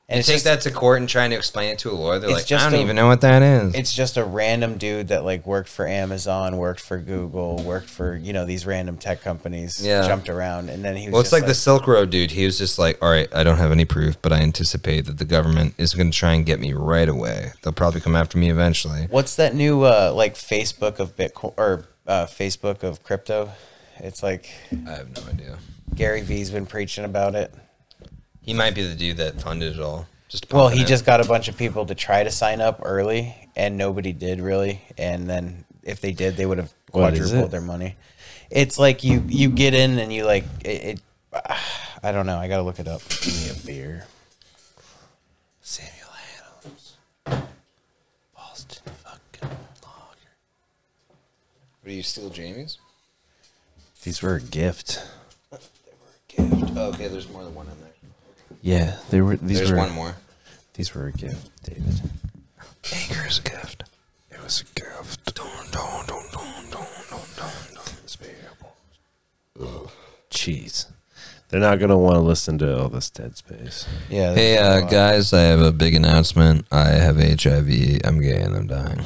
And 0.09 0.25
take 0.25 0.35
just, 0.35 0.45
that 0.45 0.61
to 0.61 0.71
court 0.71 0.99
and 0.99 1.07
trying 1.07 1.29
to 1.29 1.35
explain 1.35 1.69
it 1.71 1.79
to 1.79 1.91
a 1.91 1.93
lawyer. 1.93 2.19
They're 2.19 2.31
like, 2.31 2.45
just 2.45 2.65
I 2.65 2.69
don't 2.69 2.79
a- 2.79 2.83
even 2.83 2.95
know 2.95 3.07
what 3.07 3.21
that 3.21 3.41
is. 3.41 3.75
It's 3.75 3.93
just 3.93 4.17
a 4.17 4.23
random 4.23 4.77
dude 4.77 5.09
that 5.09 5.23
like 5.23 5.45
worked 5.45 5.69
for 5.69 5.87
Amazon, 5.87 6.57
worked 6.57 6.79
for 6.79 6.97
Google, 6.97 7.63
worked 7.63 7.89
for 7.89 8.15
you 8.15 8.33
know 8.33 8.45
these 8.45 8.65
random 8.65 8.97
tech 8.97 9.21
companies. 9.21 9.85
Yeah. 9.85 10.07
jumped 10.07 10.29
around, 10.29 10.69
and 10.69 10.83
then 10.83 10.95
he 10.97 11.05
was. 11.05 11.11
well, 11.13 11.21
it's 11.21 11.29
just 11.29 11.41
like, 11.41 11.47
the 11.47 11.55
Silk 11.55 11.87
Road 11.87 12.09
dude. 12.09 12.31
He 12.31 12.45
was 12.45 12.57
just 12.57 12.79
like, 12.79 13.01
all 13.01 13.09
right, 13.09 13.27
I 13.33 13.43
don't 13.43 13.57
have 13.57 13.71
any 13.71 13.85
proof, 13.85 14.21
but 14.21 14.33
I 14.33 14.39
anticipate 14.41 15.05
that 15.05 15.17
the 15.19 15.25
government 15.25 15.75
is 15.77 15.93
going 15.93 16.11
to 16.11 16.17
try 16.17 16.33
and 16.33 16.45
get 16.45 16.59
me 16.59 16.73
right 16.73 17.07
away. 17.07 17.51
They'll 17.61 17.73
probably 17.73 18.01
come 18.01 18.15
after 18.15 18.37
me 18.37 18.49
eventually. 18.49 19.07
What's 19.09 19.35
that 19.35 19.53
new 19.53 19.83
uh, 19.83 20.11
like 20.15 20.33
Facebook 20.35 20.99
of 20.99 21.15
Bitcoin 21.15 21.53
or 21.57 21.85
uh, 22.07 22.25
Facebook 22.25 22.83
of 22.83 23.03
crypto? 23.03 23.51
It's 23.99 24.23
like 24.23 24.49
I 24.87 24.91
have 24.91 25.15
no 25.15 25.29
idea. 25.29 25.57
Gary 25.93 26.21
Vee's 26.21 26.49
been 26.49 26.65
preaching 26.65 27.03
about 27.03 27.35
it. 27.35 27.53
He 28.49 28.55
might 28.55 28.73
be 28.73 28.81
the 28.81 28.95
dude 28.95 29.17
that 29.17 29.39
funded 29.39 29.75
it 29.75 29.79
all. 29.79 30.07
Just 30.27 30.51
Well, 30.51 30.69
he 30.69 30.81
it. 30.81 30.87
just 30.87 31.05
got 31.05 31.23
a 31.23 31.23
bunch 31.23 31.49
of 31.49 31.55
people 31.55 31.85
to 31.85 31.93
try 31.93 32.23
to 32.23 32.31
sign 32.31 32.61
up 32.61 32.81
early, 32.83 33.35
and 33.55 33.77
nobody 33.77 34.11
did 34.11 34.41
really. 34.41 34.81
And 34.97 35.29
then 35.29 35.65
if 35.83 36.01
they 36.01 36.13
did, 36.13 36.35
they 36.35 36.47
would 36.47 36.57
have 36.57 36.73
quadrupled 36.89 37.51
their 37.51 37.61
money. 37.61 37.95
It's 38.49 38.79
like 38.79 39.03
you 39.03 39.23
you 39.27 39.49
get 39.49 39.75
in 39.75 39.99
and 39.99 40.11
you 40.11 40.25
like 40.25 40.45
it. 40.65 40.67
it 40.83 41.01
I 42.01 42.11
don't 42.11 42.25
know. 42.25 42.39
I 42.39 42.47
gotta 42.47 42.63
look 42.63 42.79
it 42.79 42.87
up. 42.87 43.07
Give 43.21 43.35
me 43.35 43.49
a 43.51 43.67
beer. 43.67 44.07
Samuel 45.61 46.09
Adams, 46.63 46.97
Boston 48.35 48.91
fucking 49.03 49.57
Lager. 49.83 50.33
What, 51.81 51.91
are 51.91 51.91
you 51.91 52.01
steal 52.01 52.31
Jamie's? 52.31 52.79
These 54.03 54.23
were 54.23 54.33
a 54.33 54.41
gift. 54.41 55.03
They 55.51 56.47
were 56.47 56.49
a 56.49 56.65
gift. 56.65 56.73
Oh, 56.77 56.89
okay, 56.89 57.09
there's 57.09 57.29
more 57.29 57.43
than 57.43 57.53
one 57.53 57.67
in 57.67 57.79
there. 57.81 57.88
Yeah, 58.61 58.97
they 59.09 59.21
were. 59.21 59.37
These 59.37 59.57
There's 59.59 59.71
were. 59.71 59.77
one 59.77 59.91
more. 59.91 60.15
These 60.73 60.93
were 60.93 61.07
a 61.07 61.11
gift, 61.11 61.49
David. 61.63 62.01
Anchor 62.93 63.27
is 63.27 63.39
a 63.39 63.41
gift. 63.41 63.83
It 64.31 64.41
was 64.41 64.61
a 64.61 64.79
gift. 64.79 64.79
Jeez, 70.29 70.85
they're 71.49 71.59
not 71.59 71.79
gonna 71.79 71.97
want 71.97 72.15
to 72.15 72.21
listen 72.21 72.57
to 72.59 72.79
all 72.81 72.89
this 72.89 73.09
dead 73.09 73.35
space. 73.35 73.85
Yeah. 74.09 74.33
Hey, 74.33 74.57
uh, 74.57 74.81
guys, 74.81 75.33
I 75.33 75.41
have 75.41 75.59
a 75.59 75.71
big 75.71 75.95
announcement. 75.95 76.65
I 76.71 76.87
have 76.89 77.17
HIV. 77.17 78.01
I'm 78.05 78.21
gay 78.21 78.41
and 78.41 78.55
I'm 78.55 78.67
dying. 78.67 79.01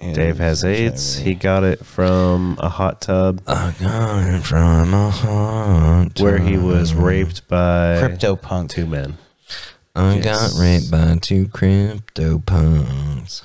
And 0.00 0.14
Dave 0.14 0.38
has 0.38 0.64
AIDS. 0.64 1.18
He 1.18 1.34
got 1.34 1.62
it 1.62 1.84
from 1.84 2.56
a 2.58 2.68
hot 2.70 3.02
tub 3.02 3.42
I 3.46 3.74
got 3.80 4.22
it 4.34 4.42
from 4.42 4.94
a 4.94 5.10
heart. 5.10 6.18
where 6.20 6.38
he 6.38 6.56
was 6.56 6.94
raped 6.94 7.46
by 7.48 7.98
crypto 8.00 8.34
punk. 8.36 8.70
two 8.70 8.86
men. 8.86 9.18
I 9.94 10.14
Yes. 10.16 10.24
got 10.54 10.60
raped 10.60 10.90
by 10.90 11.18
two 11.20 11.48
crypto 11.48 12.38
punks. 12.38 13.42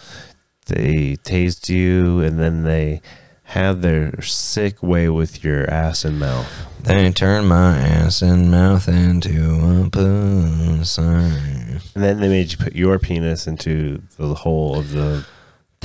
They 0.68 1.18
tased 1.24 1.68
you, 1.70 2.22
and 2.22 2.40
then 2.40 2.64
they 2.64 3.02
had 3.50 3.82
their 3.82 4.20
sick 4.22 4.82
way 4.82 5.10
with 5.10 5.44
your 5.44 5.70
ass 5.70 6.06
and 6.06 6.20
mouth. 6.20 6.48
They 6.82 7.12
turned 7.12 7.48
my 7.50 7.78
ass 7.78 8.22
and 8.22 8.50
mouth 8.50 8.88
into 8.88 9.84
a 9.86 9.90
pussy. 9.90 11.02
And 11.02 11.82
then 12.04 12.20
they 12.20 12.30
made 12.30 12.52
you 12.52 12.58
put 12.58 12.76
your 12.76 12.98
penis 13.00 13.46
into 13.46 14.02
the 14.18 14.34
hole 14.36 14.80
of 14.80 14.92
the. 14.92 15.26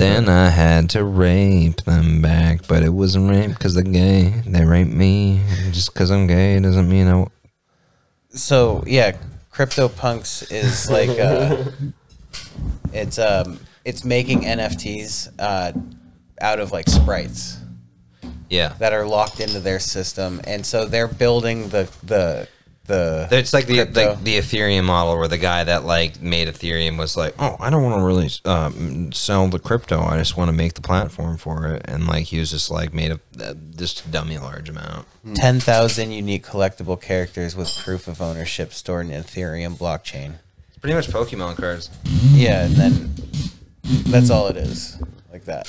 Then 0.01 0.29
I 0.29 0.49
had 0.49 0.89
to 0.91 1.03
rape 1.03 1.81
them 1.83 2.21
back, 2.21 2.67
but 2.67 2.81
it 2.83 2.89
wasn't 2.89 3.29
rape 3.29 3.49
because 3.51 3.75
they're 3.75 3.83
gay. 3.83 4.41
They 4.47 4.65
raped 4.65 4.91
me. 4.91 5.41
Just 5.71 5.93
because 5.93 6.09
I'm 6.09 6.25
gay 6.27 6.59
doesn't 6.59 6.89
mean 6.89 7.07
I. 7.07 7.11
w- 7.11 7.29
So 8.29 8.83
yeah, 8.87 9.15
crypto 9.51 9.89
punks 9.89 10.41
is 10.51 10.89
like 10.97 11.09
uh, 11.19 11.65
it's 12.93 13.19
um 13.19 13.59
it's 13.85 14.03
making 14.03 14.41
NFTs 14.41 15.29
uh, 15.39 15.71
out 16.41 16.59
of 16.59 16.71
like 16.71 16.87
sprites 16.89 17.57
Yeah. 18.49 18.73
that 18.79 18.93
are 18.93 19.05
locked 19.07 19.39
into 19.39 19.59
their 19.59 19.79
system, 19.79 20.41
and 20.45 20.65
so 20.65 20.85
they're 20.85 21.07
building 21.07 21.69
the 21.69 21.89
the 22.03 22.47
the. 22.91 23.27
It's 23.31 23.53
like 23.53 23.65
the, 23.65 23.75
crypto. 23.75 24.15
the 24.15 24.23
the 24.23 24.37
Ethereum 24.37 24.85
model 24.85 25.17
where 25.17 25.27
the 25.27 25.37
guy 25.37 25.63
that 25.63 25.85
like 25.85 26.21
made 26.21 26.47
Ethereum 26.47 26.97
was 26.97 27.15
like, 27.15 27.33
oh, 27.39 27.55
I 27.59 27.69
don't 27.69 27.83
want 27.83 27.99
to 27.99 28.05
really 28.05 28.29
um, 28.45 29.11
sell 29.11 29.47
the 29.47 29.59
crypto. 29.59 30.01
I 30.01 30.17
just 30.17 30.37
want 30.37 30.49
to 30.49 30.53
make 30.53 30.73
the 30.73 30.81
platform 30.81 31.37
for 31.37 31.67
it, 31.67 31.83
and 31.85 32.07
like 32.07 32.25
he 32.25 32.39
was 32.39 32.51
just 32.51 32.69
like 32.69 32.93
made 32.93 33.11
a 33.11 33.19
uh, 33.41 33.53
just 33.75 34.05
a 34.05 34.09
dummy 34.09 34.37
large 34.37 34.69
amount. 34.69 35.07
10,000 35.35 36.11
unique 36.11 36.45
collectible 36.45 36.99
characters 36.99 37.55
with 37.55 37.75
proof 37.77 38.07
of 38.07 38.21
ownership 38.21 38.73
stored 38.73 39.07
in 39.07 39.23
Ethereum 39.23 39.75
blockchain. 39.75 40.33
It's 40.69 40.77
pretty 40.79 40.95
much 40.95 41.07
Pokemon 41.07 41.57
cards. 41.57 41.89
Yeah, 42.33 42.65
and 42.65 42.75
then 42.75 43.13
that's 43.83 44.29
all 44.29 44.47
it 44.47 44.57
is. 44.57 45.01
Like 45.31 45.45
that. 45.45 45.67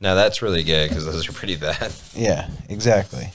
Now 0.00 0.14
that's 0.14 0.42
really 0.42 0.62
good 0.64 0.88
because 0.88 1.04
those 1.04 1.28
are 1.28 1.32
pretty 1.32 1.56
bad. 1.56 1.92
Yeah, 2.14 2.48
exactly. 2.68 3.30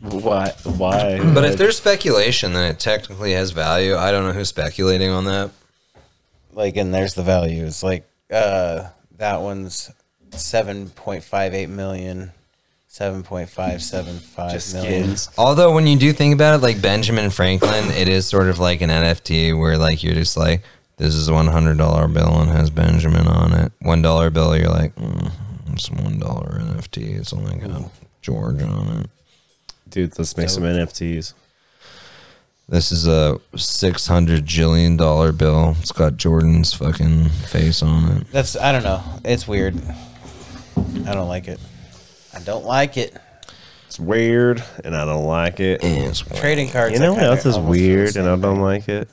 Why? 0.00 0.52
Why? 0.64 1.20
But 1.34 1.44
if 1.44 1.56
there's 1.56 1.76
speculation, 1.76 2.54
then 2.54 2.70
it 2.70 2.78
technically 2.80 3.32
has 3.32 3.50
value. 3.50 3.96
I 3.96 4.10
don't 4.10 4.24
know 4.24 4.32
who's 4.32 4.48
speculating 4.48 5.10
on 5.10 5.24
that. 5.26 5.50
Like, 6.52 6.76
and 6.76 6.92
there's 6.92 7.14
the 7.14 7.22
values. 7.22 7.82
Like, 7.82 8.08
uh, 8.30 8.88
that 9.18 9.42
one's 9.42 9.90
7.58 10.30 11.68
million, 11.68 12.32
7.575 12.88 14.52
just 14.52 14.74
million. 14.74 15.16
skins. 15.16 15.30
Although 15.36 15.74
when 15.74 15.86
you 15.86 15.98
do 15.98 16.12
think 16.12 16.34
about 16.34 16.54
it, 16.54 16.62
like 16.62 16.80
Benjamin 16.80 17.30
Franklin, 17.30 17.90
it 17.90 18.08
is 18.08 18.26
sort 18.26 18.48
of 18.48 18.58
like 18.58 18.80
an 18.80 18.90
NFT 18.90 19.58
where 19.58 19.76
like 19.76 20.02
you're 20.02 20.14
just 20.14 20.36
like, 20.36 20.62
this 20.96 21.14
is 21.14 21.28
a 21.28 21.32
one 21.32 21.46
hundred 21.46 21.78
dollar 21.78 22.08
bill 22.08 22.40
and 22.40 22.50
has 22.50 22.68
Benjamin 22.68 23.26
on 23.26 23.52
it. 23.52 23.72
One 23.80 24.02
dollar 24.02 24.30
bill, 24.30 24.56
you're 24.56 24.68
like, 24.68 24.94
mm, 24.96 25.30
it's 25.72 25.90
one 25.90 26.18
dollar 26.18 26.58
NFT. 26.60 27.18
It's 27.18 27.32
only 27.32 27.56
got 27.58 27.90
George 28.20 28.62
on 28.62 29.00
it. 29.00 29.10
Dude, 29.90 30.16
let's 30.18 30.36
make 30.36 30.48
some 30.48 30.62
NFTs. 30.62 31.34
This 32.68 32.92
is 32.92 33.08
a 33.08 33.40
six 33.56 34.06
hundred 34.06 34.46
jillion 34.46 34.96
dollar 34.96 35.32
bill. 35.32 35.76
It's 35.80 35.90
got 35.90 36.16
Jordan's 36.16 36.72
fucking 36.72 37.28
face 37.28 37.82
on 37.82 38.18
it. 38.18 38.30
That's, 38.30 38.54
I 38.56 38.70
don't 38.70 38.84
know. 38.84 39.02
It's 39.24 39.48
weird. 39.48 39.74
I 41.04 41.12
don't 41.14 41.26
like 41.28 41.48
it. 41.48 41.58
I 42.32 42.38
don't 42.40 42.64
like 42.64 42.96
it. 42.96 43.16
It's 43.88 43.98
weird, 43.98 44.62
and 44.84 44.94
I 44.96 45.04
don't 45.04 45.24
like 45.26 45.58
it. 45.58 45.80
It's 45.82 46.20
Trading 46.20 46.70
cards. 46.70 46.92
You 46.94 47.00
know 47.00 47.06
I 47.06 47.10
what 47.10 47.16
kinda 47.18 47.30
else 47.30 47.46
is 47.46 47.56
almost 47.56 47.76
feel 47.76 47.86
the 47.88 47.96
weird, 47.96 48.16
and 48.16 48.28
I 48.28 48.36
don't 48.36 48.60
way. 48.60 48.74
like 48.76 48.88
it? 48.88 49.08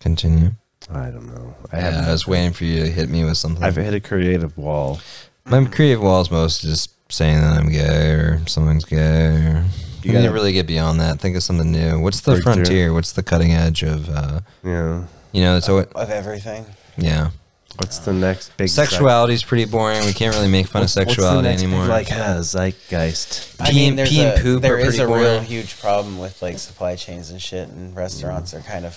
Continue. 0.00 0.50
I 0.90 1.10
don't 1.10 1.26
know. 1.34 1.54
I 1.72 1.78
Yeah, 1.78 1.88
I 1.88 1.90
have. 1.92 2.08
was 2.08 2.26
waiting 2.26 2.52
for 2.52 2.64
you 2.64 2.80
to 2.84 2.90
hit 2.90 3.08
me 3.08 3.24
with 3.24 3.38
something. 3.38 3.64
I've 3.64 3.76
hit 3.76 3.94
a 3.94 4.00
creative 4.00 4.56
wall. 4.58 5.00
My 5.46 5.64
creative 5.64 6.02
wall 6.02 6.20
is 6.20 6.30
mostly 6.30 6.70
just 6.70 6.90
saying 7.08 7.40
that 7.40 7.58
I'm 7.58 7.68
gay 7.70 8.10
or 8.10 8.40
someone's 8.46 8.84
gay. 8.84 9.26
Or 9.26 9.64
you 10.02 10.12
gotta- 10.12 10.18
need 10.22 10.26
to 10.28 10.32
really 10.32 10.52
get 10.52 10.66
beyond 10.66 11.00
that. 11.00 11.20
Think 11.20 11.36
of 11.36 11.42
something 11.42 11.70
new. 11.70 12.00
What's 12.00 12.20
the 12.20 12.32
Break 12.32 12.44
through. 12.44 12.54
frontier? 12.54 12.92
What's 12.92 13.12
the 13.12 13.22
cutting 13.22 13.52
edge 13.52 13.82
of? 13.82 14.08
Uh, 14.08 14.40
Yeah. 14.64 15.02
you 15.32 15.42
know, 15.42 15.60
so 15.60 15.78
it, 15.78 15.92
Of 15.94 16.10
everything. 16.10 16.66
yeah. 16.96 17.30
What's 17.78 17.98
the 17.98 18.12
next 18.14 18.56
big 18.56 18.68
Sexuality 18.70 19.34
is 19.34 19.42
pretty 19.44 19.66
boring. 19.66 20.02
We 20.06 20.14
can't 20.14 20.34
really 20.34 20.48
make 20.48 20.66
fun 20.66 20.80
of 20.80 20.84
What's 20.84 20.94
the 20.94 21.04
sexuality 21.04 21.48
next 21.48 21.62
big, 21.62 21.70
anymore. 21.72 21.86
Like 21.88 22.10
uh, 22.10 22.40
zeitgeist. 22.40 23.60
I 23.60 23.70
Pee 23.70 23.76
mean, 23.76 23.88
and- 23.90 23.98
there's 23.98 24.16
and 24.18 24.38
a, 24.38 24.42
poop 24.42 24.62
there 24.62 24.76
are 24.76 24.78
is 24.78 24.96
pretty 24.96 25.02
a 25.02 25.06
real 25.14 25.40
huge 25.40 25.78
problem 25.78 26.18
with 26.18 26.40
like 26.40 26.58
supply 26.58 26.96
chains 26.96 27.28
and 27.30 27.42
shit, 27.42 27.68
and 27.68 27.94
restaurants 27.94 28.54
are 28.54 28.60
kind 28.60 28.86
of 28.86 28.94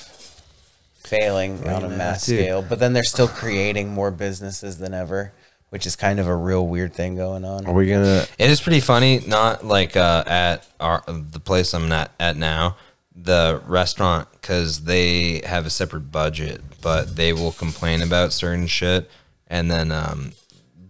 failing 1.04 1.67
on 1.67 1.84
a 1.84 1.89
mass 1.89 2.26
dude. 2.26 2.39
scale. 2.39 2.62
But 2.62 2.80
then 2.80 2.93
they're 2.93 3.04
still 3.04 3.28
creating 3.28 3.89
more 3.93 4.12
businesses 4.12 4.78
than 4.78 4.93
ever, 4.93 5.34
which 5.69 5.86
is 5.86 5.95
kind 5.95 6.19
of 6.19 6.27
a 6.27 6.36
real 6.36 6.67
weird 6.67 6.93
thing 6.93 7.15
going 7.15 7.45
on. 7.45 7.65
Are 7.65 7.73
we 7.73 7.88
gonna? 7.88 8.25
It 8.38 8.49
is 8.49 8.62
pretty 8.62 8.79
funny. 8.79 9.21
Not 9.25 9.65
like 9.65 9.95
uh, 9.95 10.23
at 10.27 10.67
our 10.79 11.03
the 11.08 11.39
place 11.39 11.73
I'm 11.73 11.89
not 11.89 12.12
at 12.19 12.38
now, 12.38 12.77
the 13.15 13.62
restaurant, 13.65 14.27
because 14.32 14.84
they 14.84 15.41
have 15.45 15.65
a 15.65 15.69
separate 15.69 16.12
budget, 16.12 16.62
but 16.82 17.15
they 17.15 17.34
will 17.34 17.51
complain 17.51 18.01
about 18.01 18.34
certain 18.34 18.67
shit, 18.67 19.10
and 19.47 19.69
then 19.69 19.91
um, 19.91 20.32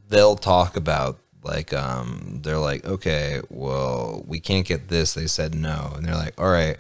they'll 0.10 0.38
talk 0.38 0.76
about 0.76 1.20
like 1.44 1.74
um, 1.74 2.40
they're 2.44 2.58
like, 2.58 2.86
okay, 2.86 3.42
well, 3.50 4.24
we 4.28 4.40
can't 4.40 4.66
get 4.66 4.88
this. 4.88 5.14
They 5.14 5.28
said 5.28 5.56
no, 5.56 5.94
and 5.96 6.06
they're 6.06 6.16
like, 6.16 6.40
all 6.40 6.52
right. 6.52 6.78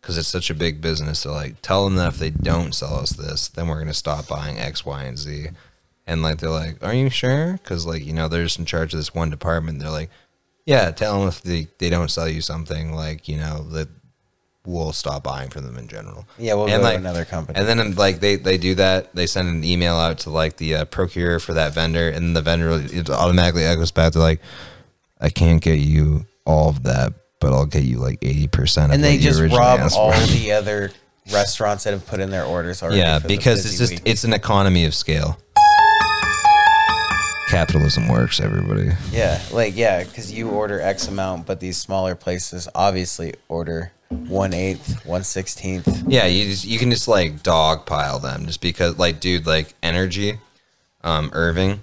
Because 0.00 0.16
it's 0.16 0.28
such 0.28 0.48
a 0.48 0.54
big 0.54 0.80
business, 0.80 1.24
they're 1.24 1.32
like, 1.32 1.60
tell 1.60 1.84
them 1.84 1.96
that 1.96 2.14
if 2.14 2.18
they 2.18 2.30
don't 2.30 2.74
sell 2.74 2.94
us 2.94 3.10
this, 3.10 3.48
then 3.48 3.68
we're 3.68 3.78
gonna 3.78 3.92
stop 3.92 4.26
buying 4.26 4.56
X, 4.58 4.86
Y, 4.86 5.04
and 5.04 5.18
Z. 5.18 5.48
And 6.06 6.22
like 6.22 6.38
they're 6.38 6.50
like, 6.50 6.82
"Are 6.84 6.94
you 6.94 7.10
sure?" 7.10 7.52
Because 7.54 7.86
like 7.86 8.04
you 8.04 8.12
know 8.12 8.28
they're 8.28 8.44
just 8.44 8.58
in 8.58 8.64
charge 8.64 8.92
of 8.92 8.98
this 8.98 9.14
one 9.14 9.30
department. 9.30 9.78
They're 9.78 9.90
like, 9.90 10.10
"Yeah, 10.64 10.90
tell 10.90 11.20
them 11.20 11.28
if 11.28 11.42
they, 11.42 11.68
they 11.78 11.90
don't 11.90 12.10
sell 12.10 12.28
you 12.28 12.40
something, 12.40 12.92
like 12.92 13.28
you 13.28 13.36
know 13.36 13.62
that 13.70 13.88
we'll 14.66 14.92
stop 14.92 15.22
buying 15.22 15.50
from 15.50 15.64
them 15.64 15.76
in 15.76 15.88
general." 15.88 16.26
Yeah, 16.38 16.54
we'll 16.54 16.68
and 16.68 16.80
go 16.80 16.82
like 16.82 16.94
to 16.94 17.00
another 17.00 17.24
company. 17.24 17.58
And 17.58 17.68
then 17.68 17.94
like 17.94 18.20
they 18.20 18.36
they 18.36 18.58
do 18.58 18.74
that. 18.76 19.14
They 19.14 19.26
send 19.26 19.48
an 19.48 19.62
email 19.62 19.94
out 19.94 20.18
to 20.20 20.30
like 20.30 20.56
the 20.56 20.76
uh, 20.76 20.84
procurer 20.86 21.38
for 21.38 21.54
that 21.54 21.74
vendor, 21.74 22.08
and 22.08 22.34
the 22.34 22.42
vendor 22.42 22.70
it 22.72 23.08
automatically 23.08 23.64
echoes 23.64 23.92
back 23.92 24.12
to 24.14 24.18
like, 24.18 24.40
"I 25.20 25.28
can't 25.28 25.62
get 25.62 25.78
you 25.78 26.26
all 26.44 26.70
of 26.70 26.82
that, 26.84 27.12
but 27.40 27.52
I'll 27.52 27.66
get 27.66 27.84
you 27.84 27.98
like 27.98 28.18
eighty 28.22 28.48
percent." 28.48 28.92
and 28.92 29.04
they 29.04 29.18
just 29.18 29.40
rob 29.40 29.80
all 29.94 30.12
for." 30.12 30.26
the 30.26 30.52
other 30.52 30.90
restaurants 31.32 31.84
that 31.84 31.92
have 31.92 32.06
put 32.06 32.20
in 32.20 32.30
their 32.30 32.44
orders 32.44 32.82
already. 32.82 32.98
Yeah, 32.98 33.18
because 33.18 33.64
it's 33.64 33.78
just 33.78 33.92
week. 33.92 34.02
it's 34.04 34.24
an 34.24 34.32
economy 34.32 34.84
of 34.84 34.94
scale. 34.94 35.38
Capitalism 37.50 38.06
works, 38.08 38.38
everybody. 38.40 38.90
yeah, 39.10 39.42
like 39.52 39.76
yeah, 39.76 40.04
because 40.04 40.32
you 40.32 40.48
order 40.50 40.80
X 40.80 41.08
amount, 41.08 41.46
but 41.46 41.58
these 41.58 41.76
smaller 41.76 42.14
places 42.14 42.68
obviously 42.76 43.34
order 43.48 43.90
one 44.08 44.54
eighth, 44.54 45.04
one 45.04 45.24
sixteenth. 45.24 46.04
Yeah, 46.06 46.26
you 46.26 46.44
just 46.44 46.64
you 46.64 46.78
can 46.78 46.90
just 46.90 47.08
like 47.08 47.42
dogpile 47.42 48.22
them 48.22 48.46
just 48.46 48.60
because 48.60 48.98
like 48.98 49.18
dude, 49.18 49.46
like 49.46 49.74
energy, 49.82 50.38
um, 51.02 51.30
Irving. 51.32 51.80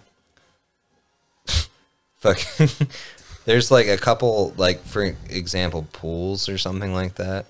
Fuck. 2.15 2.39
There's 3.45 3.69
like 3.69 3.88
a 3.88 3.97
couple 3.97 4.53
like 4.58 4.82
for 4.84 5.15
example 5.30 5.88
pools 5.91 6.47
or 6.49 6.58
something 6.58 6.93
like 6.93 7.15
that. 7.15 7.45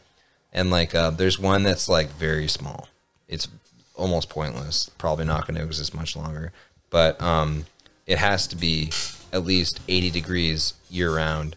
And 0.54 0.70
like 0.72 0.94
uh 0.96 1.10
there's 1.10 1.40
one 1.40 1.64
that's 1.64 1.90
like 1.90 2.10
very 2.10 2.48
small. 2.48 2.88
It's 3.28 3.48
almost 3.96 4.30
pointless. 4.30 4.90
Probably 4.98 5.26
not 5.26 5.48
going 5.48 5.58
to 5.60 5.64
exist 5.64 5.96
much 5.96 6.16
longer. 6.16 6.52
But 6.92 7.20
um 7.20 7.66
it 8.08 8.18
has 8.18 8.48
to 8.48 8.56
be 8.56 8.92
at 9.32 9.44
least 9.46 9.80
80 9.88 10.10
degrees 10.10 10.74
year 10.90 11.14
round 11.16 11.56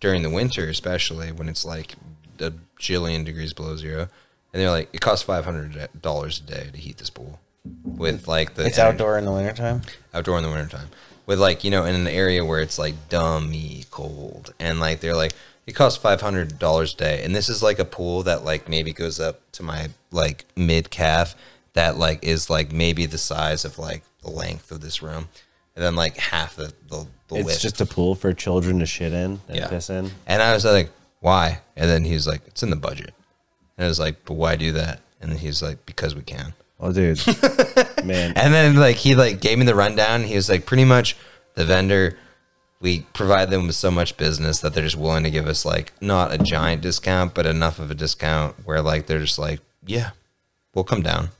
during 0.00 0.22
the 0.22 0.30
winter, 0.30 0.68
especially 0.68 1.32
when 1.32 1.48
it's 1.48 1.64
like 1.64 1.94
a 2.40 2.52
jillion 2.78 3.24
degrees 3.24 3.52
below 3.52 3.76
zero. 3.76 4.08
And 4.52 4.60
they're 4.62 4.70
like, 4.70 4.90
it 4.92 5.00
costs 5.00 5.24
five 5.24 5.44
hundred 5.44 5.88
dollars 6.02 6.40
a 6.40 6.42
day 6.42 6.68
to 6.72 6.78
heat 6.78 6.98
this 6.98 7.10
pool 7.10 7.40
with 7.84 8.28
like 8.28 8.54
the 8.54 8.66
It's 8.66 8.78
energy- 8.78 8.94
outdoor 8.94 9.18
in 9.18 9.24
the 9.24 9.32
wintertime. 9.32 9.82
outdoor 10.12 10.36
in 10.38 10.42
the 10.44 10.50
wintertime 10.50 10.88
with 11.26 11.38
like 11.38 11.64
you 11.64 11.70
know 11.70 11.84
in 11.84 11.94
an 11.94 12.06
area 12.06 12.44
where 12.44 12.60
it's 12.60 12.78
like 12.78 12.94
dummy 13.08 13.84
cold 13.90 14.52
and 14.60 14.78
like 14.80 15.00
they're 15.00 15.16
like 15.16 15.32
it 15.66 15.72
costs 15.72 15.96
five 15.98 16.20
hundred 16.20 16.58
dollars 16.58 16.92
a 16.92 16.96
day 16.98 17.22
and 17.24 17.34
this 17.34 17.48
is 17.48 17.62
like 17.62 17.78
a 17.78 17.84
pool 17.86 18.22
that 18.22 18.44
like 18.44 18.68
maybe 18.68 18.92
goes 18.92 19.18
up 19.18 19.40
to 19.52 19.62
my 19.62 19.88
like 20.10 20.44
mid 20.54 20.90
calf 20.90 21.34
that 21.72 21.96
like 21.96 22.22
is 22.22 22.50
like 22.50 22.70
maybe 22.70 23.06
the 23.06 23.16
size 23.18 23.64
of 23.64 23.78
like 23.78 24.02
the 24.22 24.28
length 24.30 24.70
of 24.70 24.82
this 24.82 25.00
room 25.02 25.28
and 25.76 25.84
then 25.84 25.94
like 25.96 26.16
half 26.16 26.56
the 26.56 26.72
the, 26.88 27.06
the 27.28 27.36
It's 27.36 27.46
width. 27.46 27.60
just 27.60 27.80
a 27.80 27.86
pool 27.86 28.14
for 28.14 28.32
children 28.32 28.78
to 28.80 28.86
shit 28.86 29.12
in 29.12 29.40
and 29.48 29.56
Yeah. 29.56 29.68
piss 29.68 29.90
in. 29.90 30.10
and 30.26 30.42
I 30.42 30.52
was 30.54 30.64
like 30.64 30.90
why 31.20 31.60
and 31.76 31.88
then 31.88 32.04
he's 32.04 32.26
like 32.26 32.42
it's 32.46 32.62
in 32.62 32.70
the 32.70 32.76
budget 32.76 33.12
and 33.76 33.84
I 33.84 33.88
was 33.88 33.98
like 33.98 34.24
but 34.24 34.34
why 34.34 34.56
do 34.56 34.72
that 34.72 35.00
and 35.20 35.30
then 35.30 35.38
he's 35.38 35.62
like 35.62 35.84
because 35.86 36.14
we 36.14 36.22
can 36.22 36.52
Oh, 36.80 36.92
dude, 36.92 37.24
man. 38.04 38.32
And 38.36 38.52
then 38.52 38.74
like 38.76 38.96
he 38.96 39.14
like 39.14 39.40
gave 39.40 39.58
me 39.58 39.64
the 39.64 39.76
rundown. 39.76 40.24
He 40.24 40.34
was 40.34 40.50
like 40.50 40.66
pretty 40.66 40.84
much 40.84 41.16
the 41.54 41.64
vendor. 41.64 42.18
We 42.80 43.02
provide 43.14 43.48
them 43.48 43.68
with 43.68 43.76
so 43.76 43.90
much 43.92 44.16
business 44.18 44.58
that 44.58 44.74
they're 44.74 44.84
just 44.84 44.96
willing 44.96 45.22
to 45.22 45.30
give 45.30 45.46
us 45.46 45.64
like 45.64 45.92
not 46.02 46.32
a 46.32 46.36
giant 46.36 46.82
discount, 46.82 47.32
but 47.32 47.46
enough 47.46 47.78
of 47.78 47.90
a 47.90 47.94
discount 47.94 48.56
where 48.66 48.82
like 48.82 49.06
they're 49.06 49.20
just 49.20 49.38
like, 49.38 49.60
yeah, 49.86 50.10
we'll 50.74 50.84
come 50.84 51.00
down. 51.00 51.30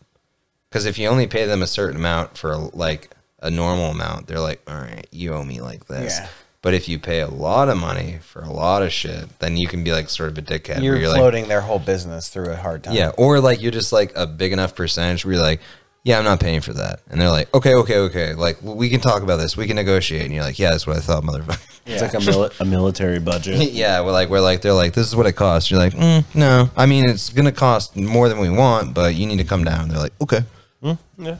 Because 0.70 0.87
if 0.87 0.99
you 0.99 1.09
only 1.09 1.27
pay 1.27 1.44
them 1.47 1.62
a 1.62 1.66
certain 1.66 1.97
amount 1.97 2.38
for 2.38 2.57
like 2.57 3.11
a 3.44 3.50
normal 3.50 3.90
amount, 3.90 4.26
they're 4.26 4.40
like, 4.40 4.61
all 4.66 4.74
right, 4.76 5.07
you 5.12 5.33
owe 5.35 5.44
me 5.44 5.61
like 5.61 5.87
this. 5.87 6.18
Yeah. 6.18 6.28
But 6.62 6.72
if 6.72 6.88
you 6.88 6.98
pay 6.98 7.20
a 7.20 7.28
lot 7.28 7.68
of 7.68 7.76
money 7.76 8.18
for 8.22 8.40
a 8.40 8.50
lot 8.50 8.83
of 8.83 8.90
shit, 8.90 9.38
then 9.38 9.59
you 9.59 9.68
can 9.68 9.85
be 9.85 9.92
like 9.92 10.09
sort 10.09 10.30
of 10.30 10.38
a 10.38 10.42
dickhead. 10.42 10.83
You're, 10.83 10.94
where 10.94 11.00
you're 11.02 11.11
like, 11.11 11.18
floating 11.18 11.46
their 11.46 11.61
whole 11.61 11.78
business 11.78 12.30
through 12.30 12.50
a 12.50 12.57
hard 12.57 12.83
time. 12.85 12.94
yeah, 12.94 13.11
or 13.18 13.38
like 13.38 13.61
you're 13.61 13.70
just 13.70 13.92
like 13.92 14.12
a 14.16 14.26
big 14.26 14.50
enough 14.52 14.74
percentage 14.74 15.24
where 15.26 15.35
you're 15.35 15.42
like, 15.42 15.61
yeah, 16.04 16.18
I'm 16.18 16.24
not 16.24 16.40
paying 16.40 16.61
for 16.62 16.72
that, 16.74 17.00
and 17.11 17.18
they're 17.20 17.30
like, 17.30 17.52
okay, 17.54 17.74
okay, 17.74 17.98
okay, 17.98 18.35
like 18.35 18.62
well, 18.62 18.76
we 18.76 18.88
can 18.90 19.00
talk 19.00 19.22
about 19.22 19.37
this, 19.37 19.57
we 19.59 19.66
can 19.66 19.76
negotiate, 19.76 20.24
and 20.24 20.35
you're 20.35 20.42
like, 20.44 20.59
yeah, 20.59 20.70
that's 20.70 20.87
what 20.87 20.96
I 20.96 21.00
thought, 21.00 21.22
motherfucker. 21.22 21.61
It's 21.87 22.00
like 22.00 22.14
a, 22.14 22.16
mili- 22.16 22.61
a 22.61 22.64
military 22.64 23.18
budget. 23.20 23.70
yeah, 23.72 24.00
we're 24.00 24.12
like, 24.12 24.30
we're 24.30 24.40
like, 24.40 24.62
they're 24.62 24.72
like, 24.72 24.94
this 24.94 25.07
is 25.07 25.14
what 25.14 25.26
it 25.26 25.33
costs. 25.33 25.70
You're 25.70 25.80
like, 25.80 25.92
mm, 25.92 26.24
no, 26.35 26.70
I 26.78 26.87
mean, 26.87 27.07
it's 27.11 27.28
gonna 27.28 27.52
cost 27.52 27.94
more 27.94 28.30
than 28.30 28.38
we 28.38 28.48
want, 28.48 28.94
but 28.94 29.14
you 29.14 29.26
need 29.26 29.37
to 29.37 29.44
come 29.44 29.64
down. 29.64 29.88
They're 29.90 29.98
like, 29.98 30.14
okay, 30.22 30.44
yeah. 31.18 31.37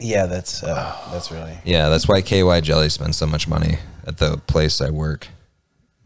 Yeah, 0.00 0.26
that's 0.26 0.62
uh, 0.62 0.96
that's 1.10 1.30
really 1.30 1.58
yeah, 1.64 1.88
that's 1.88 2.06
why 2.08 2.22
KY 2.22 2.60
Jelly 2.60 2.88
spends 2.88 3.16
so 3.16 3.26
much 3.26 3.48
money 3.48 3.78
at 4.06 4.18
the 4.18 4.38
place 4.46 4.80
I 4.80 4.90
work. 4.90 5.28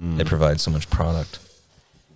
They 0.05 0.25
provide 0.25 0.61
so 0.61 0.73
much 0.73 0.91
product, 0.91 1.39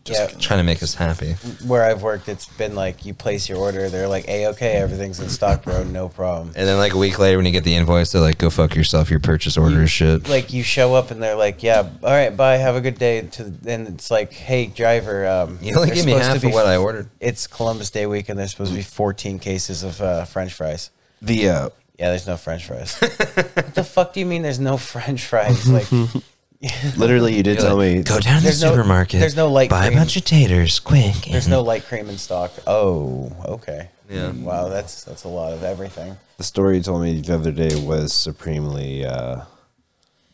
just 0.03 0.33
yeah. 0.33 0.39
trying 0.41 0.59
to 0.59 0.65
make 0.65 0.83
us 0.83 0.95
happy. 0.97 1.35
Where 1.65 1.85
I've 1.85 2.03
worked, 2.03 2.29
it's 2.29 2.47
been 2.47 2.75
like 2.75 3.05
you 3.05 3.15
place 3.15 3.49
your 3.49 3.59
order, 3.59 3.89
they're 3.89 4.09
like, 4.09 4.27
"Hey, 4.27 4.49
okay, 4.49 4.73
everything's 4.73 5.21
in 5.21 5.29
stock, 5.29 5.62
bro, 5.62 5.85
no 5.85 6.09
problem." 6.09 6.49
And 6.57 6.67
then 6.67 6.79
like 6.79 6.95
a 6.95 6.97
week 6.97 7.21
later, 7.21 7.37
when 7.37 7.47
you 7.47 7.53
get 7.53 7.62
the 7.62 7.77
invoice, 7.77 8.11
they're 8.11 8.21
like, 8.21 8.39
go 8.39 8.51
fuck 8.51 8.75
yourself, 8.75 9.09
your 9.09 9.21
purchase 9.21 9.57
order 9.57 9.85
is 9.85 9.91
shit. 9.93 10.29
like 10.29 10.53
you 10.53 10.65
show 10.65 10.95
up 10.97 11.12
and 11.12 11.23
they're 11.23 11.37
like, 11.37 11.62
"Yeah, 11.62 11.89
all 12.03 12.11
right, 12.11 12.37
bye, 12.37 12.57
have 12.57 12.75
a 12.75 12.81
good 12.81 12.99
day." 12.99 13.21
To 13.23 13.45
then 13.45 13.87
it's 13.87 14.11
like, 14.11 14.33
"Hey, 14.33 14.67
driver, 14.67 15.25
um, 15.25 15.61
You 15.62 15.77
only 15.77 15.93
give 15.93 16.07
me 16.07 16.11
half 16.11 16.43
of 16.43 16.53
what 16.53 16.67
I 16.67 16.77
ordered. 16.77 17.09
It's 17.21 17.47
Columbus 17.47 17.91
Day 17.91 18.07
week, 18.07 18.29
and 18.29 18.37
there's 18.37 18.51
supposed 18.51 18.73
to 18.73 18.77
be 18.77 18.83
14 18.83 19.39
cases 19.39 19.85
of 19.85 20.03
uh, 20.03 20.25
French 20.25 20.53
fries. 20.53 20.91
The 21.23 21.49
uh, 21.49 21.69
Yeah, 21.99 22.11
there's 22.11 22.27
no 22.27 22.37
French 22.37 22.67
fries. 22.67 22.95
what 22.99 23.75
the 23.75 23.85
fuck 23.85 24.13
do 24.13 24.21
you 24.21 24.27
mean 24.27 24.43
there's 24.43 24.61
no 24.61 24.77
French 24.77 25.25
fries? 25.25 25.67
Like, 26.61 26.97
literally, 26.97 27.37
you 27.37 27.43
did 27.43 27.59
tell 27.59 27.77
like, 27.77 27.97
me. 27.99 28.03
go 28.03 28.19
down 28.19 28.37
to 28.37 28.41
the 28.41 28.45
There's 28.45 28.63
no- 28.63 28.71
supermarket. 28.71 29.21
there's 29.21 29.37
no 29.37 29.49
light 29.53 29.69
Buy 29.69 29.87
cream. 29.89 29.99
a 29.99 30.01
bunch 30.01 30.17
of 30.17 30.25
taters, 30.25 30.81
quick. 30.81 31.15
there's 31.31 31.47
no 31.47 31.61
light 31.63 31.85
cream 31.85 32.09
in 32.09 32.17
stock. 32.17 32.51
Oh, 32.67 33.31
okay. 33.45 33.91
Yeah. 34.09 34.31
Wow, 34.33 34.69
that's 34.69 35.05
that's 35.05 35.25
a 35.25 35.29
lot 35.29 35.53
of 35.53 35.63
everything. 35.63 36.17
The 36.39 36.45
story 36.45 36.79
you 36.79 36.83
told 36.83 37.03
me 37.03 37.21
the 37.21 37.35
other 37.35 37.53
day 37.53 37.75
was 37.79 38.13
supremely, 38.15 39.05
uh, 39.05 39.43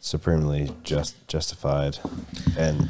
supremely 0.00 0.72
just 0.84 1.16
justified, 1.26 1.98
and 2.56 2.88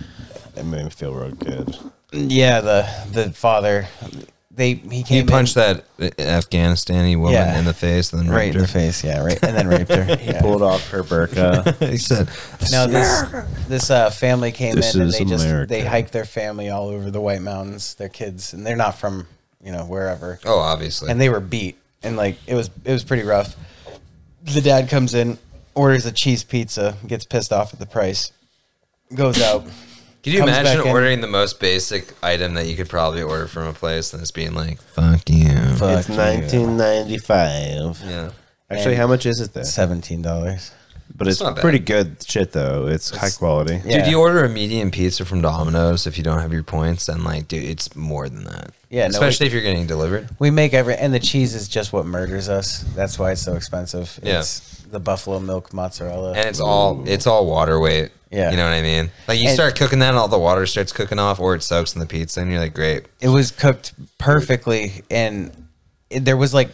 it 0.56 0.64
made 0.64 0.84
me 0.84 0.90
feel 0.90 1.14
real 1.14 1.30
good. 1.30 1.76
Yeah, 2.12 2.60
the 2.60 2.88
the 3.12 3.30
father, 3.32 3.86
they 4.54 4.74
he 4.74 5.02
He 5.02 5.24
punched 5.24 5.56
in, 5.56 5.80
that 5.98 6.16
Afghanistani 6.18 7.16
woman 7.16 7.32
Yeah. 7.34 7.58
in 7.58 7.64
the 7.64 7.72
face, 7.74 8.12
and 8.12 8.20
then 8.22 8.28
right 8.30 8.38
raped 8.46 8.54
in 8.56 8.60
the 8.62 8.66
her. 8.66 8.72
face. 8.72 9.02
Yeah, 9.04 9.24
right, 9.24 9.38
and 9.42 9.56
then 9.56 9.66
raped 9.68 9.90
her. 9.90 10.16
He 10.16 10.30
Yeah. 10.30 10.40
pulled 10.40 10.62
off 10.62 10.88
her 10.90 11.02
burqa. 11.02 11.88
he 11.90 11.96
said, 11.98 12.28
No, 12.70 12.86
this 12.86 13.24
this 13.68 13.90
uh, 13.90 14.10
family 14.10 14.52
came 14.52 14.74
This 14.74 14.94
in 14.94 15.02
and 15.02 15.12
they 15.12 15.24
just 15.24 15.68
they 15.68 15.84
hiked 15.84 16.12
their 16.12 16.24
family 16.26 16.68
all 16.70 16.88
over 16.88 17.10
the 17.10 17.20
White 17.20 17.42
Mountains. 17.42 17.94
Their 17.94 18.08
kids, 18.10 18.52
and 18.52 18.66
they're 18.66 18.76
not 18.76 18.98
from 18.98 19.26
you 19.64 19.72
know 19.72 19.84
wherever, 19.84 20.38
"Oh, 20.44 20.58
obviously." 20.58 21.10
and 21.10 21.20
they 21.20 21.28
were 21.28 21.40
beat, 21.40 21.78
and 22.02 22.16
like 22.16 22.36
it 22.46 22.54
was 22.54 22.68
it 22.84 22.92
was 22.92 23.04
pretty 23.04 23.22
rough. 23.24 23.56
The 24.44 24.60
dad 24.60 24.88
comes 24.90 25.14
in, 25.14 25.38
orders 25.74 26.04
a 26.04 26.12
cheese 26.12 26.42
pizza, 26.44 26.96
gets 27.06 27.24
pissed 27.24 27.52
off 27.52 27.72
at 27.72 27.78
the 27.78 27.86
price, 27.86 28.32
goes 29.14 29.40
out. 29.40 29.64
Could 30.22 30.32
you 30.34 30.42
imagine 30.42 30.76
back 30.78 30.86
in. 30.86 30.92
ordering 30.92 31.20
the 31.20 31.26
most 31.26 31.58
basic 31.58 32.14
item 32.22 32.54
that 32.54 32.66
you 32.66 32.76
could 32.76 32.88
probably 32.88 33.22
order 33.22 33.46
from 33.48 33.66
a 33.66 33.72
place 33.72 34.12
and 34.12 34.22
it's 34.22 34.30
being 34.30 34.54
like, 34.54 34.80
"Fuck 34.80 35.28
you." 35.28 35.48
Fuck 35.76 35.98
it's 35.98 36.08
you. 36.08 36.14
1995. 36.14 38.00
Yeah. 38.06 38.30
Actually, 38.70 38.92
And- 38.92 39.00
how 39.00 39.06
much 39.06 39.26
is 39.26 39.40
it 39.40 39.52
then? 39.52 39.64
Seventeen 39.64 40.22
dollars. 40.22 40.70
But 41.14 41.28
it's, 41.28 41.40
not 41.40 41.56
bad. 41.56 41.62
pretty 41.62 41.78
good 41.78 42.16
shit 42.26 42.52
though. 42.52 42.86
It's, 42.86 43.10
high 43.10 43.30
quality. 43.30 43.80
Yeah. 43.84 43.98
Dude, 43.98 44.08
you 44.12 44.20
order 44.20 44.44
a 44.44 44.48
medium 44.48 44.90
pizza 44.90 45.24
from 45.24 45.40
Domino's 45.42 46.06
if 46.06 46.16
you 46.18 46.24
don't 46.24 46.38
have 46.40 46.52
your 46.52 46.62
points, 46.62 47.08
and 47.08 47.22
like, 47.24 47.48
dude, 47.48 47.64
it's 47.64 47.94
more 47.96 48.28
than 48.28 48.44
that. 48.44 48.70
Yeah, 48.90 49.02
no, 49.04 49.10
especially 49.10 49.44
we- 49.44 49.48
if 49.48 49.52
you're 49.54 49.62
getting 49.62 49.86
delivered. 49.86 50.28
We 50.38 50.50
make 50.50 50.74
every, 50.74 50.94
and 50.96 51.12
the 51.14 51.20
cheese 51.20 51.54
is 51.54 51.68
just 51.68 51.92
what 51.92 52.06
murders 52.06 52.48
us. 52.48 52.82
That's 52.94 53.18
why 53.18 53.32
it's 53.32 53.42
so 53.42 53.54
expensive. 53.54 54.18
Yeah. 54.22 54.40
It's 54.40 54.82
the 54.90 55.00
buffalo 55.00 55.38
milk 55.40 55.72
mozzarella. 55.72 56.32
and 56.34 56.46
it's 56.48 56.60
all 56.60 57.02
it's 57.08 57.26
all 57.26 57.46
water 57.46 57.78
weight. 57.80 58.10
Yeah. 58.30 58.50
you 58.50 58.56
know 58.56 58.64
what 58.64 58.72
I 58.72 58.80
mean. 58.82 59.10
Like 59.28 59.40
you 59.40 59.48
And- 59.48 59.54
start 59.54 59.76
cooking 59.76 59.98
that, 59.98 60.08
and 60.10 60.18
all 60.18 60.28
the 60.28 60.38
water 60.38 60.64
starts 60.66 60.92
cooking 60.92 61.18
off, 61.18 61.38
or 61.40 61.54
it 61.54 61.62
soaks 61.62 61.94
in 61.94 62.00
the 62.00 62.06
pizza, 62.06 62.40
and 62.40 62.50
you're 62.50 62.60
like, 62.60 62.74
great. 62.74 63.04
it 63.20 63.28
was 63.28 63.50
cooked 63.50 63.92
perfectly, 64.18 65.02
and 65.10 65.50
it, 66.10 66.24
there 66.24 66.36
was 66.36 66.52
like 66.54 66.70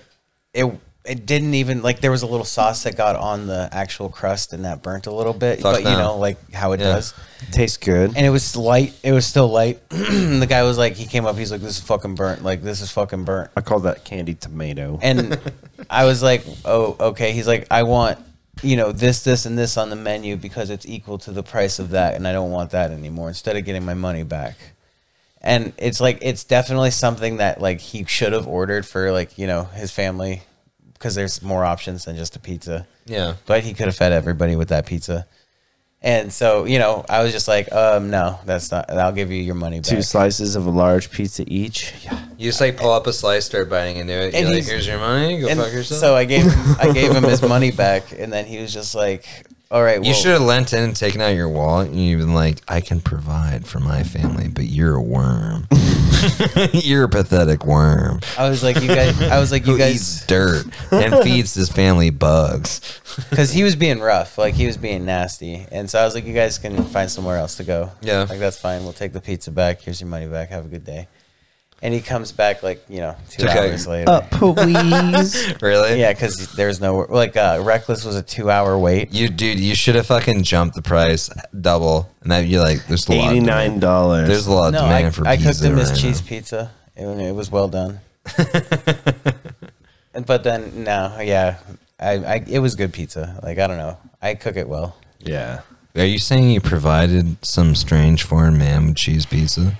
it. 0.54 0.64
It 1.08 1.24
didn't 1.26 1.54
even 1.54 1.82
like 1.82 2.00
there 2.00 2.10
was 2.10 2.22
a 2.22 2.26
little 2.26 2.44
sauce 2.44 2.82
that 2.82 2.96
got 2.96 3.16
on 3.16 3.46
the 3.46 3.68
actual 3.72 4.08
crust, 4.08 4.52
and 4.52 4.64
that 4.64 4.82
burnt 4.82 5.06
a 5.06 5.10
little 5.12 5.32
bit. 5.32 5.60
Fuck 5.60 5.74
but 5.76 5.82
you 5.82 5.96
know, 5.96 6.16
like 6.18 6.52
how 6.52 6.72
it 6.72 6.80
Yeah. 6.80 6.92
does. 6.94 7.14
Tastes 7.50 7.76
good. 7.78 8.12
And 8.16 8.26
it 8.26 8.30
was 8.30 8.56
light. 8.56 8.92
It 9.02 9.12
was 9.12 9.26
still 9.26 9.48
light. 9.48 9.80
the 9.90 10.46
guy 10.48 10.62
was 10.64 10.76
like, 10.76 10.94
he 10.94 11.06
came 11.06 11.24
up. 11.26 11.36
He's 11.36 11.50
like, 11.52 11.60
"This 11.60 11.78
is 11.78 11.84
fucking 11.84 12.14
burnt. 12.14 12.44
Like 12.44 12.62
this 12.62 12.80
is 12.80 12.90
fucking 12.90 13.24
burnt." 13.24 13.50
I 13.56 13.60
call 13.62 13.80
that 13.80 14.04
candied 14.04 14.40
tomato. 14.40 14.98
And 15.02 15.40
I 15.88 16.04
was 16.04 16.22
like, 16.22 16.44
"Oh, 16.64 16.96
okay." 17.00 17.32
He's 17.32 17.46
like, 17.46 17.66
"I 17.70 17.84
want, 17.84 18.18
you 18.62 18.76
know, 18.76 18.92
this, 18.92 19.22
this, 19.24 19.46
and 19.46 19.56
this 19.56 19.76
on 19.76 19.88
the 19.90 19.96
menu 19.96 20.36
because 20.36 20.68
it's 20.70 20.84
equal 20.86 21.18
to 21.18 21.30
the 21.32 21.42
price 21.42 21.78
of 21.78 21.90
that, 21.90 22.14
and 22.14 22.26
I 22.28 22.32
don't 22.32 22.50
want 22.50 22.70
that 22.72 22.90
anymore. 22.90 23.28
Instead 23.28 23.56
of 23.56 23.64
getting 23.64 23.84
my 23.84 23.94
money 23.94 24.24
back." 24.24 24.56
And 25.40 25.72
it's 25.78 26.00
like 26.00 26.18
it's 26.20 26.42
definitely 26.42 26.90
something 26.90 27.36
that 27.36 27.60
like 27.60 27.80
he 27.80 28.04
should 28.04 28.32
have 28.32 28.48
ordered 28.48 28.84
for 28.84 29.12
like 29.12 29.38
you 29.38 29.46
know 29.46 29.64
his 29.64 29.92
family 29.92 30.42
because 30.98 31.14
there's 31.14 31.40
more 31.42 31.64
options 31.64 32.04
than 32.04 32.16
just 32.16 32.34
a 32.36 32.38
pizza. 32.40 32.86
Yeah, 33.06 33.34
But 33.46 33.62
he 33.62 33.72
could 33.72 33.86
have 33.86 33.96
fed 33.96 34.12
everybody 34.12 34.56
with 34.56 34.68
that 34.68 34.84
pizza. 34.86 35.26
And 36.00 36.32
so, 36.32 36.64
you 36.64 36.78
know, 36.78 37.04
I 37.08 37.24
was 37.24 37.32
just 37.32 37.48
like, 37.48 37.72
um, 37.72 38.10
no, 38.10 38.38
that's 38.44 38.70
not. 38.70 38.88
I'll 38.90 39.10
give 39.10 39.32
you 39.32 39.42
your 39.42 39.56
money 39.56 39.80
back. 39.80 39.88
Two 39.90 40.02
slices 40.02 40.54
of 40.54 40.66
a 40.66 40.70
large 40.70 41.10
pizza 41.10 41.42
each. 41.48 41.92
Yeah. 42.04 42.20
you 42.36 42.48
just 42.50 42.60
like 42.60 42.76
pull 42.76 42.92
up 42.92 43.08
a 43.08 43.12
slice, 43.12 43.46
start 43.46 43.68
biting 43.68 43.96
into 43.96 44.12
it. 44.12 44.32
And 44.34 44.46
You're 44.46 44.56
like, 44.58 44.64
here's 44.64 44.86
your 44.86 44.98
money. 44.98 45.40
Go 45.40 45.48
fuck 45.48 45.72
yourself. 45.72 46.00
so 46.00 46.14
I 46.14 46.24
gave 46.24 46.44
him, 46.44 46.76
I 46.78 46.92
gave 46.92 47.12
him 47.12 47.24
his 47.24 47.42
money 47.42 47.72
back, 47.72 48.12
and 48.16 48.32
then 48.32 48.44
he 48.46 48.60
was 48.60 48.72
just 48.72 48.94
like, 48.94 49.26
"All 49.70 49.82
right, 49.82 49.98
well, 49.98 50.08
you 50.08 50.14
should 50.14 50.32
have 50.32 50.42
lent 50.42 50.72
in 50.72 50.82
and 50.82 50.96
taken 50.96 51.20
out 51.20 51.34
your 51.34 51.48
wallet, 51.48 51.88
and 51.88 51.98
you've 51.98 52.20
been 52.20 52.34
like, 52.34 52.58
I 52.68 52.80
can 52.80 53.00
provide 53.00 53.66
for 53.66 53.80
my 53.80 54.02
family, 54.02 54.48
but 54.48 54.64
you're 54.64 54.94
a 54.94 55.02
worm. 55.02 55.66
you're 56.72 57.04
a 57.04 57.08
pathetic 57.08 57.64
worm. 57.64 58.20
I 58.36 58.48
was 58.48 58.62
like, 58.62 58.80
you 58.80 58.88
guys, 58.88 59.20
I 59.22 59.38
was 59.38 59.52
like, 59.52 59.66
you 59.66 59.76
Who 59.76 59.84
eats 59.84 60.20
guys, 60.20 60.26
dirt 60.26 60.66
and 60.90 61.22
feeds 61.22 61.54
his 61.54 61.68
family 61.68 62.10
bugs. 62.10 62.80
because 63.30 63.52
he 63.52 63.62
was 63.62 63.76
being 63.76 64.00
rough, 64.00 64.38
like 64.38 64.54
he 64.54 64.66
was 64.66 64.76
being 64.76 65.04
nasty, 65.04 65.66
and 65.70 65.88
so 65.88 66.00
I 66.00 66.04
was 66.04 66.14
like, 66.14 66.24
you 66.24 66.34
guys 66.34 66.58
can 66.58 66.82
find 66.84 67.10
somewhere 67.10 67.36
else 67.36 67.56
to 67.56 67.64
go. 67.64 67.90
Yeah. 68.00 68.26
like 68.28 68.38
that's 68.38 68.58
fine. 68.58 68.84
We'll 68.84 68.92
take 68.92 69.12
the 69.12 69.20
pizza 69.20 69.50
back. 69.50 69.80
Here's 69.82 70.00
your 70.00 70.08
money 70.08 70.26
back. 70.26 70.48
Have 70.48 70.64
a 70.64 70.68
good 70.68 70.84
day. 70.84 71.08
And 71.80 71.94
he 71.94 72.00
comes 72.00 72.32
back 72.32 72.64
like 72.64 72.84
you 72.88 72.98
know 72.98 73.14
two 73.30 73.46
Okay. 73.46 73.70
hours 73.70 73.86
later. 73.86 74.10
Uh, 74.10 74.20
please. 74.32 75.54
Really? 75.62 76.00
Yeah, 76.00 76.12
because 76.12 76.52
there's 76.54 76.80
no 76.80 77.06
like 77.08 77.36
uh, 77.36 77.60
reckless 77.62 78.04
was 78.04 78.16
a 78.16 78.22
two 78.22 78.50
hour 78.50 78.76
wait. 78.76 79.12
You 79.12 79.28
dude, 79.28 79.60
you 79.60 79.76
should 79.76 79.94
have 79.94 80.06
fucking 80.06 80.42
jumped 80.42 80.74
the 80.74 80.82
price 80.82 81.30
double, 81.60 82.10
and 82.22 82.32
that 82.32 82.46
you're 82.46 82.62
like, 82.62 82.84
there's 82.88 83.06
a 83.08 83.12
lot. 83.12 83.18
of 83.18 83.24
Eighty 83.30 83.40
demand. 83.40 83.70
nine 83.74 83.78
dollars. 83.80 84.28
There's 84.28 84.46
a 84.48 84.52
lot 84.52 84.66
of 84.68 84.72
No, 84.72 84.80
demand 84.82 85.06
I, 85.06 85.10
for 85.10 85.26
I 85.28 85.36
pizza 85.36 85.52
cooked 85.52 85.64
him 85.64 85.76
his 85.78 85.90
right 85.90 85.98
cheese 86.00 86.20
now. 86.22 86.28
pizza. 86.28 86.70
It, 86.96 87.06
it 87.06 87.34
was 87.34 87.50
well 87.52 87.68
done. 87.68 88.00
And- 90.14 90.26
but 90.26 90.42
then 90.42 90.82
no, 90.84 91.16
yeah, 91.20 91.58
I, 92.00 92.10
I 92.16 92.44
it 92.48 92.58
was 92.58 92.74
good 92.74 92.92
pizza. 92.92 93.38
Like 93.42 93.58
I 93.58 93.66
don't 93.68 93.78
know, 93.78 93.98
I 94.20 94.34
cook 94.34 94.56
it 94.56 94.68
well. 94.68 94.96
Yeah. 95.20 95.60
Are 95.96 96.04
you 96.04 96.18
saying 96.18 96.50
you 96.50 96.60
provided 96.60 97.44
some 97.44 97.74
strange 97.74 98.22
foreign 98.24 98.56
man 98.58 98.86
with 98.86 98.96
cheese 98.96 99.26
pizza? 99.26 99.74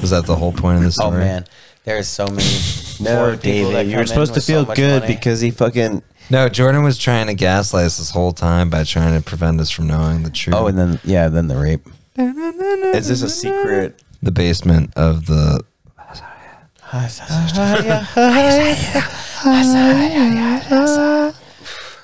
Was 0.00 0.10
that 0.10 0.26
the 0.26 0.36
whole 0.36 0.52
point 0.52 0.76
of 0.76 0.82
the 0.82 0.88
oh, 0.88 0.90
story? 0.90 1.16
Oh 1.16 1.26
man, 1.26 1.44
there's 1.84 2.08
so 2.08 2.26
many. 2.26 2.44
No, 2.98 3.26
poor 3.26 3.36
people 3.36 3.72
David, 3.72 3.86
you 3.88 3.92
come 3.92 4.00
were 4.00 4.06
supposed 4.06 4.32
to 4.32 4.38
with 4.38 4.44
so 4.44 4.64
feel 4.64 4.74
good 4.74 5.02
money. 5.02 5.14
because 5.14 5.42
he 5.42 5.50
fucking. 5.50 6.02
No, 6.30 6.48
Jordan 6.48 6.82
was 6.82 6.96
trying 6.96 7.26
to 7.26 7.34
gaslight 7.34 7.84
us 7.84 7.98
this 7.98 8.10
whole 8.10 8.32
time 8.32 8.70
by 8.70 8.84
trying 8.84 9.14
to 9.14 9.22
prevent 9.22 9.60
us 9.60 9.68
from 9.68 9.86
knowing 9.86 10.22
the 10.22 10.30
truth. 10.30 10.56
Oh, 10.56 10.66
and 10.66 10.78
then 10.78 10.98
yeah, 11.04 11.28
then 11.28 11.48
the 11.48 11.56
rape. 11.56 11.86
Is 12.16 13.08
this 13.08 13.20
a 13.20 13.28
secret? 13.28 14.02
the 14.22 14.32
basement 14.32 14.92
of 14.96 15.26
the. 15.26 15.64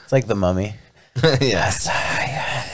It's 0.04 0.12
like 0.12 0.26
the 0.26 0.34
mummy. 0.36 0.74
yes. 1.40 2.68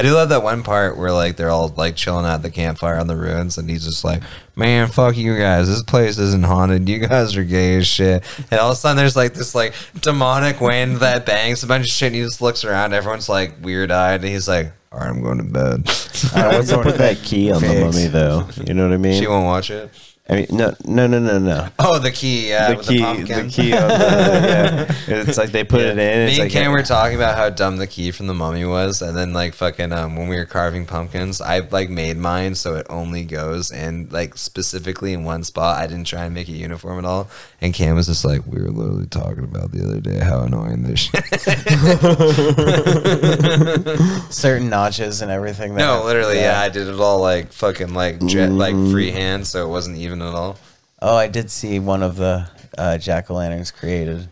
I 0.00 0.02
do 0.02 0.14
love 0.14 0.30
that 0.30 0.42
one 0.42 0.62
part 0.62 0.96
where 0.96 1.12
like 1.12 1.36
they're 1.36 1.50
all 1.50 1.68
like 1.76 1.94
chilling 1.94 2.24
at 2.24 2.40
the 2.40 2.50
campfire 2.50 2.96
on 2.96 3.06
the 3.06 3.18
ruins, 3.18 3.58
and 3.58 3.68
he's 3.68 3.84
just 3.84 4.02
like, 4.02 4.22
"Man, 4.56 4.88
fuck 4.88 5.14
you 5.14 5.36
guys. 5.36 5.68
This 5.68 5.82
place 5.82 6.16
isn't 6.16 6.46
haunted. 6.46 6.88
You 6.88 7.00
guys 7.06 7.36
are 7.36 7.44
gay 7.44 7.76
as 7.76 7.86
shit." 7.86 8.24
And 8.50 8.58
all 8.58 8.70
of 8.70 8.78
a 8.78 8.80
sudden, 8.80 8.96
there's 8.96 9.14
like 9.14 9.34
this 9.34 9.54
like 9.54 9.74
demonic 10.00 10.58
wind 10.62 11.00
that 11.00 11.26
bangs 11.26 11.62
a 11.62 11.66
bunch 11.66 11.84
of 11.84 11.90
shit. 11.90 12.06
And 12.06 12.16
he 12.16 12.22
just 12.22 12.40
looks 12.40 12.64
around. 12.64 12.94
Everyone's 12.94 13.28
like 13.28 13.62
weird 13.62 13.90
eyed, 13.90 14.22
and 14.22 14.30
he's 14.30 14.48
like, 14.48 14.72
"All 14.90 15.00
right, 15.00 15.10
I'm 15.10 15.22
going 15.22 15.36
to 15.36 15.44
bed." 15.44 15.86
Uh, 16.34 16.50
want 16.54 16.66
to 16.66 16.82
put 16.82 16.96
that 16.96 17.18
key 17.22 17.52
on 17.52 17.60
the 17.60 17.80
mummy 17.80 18.06
though? 18.06 18.48
You 18.66 18.72
know 18.72 18.88
what 18.88 18.94
I 18.94 18.96
mean? 18.96 19.20
she 19.20 19.26
won't 19.26 19.44
watch 19.44 19.70
it. 19.70 19.90
I 20.30 20.34
mean, 20.36 20.46
no, 20.50 20.72
no, 20.84 21.08
no, 21.08 21.18
no, 21.18 21.38
no. 21.40 21.68
Oh, 21.80 21.98
the 21.98 22.12
key, 22.12 22.50
yeah, 22.50 22.70
the 22.70 22.76
with 22.76 22.86
key, 22.88 22.98
the 22.98 23.42
the, 23.42 23.48
key. 23.50 23.72
On 23.72 23.88
the, 23.88 24.96
yeah, 25.08 25.22
it's 25.26 25.36
like 25.36 25.50
they 25.50 25.64
put 25.64 25.80
it 25.80 25.98
in. 25.98 26.26
Me 26.26 26.30
and 26.30 26.38
like 26.38 26.52
Ken 26.52 26.70
were 26.70 26.84
talking 26.84 27.16
about 27.16 27.36
how 27.36 27.50
dumb 27.50 27.78
the 27.78 27.88
key 27.88 28.12
from 28.12 28.28
the 28.28 28.34
mummy 28.34 28.64
was, 28.64 29.02
and 29.02 29.16
then 29.16 29.32
like 29.32 29.54
fucking 29.54 29.90
um, 29.92 30.14
when 30.14 30.28
we 30.28 30.36
were 30.36 30.44
carving 30.46 30.86
pumpkins, 30.86 31.40
I 31.40 31.58
like 31.58 31.90
made 31.90 32.16
mine 32.16 32.54
so 32.54 32.76
it 32.76 32.86
only 32.88 33.24
goes 33.24 33.72
in 33.72 34.08
like 34.12 34.36
specifically 34.36 35.14
in 35.14 35.24
one 35.24 35.42
spot. 35.42 35.78
I 35.78 35.88
didn't 35.88 36.06
try 36.06 36.26
and 36.26 36.32
make 36.34 36.48
it 36.48 36.52
uniform 36.52 37.00
at 37.00 37.04
all. 37.04 37.28
And 37.60 37.74
Cam 37.74 37.96
was 37.96 38.06
just 38.06 38.24
like, 38.24 38.46
we 38.46 38.62
were 38.62 38.70
literally 38.70 39.06
talking 39.06 39.42
about 39.42 39.72
the 39.72 39.82
other 39.84 40.00
day 40.00 40.20
how 40.20 40.42
annoying 40.42 40.84
this 40.84 41.00
shit. 41.00 41.24
Certain 44.32 44.68
notches 44.70 45.22
and 45.22 45.30
everything. 45.30 45.74
that 45.74 45.80
no, 45.80 45.96
have- 45.96 46.04
literally, 46.04 46.36
yeah. 46.38 46.60
I 46.60 46.68
did 46.68 46.88
it 46.88 46.98
all 47.00 47.20
like 47.20 47.52
fucking 47.52 47.92
like 47.94 48.24
jet 48.26 48.50
like 48.52 48.74
Mm. 48.74 48.92
freehand, 48.92 49.46
so 49.46 49.64
it 49.66 49.68
wasn't 49.68 49.98
even 49.98 50.19
at 50.22 50.34
all. 50.34 50.58
Oh, 51.02 51.16
I 51.16 51.28
did 51.28 51.50
see 51.50 51.78
one 51.78 52.02
of 52.02 52.16
the 52.16 52.48
uh, 52.76 52.98
jack 52.98 53.30
o' 53.30 53.34
lanterns 53.34 53.70
created. 53.70 54.28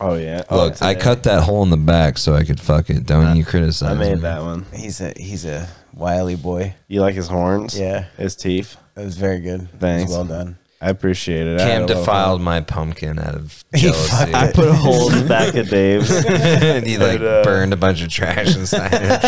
oh 0.00 0.14
yeah. 0.16 0.42
Oh, 0.50 0.56
Look, 0.64 0.72
it's 0.72 0.82
I 0.82 0.94
cut 0.94 1.22
that 1.24 1.42
hole 1.42 1.62
in 1.62 1.70
the 1.70 1.76
back 1.76 2.18
so 2.18 2.34
I 2.34 2.44
could 2.44 2.60
fuck 2.60 2.90
it. 2.90 3.06
Don't 3.06 3.36
you 3.36 3.44
criticize? 3.44 3.90
I 3.90 3.94
made 3.94 4.16
me. 4.16 4.20
that 4.20 4.42
one. 4.42 4.66
He's 4.74 5.00
a 5.00 5.12
he's 5.16 5.44
a 5.44 5.68
wily 5.94 6.36
boy. 6.36 6.74
You 6.88 7.00
like 7.00 7.14
his 7.14 7.28
horns? 7.28 7.78
Yeah. 7.78 8.04
His 8.18 8.36
teeth. 8.36 8.76
It 8.96 9.04
was 9.04 9.16
very 9.16 9.40
good. 9.40 9.62
It 9.62 9.72
was 9.72 9.80
Thanks. 9.80 10.10
well 10.10 10.24
done. 10.24 10.56
I 10.84 10.90
appreciate 10.90 11.46
it. 11.46 11.60
I 11.62 11.64
Cam 11.64 11.86
defiled 11.86 12.42
my 12.42 12.60
pumpkin 12.60 13.18
out 13.18 13.34
of 13.34 13.64
jealousy. 13.74 14.34
I 14.34 14.52
put 14.52 14.68
a 14.68 14.74
hole 14.74 15.10
in 15.10 15.22
the 15.22 15.28
back 15.28 15.54
of 15.54 15.70
Dave's. 15.70 16.10
and 16.10 16.86
he 16.86 16.98
like 16.98 17.20
And, 17.20 17.24
uh, 17.24 17.42
burned 17.42 17.72
a 17.72 17.76
bunch 17.78 18.02
of 18.02 18.10
trash 18.10 18.54
inside 18.54 18.90
it. 18.92 19.24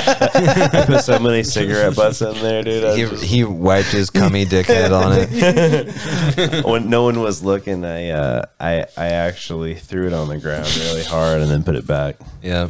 I 0.75 0.85
put 0.85 1.03
so 1.03 1.19
many 1.19 1.43
cigarette 1.43 1.97
butts 1.97 2.21
in 2.21 2.35
there, 2.41 2.63
dude. 2.63 2.99
He, 2.99 3.05
was 3.05 3.21
just- 3.21 3.25
he 3.25 3.45
wiped 3.45 3.89
his 3.89 4.11
cummy 4.11 4.45
dickhead 4.45 4.91
on 4.93 5.13
it. 5.19 6.65
when 6.67 6.91
no 6.91 7.05
one 7.05 7.21
was 7.21 7.43
looking, 7.43 7.87
I 7.87 8.11
uh, 8.11 8.43
I 8.61 8.85
I 8.97 9.07
actually 9.07 9.77
threw 9.77 10.07
it 10.07 10.13
on 10.13 10.29
the 10.29 10.37
ground 10.37 10.67
really 10.77 11.05
hard 11.05 11.41
and 11.41 11.51
then 11.51 11.63
put 11.63 11.75
it 11.77 11.87
back 11.87 12.17
Yeah. 12.43 12.69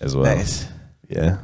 as 0.00 0.14
well. 0.14 0.36
Nice. 0.36 0.64
Yeah. 1.08 1.38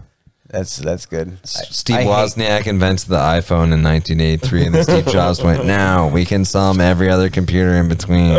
That's 0.55 0.77
that's 0.77 1.05
good. 1.07 1.37
Steve 1.45 1.97
I 1.97 2.05
Wozniak 2.05 2.69
invented 2.69 3.09
the 3.09 3.17
iPhone 3.17 3.73
in 3.73 3.83
1983, 3.83 4.67
and 4.67 4.75
then 4.77 4.85
Steve 4.85 5.07
Jobs 5.09 5.43
went, 5.43 5.67
"Now 5.83 6.07
we 6.09 6.25
can 6.25 6.45
sell 6.45 6.71
him 6.71 6.81
every 6.81 7.11
other 7.11 7.29
computer 7.29 7.75
in 7.75 7.89
between." 7.89 8.37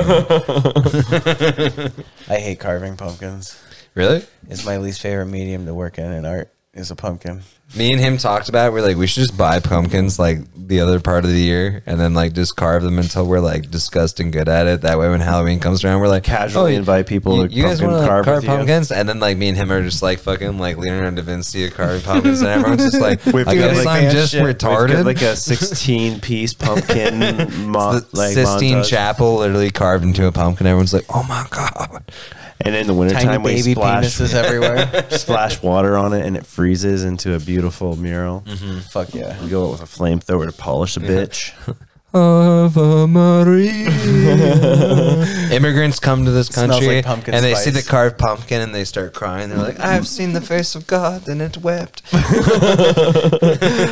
I 2.29 2.39
hate 2.39 2.61
carving 2.61 2.95
pumpkins. 2.95 3.61
really? 3.95 4.23
It's 4.47 4.65
my 4.65 4.77
least 4.77 5.01
favorite 5.01 5.25
medium 5.25 5.65
to 5.65 5.73
work 5.73 5.99
in 5.99 6.09
in 6.13 6.25
art. 6.25 6.54
Is 6.75 6.91
a 6.91 6.95
pumpkin. 6.95 7.41
Me 7.77 7.93
and 7.93 8.01
him 8.01 8.17
talked 8.17 8.49
about. 8.49 8.67
it. 8.67 8.73
We're 8.73 8.81
like, 8.81 8.97
we 8.97 9.07
should 9.07 9.21
just 9.21 9.37
buy 9.37 9.61
pumpkins 9.61 10.19
like 10.19 10.39
the 10.57 10.81
other 10.81 10.99
part 10.99 11.23
of 11.23 11.31
the 11.31 11.39
year, 11.39 11.81
and 11.85 11.97
then 11.97 12.13
like 12.13 12.33
just 12.33 12.57
carve 12.57 12.83
them 12.83 12.99
until 12.99 13.25
we're 13.25 13.39
like 13.39 13.71
disgusting 13.71 14.29
good 14.29 14.49
at 14.49 14.67
it. 14.67 14.81
That 14.81 14.99
way, 14.99 15.07
when 15.09 15.21
Halloween 15.21 15.61
comes 15.61 15.85
around, 15.85 16.01
we're 16.01 16.09
like 16.09 16.23
Casually 16.25 16.73
"Oh, 16.73 16.77
invite 16.77 17.07
people 17.07 17.43
You, 17.43 17.47
to 17.47 17.53
you 17.53 17.63
guys 17.63 17.79
pumpkin 17.79 17.91
want 17.91 18.03
to 18.03 18.07
carve 18.09 18.25
carve, 18.25 18.35
with 18.39 18.43
you." 18.43 18.49
pumpkins? 18.49 18.91
And 18.91 19.07
then 19.07 19.21
like 19.21 19.37
me 19.37 19.47
and 19.47 19.57
him 19.57 19.71
are 19.71 19.81
just 19.83 20.03
like 20.03 20.19
fucking 20.19 20.57
like 20.59 20.75
Leonardo 20.75 21.15
da 21.15 21.21
Vinci 21.21 21.69
carving 21.69 22.01
pumpkins, 22.01 22.41
and 22.41 22.49
everyone's 22.49 22.83
just 22.83 22.99
like, 23.01 23.25
We've 23.33 23.47
I 23.47 23.55
guess 23.55 23.85
like, 23.85 24.03
I'm 24.03 24.11
just 24.11 24.33
shit. 24.33 24.43
Retarded. 24.43 25.05
like 25.05 25.21
a 25.21 25.35
16 25.37 26.19
piece 26.19 26.53
pumpkin 26.53 27.19
mo- 27.71 27.99
the 27.99 28.05
like 28.11 28.33
Sistine 28.33 28.79
montage. 28.79 28.89
Chapel 28.89 29.37
literally 29.37 29.71
carved 29.71 30.03
into 30.03 30.27
a 30.27 30.31
pumpkin. 30.33 30.67
Everyone's 30.67 30.93
like, 30.93 31.05
"Oh 31.09 31.23
my 31.23 31.45
god!" 31.49 32.03
And 32.61 32.73
in 32.73 32.87
the 32.87 32.93
wintertime, 32.93 33.43
we 33.43 33.55
baby 33.55 33.73
splash, 33.73 34.05
penises 34.05 34.33
everywhere. 34.43 35.09
splash 35.09 35.61
water 35.61 35.97
on 35.97 36.13
it 36.13 36.25
and 36.25 36.37
it 36.37 36.45
freezes 36.45 37.03
into 37.03 37.33
a 37.35 37.39
beautiful 37.39 37.95
mural. 37.97 38.41
Mm-hmm. 38.47 38.79
Fuck 38.79 39.13
yeah. 39.13 39.41
We 39.43 39.49
go 39.49 39.65
out 39.65 39.71
with 39.71 39.81
a 39.81 39.85
flamethrower 39.85 40.45
to 40.45 40.53
polish 40.53 40.95
a 40.97 41.01
bitch. 41.01 41.51
Ave 42.15 43.07
Maria. 43.07 43.89
Immigrants 45.51 45.99
come 45.99 46.23
to 46.23 46.31
this 46.31 46.47
Smells 46.47 46.69
country 46.71 46.95
like 46.95 47.05
pumpkin 47.05 47.33
and 47.33 47.43
they 47.43 47.55
see 47.55 47.71
the 47.71 47.81
spice. 47.81 47.89
carved 47.89 48.17
pumpkin 48.17 48.61
and 48.61 48.73
they 48.73 48.85
start 48.85 49.13
crying. 49.13 49.49
They're 49.49 49.57
like, 49.57 49.81
"I've 49.81 50.07
seen 50.07 50.31
the 50.31 50.39
face 50.39 50.75
of 50.75 50.87
God 50.87 51.27
and 51.27 51.41
it 51.41 51.57
wept." 51.57 52.03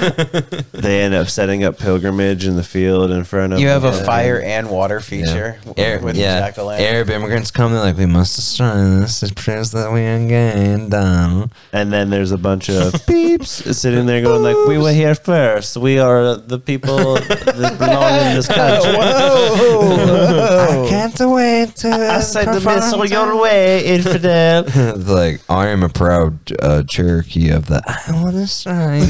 They 0.74 1.02
end 1.02 1.14
up 1.14 1.30
setting 1.30 1.64
up 1.64 1.78
pilgrimage 1.78 2.46
in 2.46 2.56
the 2.58 2.64
field 2.64 3.12
in 3.12 3.24
front 3.24 3.54
of. 3.54 3.60
You 3.60 3.68
have 3.70 3.86
a 3.86 3.92
the- 3.92 4.04
fire 4.04 4.42
and 4.42 4.70
water 4.70 5.00
feature 5.00 5.60
w- 5.64 5.74
Arab, 5.78 6.04
with 6.04 6.18
yeah. 6.18 6.40
jack 6.40 6.58
Arab 6.58 7.10
immigrants 7.10 7.52
come. 7.52 7.72
They're 7.72 7.82
like, 7.82 7.98
"We 7.98 8.06
must 8.06 8.36
destroy 8.36 8.76
this 8.76 9.22
to 9.22 9.34
prove 9.34 9.54
that 9.72 9.92
we 9.92 10.02
are 10.02 10.28
getting 10.28 10.90
done. 10.90 11.52
And 11.72 11.94
then 11.94 12.10
there's 12.10 12.32
a 12.32 12.38
bunch 12.38 12.70
of 12.70 13.06
peeps 13.08 13.50
sitting 13.78 14.06
there 14.06 14.22
going 14.22 14.44
like, 14.44 14.58
"We 14.68 14.78
were 14.78 14.92
here 14.92 15.16
first. 15.16 15.78
We 15.78 16.00
are 16.00 16.36
the 16.36 16.60
people 16.60 17.16
that 17.16 17.76
belong 17.78 18.20
in 18.28 18.36
this 18.36 18.48
country." 18.48 18.98
I 19.00 20.88
can't 20.90 21.20
wait 21.20 21.76
to. 21.78 21.90
I 21.90 22.20
said 22.20 22.48
the 22.48 22.60
missile 22.60 23.06
your 23.06 23.40
way, 23.42 23.86
infidel. 23.86 24.64
like 24.98 25.42
I 25.50 25.68
am 25.68 25.84
a 25.84 25.90
proud 25.90 26.40
uh, 26.60 26.84
Cherokee 26.84 27.50
of 27.50 27.68
the. 27.68 27.82
I 27.86 28.22
want 28.22 28.36
to 28.36 28.48
strike. 28.48 29.04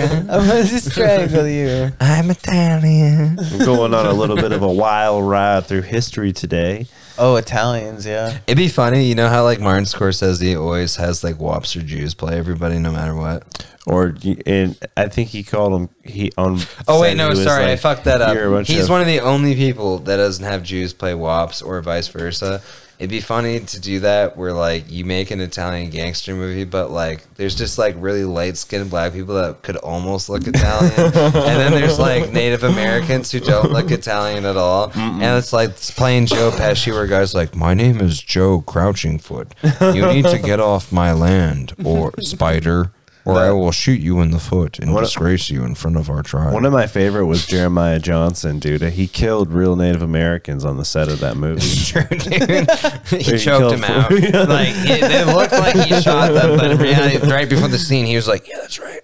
I 0.00 0.38
want 0.38 0.68
to 0.68 0.80
strangle 0.80 1.46
you. 1.46 1.92
I'm 2.00 2.30
Italian. 2.30 3.36
We're 3.52 3.64
going 3.64 3.94
on 3.94 4.06
a 4.06 4.12
little 4.12 4.36
bit 4.36 4.52
of 4.52 4.62
a 4.62 4.72
wild 4.72 5.24
ride 5.28 5.66
through 5.66 5.82
history 5.82 6.32
today. 6.32 6.86
Oh, 7.16 7.36
Italians, 7.36 8.04
yeah. 8.04 8.38
It'd 8.46 8.58
be 8.58 8.68
funny, 8.68 9.04
you 9.06 9.14
know 9.14 9.28
how 9.28 9.44
like 9.44 9.60
Martin 9.60 9.84
Scorsese 9.84 10.60
always 10.60 10.96
has 10.96 11.22
like 11.22 11.38
wops 11.38 11.76
or 11.76 11.82
Jews 11.82 12.12
play 12.12 12.36
everybody 12.36 12.78
no 12.80 12.90
matter 12.90 13.14
what. 13.14 13.66
Or 13.86 14.16
and 14.46 14.76
I 14.96 15.08
think 15.08 15.28
he 15.28 15.42
called 15.44 15.80
him 15.80 15.88
he 16.02 16.32
on. 16.38 16.58
Oh 16.88 17.00
wait, 17.00 17.16
no, 17.16 17.24
he 17.24 17.30
was 17.30 17.44
sorry, 17.44 17.70
I 17.70 17.76
fucked 17.76 18.04
that 18.04 18.22
up. 18.22 18.34
"You're 18.34 18.48
a 18.48 18.50
bunch 18.50 18.68
He's 18.68 18.84
of-" 18.84 18.88
one 18.90 19.02
of 19.02 19.06
the 19.06 19.20
only 19.20 19.54
people 19.54 19.98
that 19.98 20.16
doesn't 20.16 20.44
have 20.44 20.62
Jews 20.62 20.94
play 20.94 21.12
wops 21.14 21.60
or 21.60 21.80
vice 21.82 22.08
versa. 22.08 22.62
It'd 22.98 23.10
be 23.10 23.20
funny 23.20 23.60
to 23.60 23.80
do 23.80 24.00
that 24.00 24.36
where 24.36 24.52
like 24.52 24.90
you 24.90 25.04
make 25.04 25.30
an 25.30 25.40
Italian 25.40 25.90
gangster 25.90 26.34
movie, 26.34 26.64
but 26.64 26.90
like 26.90 27.34
there's 27.34 27.54
just 27.54 27.76
like 27.76 27.96
really 27.98 28.24
light 28.24 28.56
skinned 28.56 28.88
black 28.90 29.12
people 29.12 29.34
that 29.34 29.62
could 29.62 29.76
almost 29.76 30.28
look 30.28 30.46
Italian, 30.46 30.92
and 30.98 31.12
then 31.60 31.72
there's 31.72 31.98
like 31.98 32.32
Native 32.32 32.62
Americans 32.62 33.32
who 33.32 33.40
don't 33.40 33.72
look 33.72 33.90
Italian 33.90 34.44
at 34.44 34.56
all, 34.56 34.92
and 34.94 35.22
it's 35.22 35.52
like 35.52 35.70
it's 35.70 35.90
playing 35.90 36.26
Joe 36.26 36.50
Pesci 36.52 36.92
where 36.92 37.06
guys 37.06 37.34
like, 37.34 37.54
"My 37.54 37.74
name 37.74 38.00
is 38.00 38.22
Joe 38.22 38.62
Crouching 38.62 39.18
Foot. 39.18 39.54
You 39.80 40.06
need 40.06 40.24
to 40.26 40.38
get 40.38 40.60
off 40.60 40.92
my 40.92 41.12
land, 41.12 41.74
or 41.84 42.12
spider." 42.20 42.92
Or 43.26 43.38
I 43.38 43.50
will 43.52 43.72
shoot 43.72 44.00
you 44.00 44.20
in 44.20 44.32
the 44.32 44.38
foot 44.38 44.78
and 44.78 44.92
What- 44.92 45.00
disgrace 45.04 45.48
you 45.48 45.64
in 45.64 45.74
front 45.74 45.96
of 45.96 46.10
our 46.10 46.22
tribe. 46.22 46.52
One 46.52 46.66
of 46.66 46.72
my 46.74 46.86
favorite 46.86 47.24
was 47.24 47.46
Jeremiah 47.46 47.98
Johnson, 47.98 48.58
dude. 48.58 48.82
He 48.82 49.06
killed 49.06 49.50
real 49.50 49.76
Native 49.76 50.02
Americans 50.02 50.62
on 50.64 50.76
the 50.76 50.84
set 50.84 51.08
of 51.08 51.20
that 51.20 51.36
movie. 51.36 51.60
Sure, 51.84 52.02
dude. 52.10 52.70
he 53.08 53.18
He 53.18 53.38
choked 53.38 53.44
killed 53.44 53.72
him 53.74 53.80
four- 53.80 53.96
out. 53.96 54.10
Like 54.48 54.68
it, 54.74 55.02
it 55.10 55.26
looked 55.26 55.52
like 55.52 55.74
he 55.76 56.00
shot 56.00 56.32
them, 56.32 56.56
but 56.58 56.70
in 56.70 56.78
reality, 56.78 57.18
right 57.30 57.48
before 57.48 57.68
the 57.68 57.78
scene, 57.78 58.04
he 58.06 58.16
was 58.16 58.26
like, 58.28 58.46
"Yeah, 58.48 58.56
that's 58.60 58.78
right." 58.78 59.00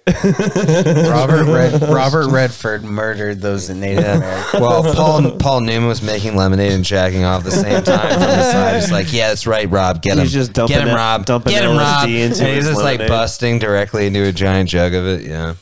Robert 1.09 1.45
Red, 1.45 1.81
Robert 1.89 2.27
Redford 2.29 2.83
murdered 2.83 3.41
those 3.41 3.69
Native 3.69 4.03
Americans. 4.03 4.61
Well, 4.61 4.93
Paul 4.93 5.31
Paul 5.37 5.61
Newman 5.61 5.87
was 5.87 6.01
making 6.01 6.35
lemonade 6.35 6.71
and 6.73 6.83
jacking 6.83 7.23
off 7.23 7.39
at 7.39 7.45
the 7.45 7.51
same 7.51 7.83
time 7.83 8.09
from 8.13 8.19
the 8.21 8.51
side. 8.51 8.75
He's 8.75 8.91
like, 8.91 9.11
"Yeah, 9.13 9.29
that's 9.29 9.47
right, 9.47 9.69
Rob. 9.69 10.01
Get 10.01 10.17
him. 10.17 10.23
He's 10.23 10.33
just 10.33 10.53
dumping 10.53 10.75
get 10.77 10.83
him, 10.87 10.93
it- 10.93 10.95
Rob. 10.95 11.25
dumping 11.25 11.51
Get 11.51 11.63
him, 11.63 11.71
LSD 11.71 11.77
Rob." 11.77 12.03
And 12.03 12.11
he's 12.11 12.39
his 12.39 12.65
just 12.67 12.77
like 12.81 12.99
lemonade. 12.99 13.09
busting 13.09 13.59
directly 13.59 14.09
into 14.15 14.27
a 14.27 14.31
giant 14.31 14.69
jug 14.69 14.93
of 14.93 15.05
it. 15.05 15.21
Yeah, 15.21 15.55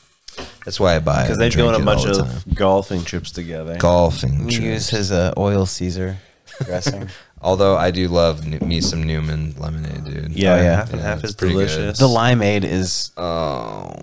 that's 0.66 0.80
why 0.80 0.96
I 0.96 1.00
buy 1.00 1.22
it. 1.22 1.24
Because 1.26 1.38
they 1.38 1.50
go 1.50 1.72
drink 1.72 1.74
on 1.76 1.82
a 1.82 1.86
bunch 1.86 2.06
of 2.06 2.56
golfing 2.56 3.04
trips 3.04 3.32
together. 3.32 3.78
golfing. 3.78 4.46
You 4.50 4.52
trips. 4.52 4.58
use 4.60 4.90
his 4.90 5.12
uh, 5.12 5.34
oil 5.38 5.66
Caesar 5.66 6.18
dressing. 6.66 7.10
Although 7.42 7.78
I 7.78 7.92
do 7.92 8.10
love 8.10 8.46
New- 8.46 8.60
me 8.60 8.82
some 8.82 9.04
Newman 9.04 9.56
lemonade, 9.58 10.04
dude. 10.04 10.32
Yeah, 10.34 10.54
Oh, 10.54 10.56
yeah. 10.58 10.64
half 10.76 10.90
and 10.92 11.00
Yeah, 11.00 11.06
half 11.08 11.20
it's 11.20 11.30
is 11.30 11.36
pretty 11.36 11.54
good. 11.54 11.68
delicious. 11.70 11.98
the 12.00 12.08
limeade 12.08 12.66
is. 12.66 13.12
Oh. 13.16 13.94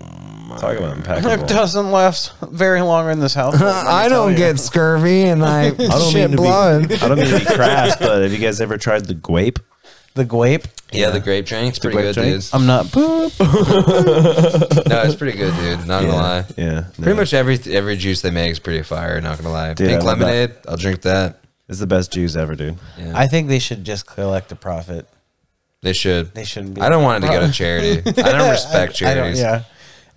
Talk 0.59 0.75
about 0.77 0.93
It 0.93 0.97
impeccable. 0.97 1.45
doesn't 1.45 1.91
last 1.91 2.31
very 2.41 2.81
long 2.81 3.11
in 3.11 3.19
this 3.19 3.35
house. 3.35 3.61
I 3.61 4.09
don't 4.09 4.33
get 4.33 4.57
scurvy 4.59 5.23
and 5.25 5.43
I, 5.45 5.65
I 5.67 5.69
don't 5.71 6.01
shit 6.11 6.29
mean 6.29 6.31
to 6.31 6.37
blood. 6.37 6.89
be. 6.89 6.95
I 6.95 7.07
don't 7.09 7.19
mean 7.19 7.27
to 7.27 7.39
be 7.39 7.45
crass, 7.45 7.95
but 7.97 8.23
have 8.23 8.31
you 8.31 8.39
guys 8.39 8.59
ever 8.59 8.77
tried 8.77 9.05
the 9.05 9.13
guape? 9.13 9.59
The 10.17 10.25
grape. 10.25 10.67
Yeah, 10.91 11.09
the 11.11 11.19
grape 11.19 11.45
drink's 11.45 11.79
pretty 11.79 11.95
grape 11.97 12.15
good, 12.15 12.21
drink? 12.21 12.43
I'm 12.53 12.65
not. 12.65 12.85
Boop. 12.87 13.31
No, 14.89 15.01
it's 15.03 15.15
pretty 15.15 15.37
good, 15.37 15.53
dude. 15.55 15.87
Not 15.87 16.01
gonna 16.03 16.15
lie. 16.15 16.45
Yeah, 16.57 16.85
Pretty 16.95 17.11
no. 17.11 17.15
much 17.15 17.33
every 17.33 17.59
every 17.73 17.97
juice 17.97 18.21
they 18.21 18.31
make 18.31 18.51
is 18.51 18.59
pretty 18.59 18.83
fire. 18.83 19.19
Not 19.21 19.37
gonna 19.37 19.51
lie. 19.51 19.73
Dude, 19.73 19.89
Pink 19.89 20.01
I 20.01 20.05
love 20.05 20.19
that. 20.19 20.25
lemonade, 20.25 20.55
I'll 20.67 20.77
drink 20.77 21.01
that. 21.01 21.39
It's 21.69 21.79
the 21.79 21.87
best 21.87 22.11
juice 22.13 22.35
ever, 22.35 22.55
dude. 22.55 22.77
Yeah, 22.97 23.11
I 23.15 23.27
think 23.27 23.47
they 23.49 23.59
should 23.59 23.83
just 23.83 24.05
collect 24.07 24.51
a 24.51 24.55
profit. 24.55 25.07
they 25.81 25.93
should. 25.93 26.33
They 26.33 26.45
shouldn't 26.45 26.75
be. 26.75 26.81
I 26.81 26.89
don't 26.89 27.03
want 27.03 27.23
it 27.23 27.27
to 27.27 27.33
go 27.33 27.45
to 27.45 27.51
charity. 27.61 28.01
I 28.21 28.31
don't 28.31 28.49
respect 28.57 29.01
I 29.01 29.13
don't- 29.13 29.33
charities. 29.33 29.39
yeah. 29.41 29.63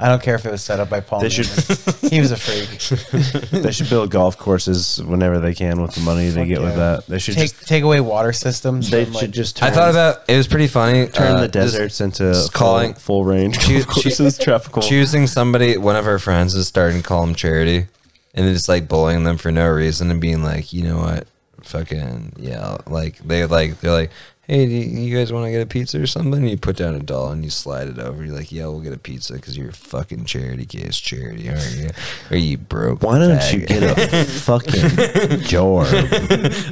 I 0.02 0.08
don't 0.08 0.22
care 0.22 0.34
if 0.34 0.46
it 0.46 0.50
was 0.50 0.62
set 0.62 0.80
up 0.80 0.88
by 0.88 1.00
Paul. 1.00 1.20
They 1.20 1.28
should- 1.28 1.46
Newman. 1.46 2.10
he 2.10 2.20
was 2.20 2.30
a 2.32 2.36
freak. 2.36 3.50
They 3.62 3.70
should 3.72 3.90
build 3.90 4.10
golf 4.10 4.38
courses 4.38 5.02
whenever 5.04 5.38
they 5.38 5.54
can 5.54 5.82
with 5.82 5.94
the 5.94 6.00
money 6.00 6.30
they 6.30 6.40
Fuck 6.40 6.48
get 6.48 6.60
with 6.60 6.70
yeah. 6.70 6.76
that. 6.96 7.06
They 7.06 7.18
should 7.18 7.34
Take 7.34 7.50
just 7.50 7.68
take 7.68 7.82
away 7.82 8.00
water 8.00 8.32
systems. 8.32 8.90
they 8.90 9.04
from, 9.04 9.12
should 9.14 9.22
like- 9.22 9.30
just 9.30 9.56
turn, 9.58 9.68
I 9.68 9.72
thought 9.72 9.90
about 9.90 10.22
it 10.28 10.36
was 10.36 10.46
pretty 10.48 10.68
funny. 10.68 11.06
turn 11.08 11.36
uh, 11.36 11.40
the 11.42 11.48
just 11.48 11.74
deserts 11.74 12.00
into 12.00 12.32
just 12.32 12.52
full, 12.52 12.58
calling- 12.58 12.94
full 12.94 13.24
range 13.24 13.58
Choo- 13.58 13.82
golf 13.82 13.88
courses, 14.02 14.38
tropical. 14.38 14.80
choosing 14.82 15.26
somebody. 15.26 15.76
One 15.76 15.96
of 15.96 16.06
our 16.06 16.18
friends 16.18 16.54
is 16.54 16.66
starting 16.66 17.02
to 17.02 17.06
call 17.06 17.26
them 17.26 17.34
charity, 17.34 17.86
and 18.34 18.46
then 18.46 18.54
just 18.54 18.68
like 18.70 18.88
bullying 18.88 19.24
them 19.24 19.36
for 19.36 19.52
no 19.52 19.68
reason 19.68 20.10
and 20.10 20.20
being 20.20 20.42
like, 20.42 20.72
you 20.72 20.82
know 20.84 20.96
what, 20.98 21.26
fucking 21.62 22.32
yeah, 22.38 22.78
like 22.86 23.18
they 23.18 23.44
like 23.46 23.80
they're 23.80 23.92
like. 23.92 24.10
Hey, 24.50 24.66
do 24.66 24.72
you 24.72 24.80
you 25.02 25.16
guys 25.16 25.32
want 25.32 25.46
to 25.46 25.52
get 25.52 25.62
a 25.62 25.66
pizza 25.66 26.02
or 26.02 26.08
something? 26.08 26.44
You 26.44 26.56
put 26.56 26.76
down 26.76 26.96
a 26.96 26.98
doll 26.98 27.30
and 27.30 27.44
you 27.44 27.50
slide 27.50 27.86
it 27.86 28.00
over. 28.00 28.24
You're 28.24 28.34
like, 28.34 28.50
yeah, 28.50 28.66
we'll 28.66 28.80
get 28.80 28.92
a 28.92 28.98
pizza 28.98 29.34
because 29.34 29.56
you're 29.56 29.68
a 29.68 29.72
fucking 29.72 30.24
charity 30.24 30.66
case 30.66 30.98
charity, 30.98 31.48
aren't 31.48 31.76
you? 31.76 31.90
Are 32.32 32.36
you 32.36 32.58
broke? 32.58 33.00
Why 33.00 33.20
don't 33.20 33.52
you 33.52 33.64
get 33.64 33.84
a 33.84 34.24
fucking 34.24 35.42
job? 35.42 35.86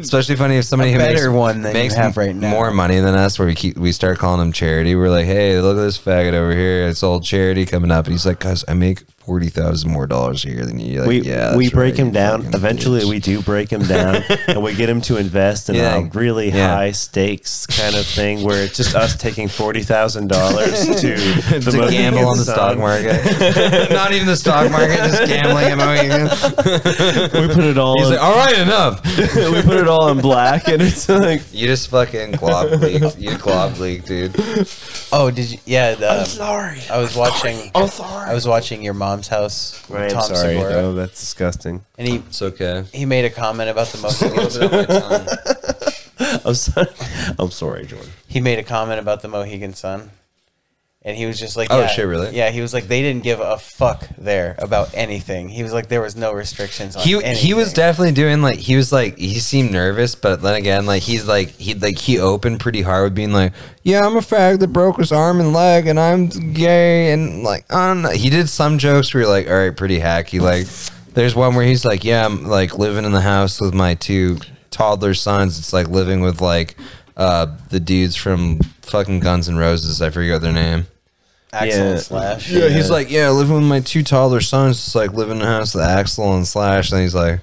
Especially 0.00 0.34
funny 0.34 0.56
if 0.56 0.64
somebody 0.64 0.90
A 0.90 0.94
who 0.94 0.98
makes, 0.98 1.28
one 1.28 1.62
than 1.62 1.72
makes 1.72 1.94
have 1.94 2.16
right 2.16 2.34
now. 2.34 2.50
more 2.50 2.72
money 2.72 2.98
than 2.98 3.14
us, 3.14 3.38
where 3.38 3.46
we 3.46 3.54
keep 3.54 3.78
we 3.78 3.92
start 3.92 4.18
calling 4.18 4.40
them 4.40 4.50
charity. 4.50 4.96
We're 4.96 5.08
like, 5.10 5.26
hey, 5.26 5.60
look 5.60 5.76
at 5.76 5.82
this 5.82 5.98
faggot 5.98 6.32
over 6.32 6.52
here. 6.52 6.88
It's 6.88 7.04
old 7.04 7.22
charity 7.22 7.64
coming 7.64 7.92
up, 7.92 8.06
and 8.06 8.12
he's 8.12 8.26
like, 8.26 8.40
guys, 8.40 8.64
I 8.66 8.74
make 8.74 9.04
forty 9.28 9.48
thousand 9.50 9.90
more 9.90 10.06
dollars 10.06 10.42
a 10.46 10.48
year 10.48 10.64
than 10.64 10.78
you. 10.80 10.92
You're 10.94 11.00
like, 11.02 11.08
we 11.08 11.20
yeah, 11.20 11.54
we 11.54 11.68
break 11.68 11.92
right, 11.92 12.00
him 12.00 12.10
down. 12.12 12.46
Eventually, 12.54 13.02
bitch." 13.02 13.10
we 13.10 13.18
do 13.20 13.42
break 13.42 13.70
him 13.70 13.82
down, 13.82 14.22
and 14.48 14.62
we 14.62 14.74
get 14.74 14.88
him 14.88 15.02
to 15.02 15.18
invest 15.18 15.68
in 15.68 15.74
Yeah. 15.74 15.98
a 15.98 16.04
really 16.04 16.48
Yeah. 16.50 16.74
high 16.74 16.92
stakes 16.92 17.66
kind 17.66 17.94
of 17.94 18.06
thing 18.06 18.42
where 18.42 18.64
it's 18.64 18.78
just 18.78 18.94
us 18.94 19.16
taking 19.16 19.48
forty 19.48 19.82
thousand 19.82 20.28
dollars 20.28 20.80
to 21.02 21.10
the 21.14 21.70
to 21.72 21.90
gamble 21.90 22.26
on 22.26 22.38
the 22.38 22.44
Sun. 22.44 22.54
stock 22.54 22.78
market. 22.78 23.90
Not 23.92 24.12
even 24.12 24.26
the 24.26 24.36
stock 24.36 24.70
market, 24.70 24.96
just 24.96 25.26
gambling. 25.28 25.68
We 27.48 27.54
put 27.54 27.64
it 27.64 27.76
all. 27.76 27.98
He's 27.98 28.06
in, 28.08 28.12
like, 28.14 28.22
all 28.22 28.34
right, 28.36 28.58
enough. 28.58 29.04
we 29.04 29.60
put 29.62 29.76
it 29.76 29.88
all 29.88 30.08
in 30.08 30.18
black, 30.22 30.68
and 30.68 30.80
it's 30.80 31.06
like 31.08 31.42
You 31.52 31.66
just 31.66 31.90
fucking 31.90 32.32
glob 32.32 32.80
leaked. 32.80 33.18
You 33.18 33.36
glob 33.36 33.76
leaked, 33.78 34.06
dude. 34.06 34.34
Oh, 35.12 35.30
did 35.30 35.50
you? 35.50 35.58
Yeah. 35.66 35.94
The, 35.96 36.24
sorry. 36.24 36.80
I 36.90 36.98
was 36.98 37.14
watching. 37.14 37.70
I'm 37.74 37.88
sorry. 37.88 38.30
I 38.30 38.34
was 38.34 38.46
watching 38.46 38.82
your 38.82 38.94
mom's 39.18 39.28
house. 39.28 39.82
with 39.88 39.98
Right, 39.98 40.10
I'm 40.12 40.16
Tom 40.18 40.22
sorry. 40.36 40.54
Segura, 40.54 40.72
Oh, 40.74 40.94
that's 40.94 41.18
disgusting. 41.20 41.84
and 41.98 42.08
he 42.08 42.16
It's 42.16 42.40
okay. 42.42 42.84
he 42.92 43.04
made 43.04 43.24
a 43.24 43.30
comment 43.30 43.68
about 43.70 43.88
the 43.88 43.98
Mohegan. 43.98 44.48
Put 44.48 44.90
it 44.90 45.02
on 45.02 45.24
my. 45.24 46.40
I'm 46.44 46.54
sorry. 46.54 46.88
I'm 47.38 47.50
sorry, 47.50 47.86
Jordan. 47.86 48.10
he 48.28 48.40
made 48.40 48.58
a 48.58 48.62
comment 48.64 49.00
about 49.00 49.22
the 49.22 49.28
Mohegan 49.28 49.74
Sun, 49.74 50.10
and 51.02 51.16
he 51.16 51.26
was 51.26 51.38
just 51.38 51.56
like, 51.56 51.68
Oh, 51.70 51.86
shit, 51.86 52.06
really? 52.06 52.34
Yeah, 52.36 52.50
he 52.50 52.60
was 52.60 52.74
like, 52.74 52.88
they 52.88 53.02
didn't 53.02 53.22
give 53.22 53.40
a 53.40 53.56
fuck 53.56 54.08
there 54.18 54.56
about 54.58 54.92
anything. 54.94 55.48
He 55.48 55.62
was 55.62 55.72
like, 55.72 55.88
there 55.88 56.00
was 56.00 56.16
no 56.16 56.32
restrictions 56.32 56.96
on 56.96 57.02
he 57.02 57.14
anything. 57.14 57.36
he 57.36 57.54
was 57.54 57.72
definitely 57.72 58.12
doing 58.12 58.42
like 58.42 58.58
he 58.58 58.76
was 58.76 58.92
like 58.92 59.16
he 59.16 59.38
seemed 59.38 59.70
nervous, 59.70 60.14
but 60.14 60.42
then 60.42 60.56
again, 60.56 60.86
like 60.86 61.02
he's 61.02 61.26
like 61.26 61.50
he 61.50 61.74
like 61.74 61.98
he 61.98 62.18
opened 62.18 62.60
pretty 62.60 62.82
hard 62.82 63.04
with 63.04 63.14
being 63.14 63.32
like, 63.32 63.52
yeah, 63.82 64.04
I'm 64.04 64.16
a 64.16 64.20
fag 64.20 64.58
that 64.58 64.68
broke 64.68 64.98
his 64.98 65.12
arm 65.12 65.40
and 65.40 65.52
leg, 65.52 65.86
and 65.86 65.98
I'm 66.00 66.26
gay, 66.28 67.12
and 67.12 67.42
like 67.42 67.72
I 67.72 67.86
don't 67.88 68.02
know. 68.02 68.10
He 68.10 68.28
did 68.28 68.48
some 68.48 68.78
jokes 68.78 69.14
where 69.14 69.22
you're 69.22 69.30
like, 69.30 69.48
all 69.48 69.56
right, 69.56 69.76
pretty 69.76 70.00
hacky. 70.00 70.40
Like 70.40 70.66
there's 71.14 71.34
one 71.34 71.54
where 71.54 71.64
he's 71.64 71.84
like, 71.84 72.04
yeah, 72.04 72.24
I'm 72.26 72.44
like 72.44 72.76
living 72.76 73.04
in 73.04 73.12
the 73.12 73.20
house 73.20 73.60
with 73.60 73.72
my 73.72 73.94
two 73.94 74.38
toddler 74.70 75.14
sons. 75.14 75.58
It's 75.58 75.72
like 75.72 75.88
living 75.88 76.20
with 76.20 76.40
like 76.40 76.76
uh 77.18 77.46
the 77.68 77.80
dudes 77.80 78.16
from 78.16 78.60
fucking 78.82 79.20
Guns 79.20 79.48
N' 79.48 79.56
Roses. 79.56 80.00
I 80.00 80.08
forget 80.10 80.40
their 80.40 80.52
name. 80.52 80.86
Axl 81.52 81.66
Yeah. 81.68 81.82
and 81.90 82.00
Slash. 82.00 82.50
Yeah, 82.50 82.68
he's 82.68 82.90
like, 82.90 83.10
yeah, 83.10 83.30
living 83.30 83.54
with 83.56 83.64
my 83.64 83.80
two 83.80 84.02
toddler 84.02 84.40
sons. 84.40 84.76
It's 84.78 84.94
like 84.94 85.12
living 85.12 85.36
in 85.38 85.42
a 85.42 85.46
house 85.46 85.74
with 85.74 85.84
Axl 85.84 86.34
and 86.36 86.46
Slash. 86.46 86.92
And 86.92 87.00
he's 87.02 87.14
like, 87.14 87.40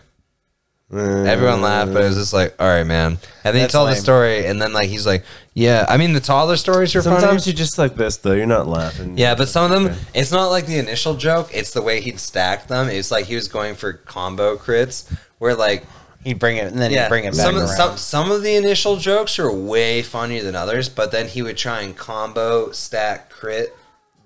Everyone 0.91 1.61
laughed, 1.61 1.91
but 1.93 2.03
it 2.03 2.07
was 2.09 2.15
just 2.15 2.31
like, 2.31 2.55
all 2.59 2.67
right, 2.67 2.83
man. 2.83 3.13
And 3.13 3.19
then 3.43 3.55
he 3.55 3.59
That's 3.61 3.73
told 3.73 3.89
the 3.89 3.95
story, 3.95 4.45
and 4.45 4.61
then 4.61 4.71
like 4.71 4.87
he's 4.87 5.05
like, 5.05 5.25
yeah. 5.55 5.83
I 5.89 5.97
mean, 5.97 6.13
the 6.13 6.19
taller 6.19 6.55
stories 6.57 6.95
are 6.95 7.01
funny. 7.01 7.19
Sometimes 7.19 7.47
you 7.47 7.53
just 7.53 7.79
like 7.79 7.95
this 7.95 8.17
though. 8.17 8.33
You're 8.33 8.45
not 8.45 8.67
laughing. 8.67 9.17
Yeah, 9.17 9.33
but 9.33 9.49
some 9.49 9.69
of 9.69 9.83
them, 9.83 9.95
it's 10.13 10.31
not 10.31 10.49
like 10.49 10.67
the 10.67 10.77
initial 10.77 11.15
joke. 11.15 11.49
It's 11.51 11.71
the 11.71 11.81
way 11.81 12.01
he'd 12.01 12.19
stack 12.19 12.67
them. 12.67 12.87
It's 12.87 13.09
like 13.09 13.25
he 13.25 13.33
was 13.35 13.47
going 13.47 13.73
for 13.75 13.93
combo 13.93 14.55
crits, 14.57 15.11
where 15.39 15.55
like 15.55 15.85
He'd 16.25 16.39
bring 16.39 16.57
it 16.57 16.65
and 16.65 16.81
then 16.81 16.91
yeah, 16.91 17.03
he'd 17.03 17.09
bring 17.09 17.25
it 17.25 17.37
back 17.37 17.45
some, 17.45 17.55
of, 17.55 17.69
some 17.69 17.97
some 17.97 18.31
of 18.31 18.41
the 18.41 18.55
initial 18.55 18.97
jokes 18.97 19.37
are 19.37 19.51
way 19.51 20.01
funnier 20.01 20.41
than 20.41 20.55
others, 20.55 20.89
but 20.89 21.11
then 21.11 21.27
he 21.27 21.43
would 21.43 21.55
try 21.55 21.81
and 21.81 21.95
combo 21.95 22.71
stack 22.71 23.29
crit 23.29 23.77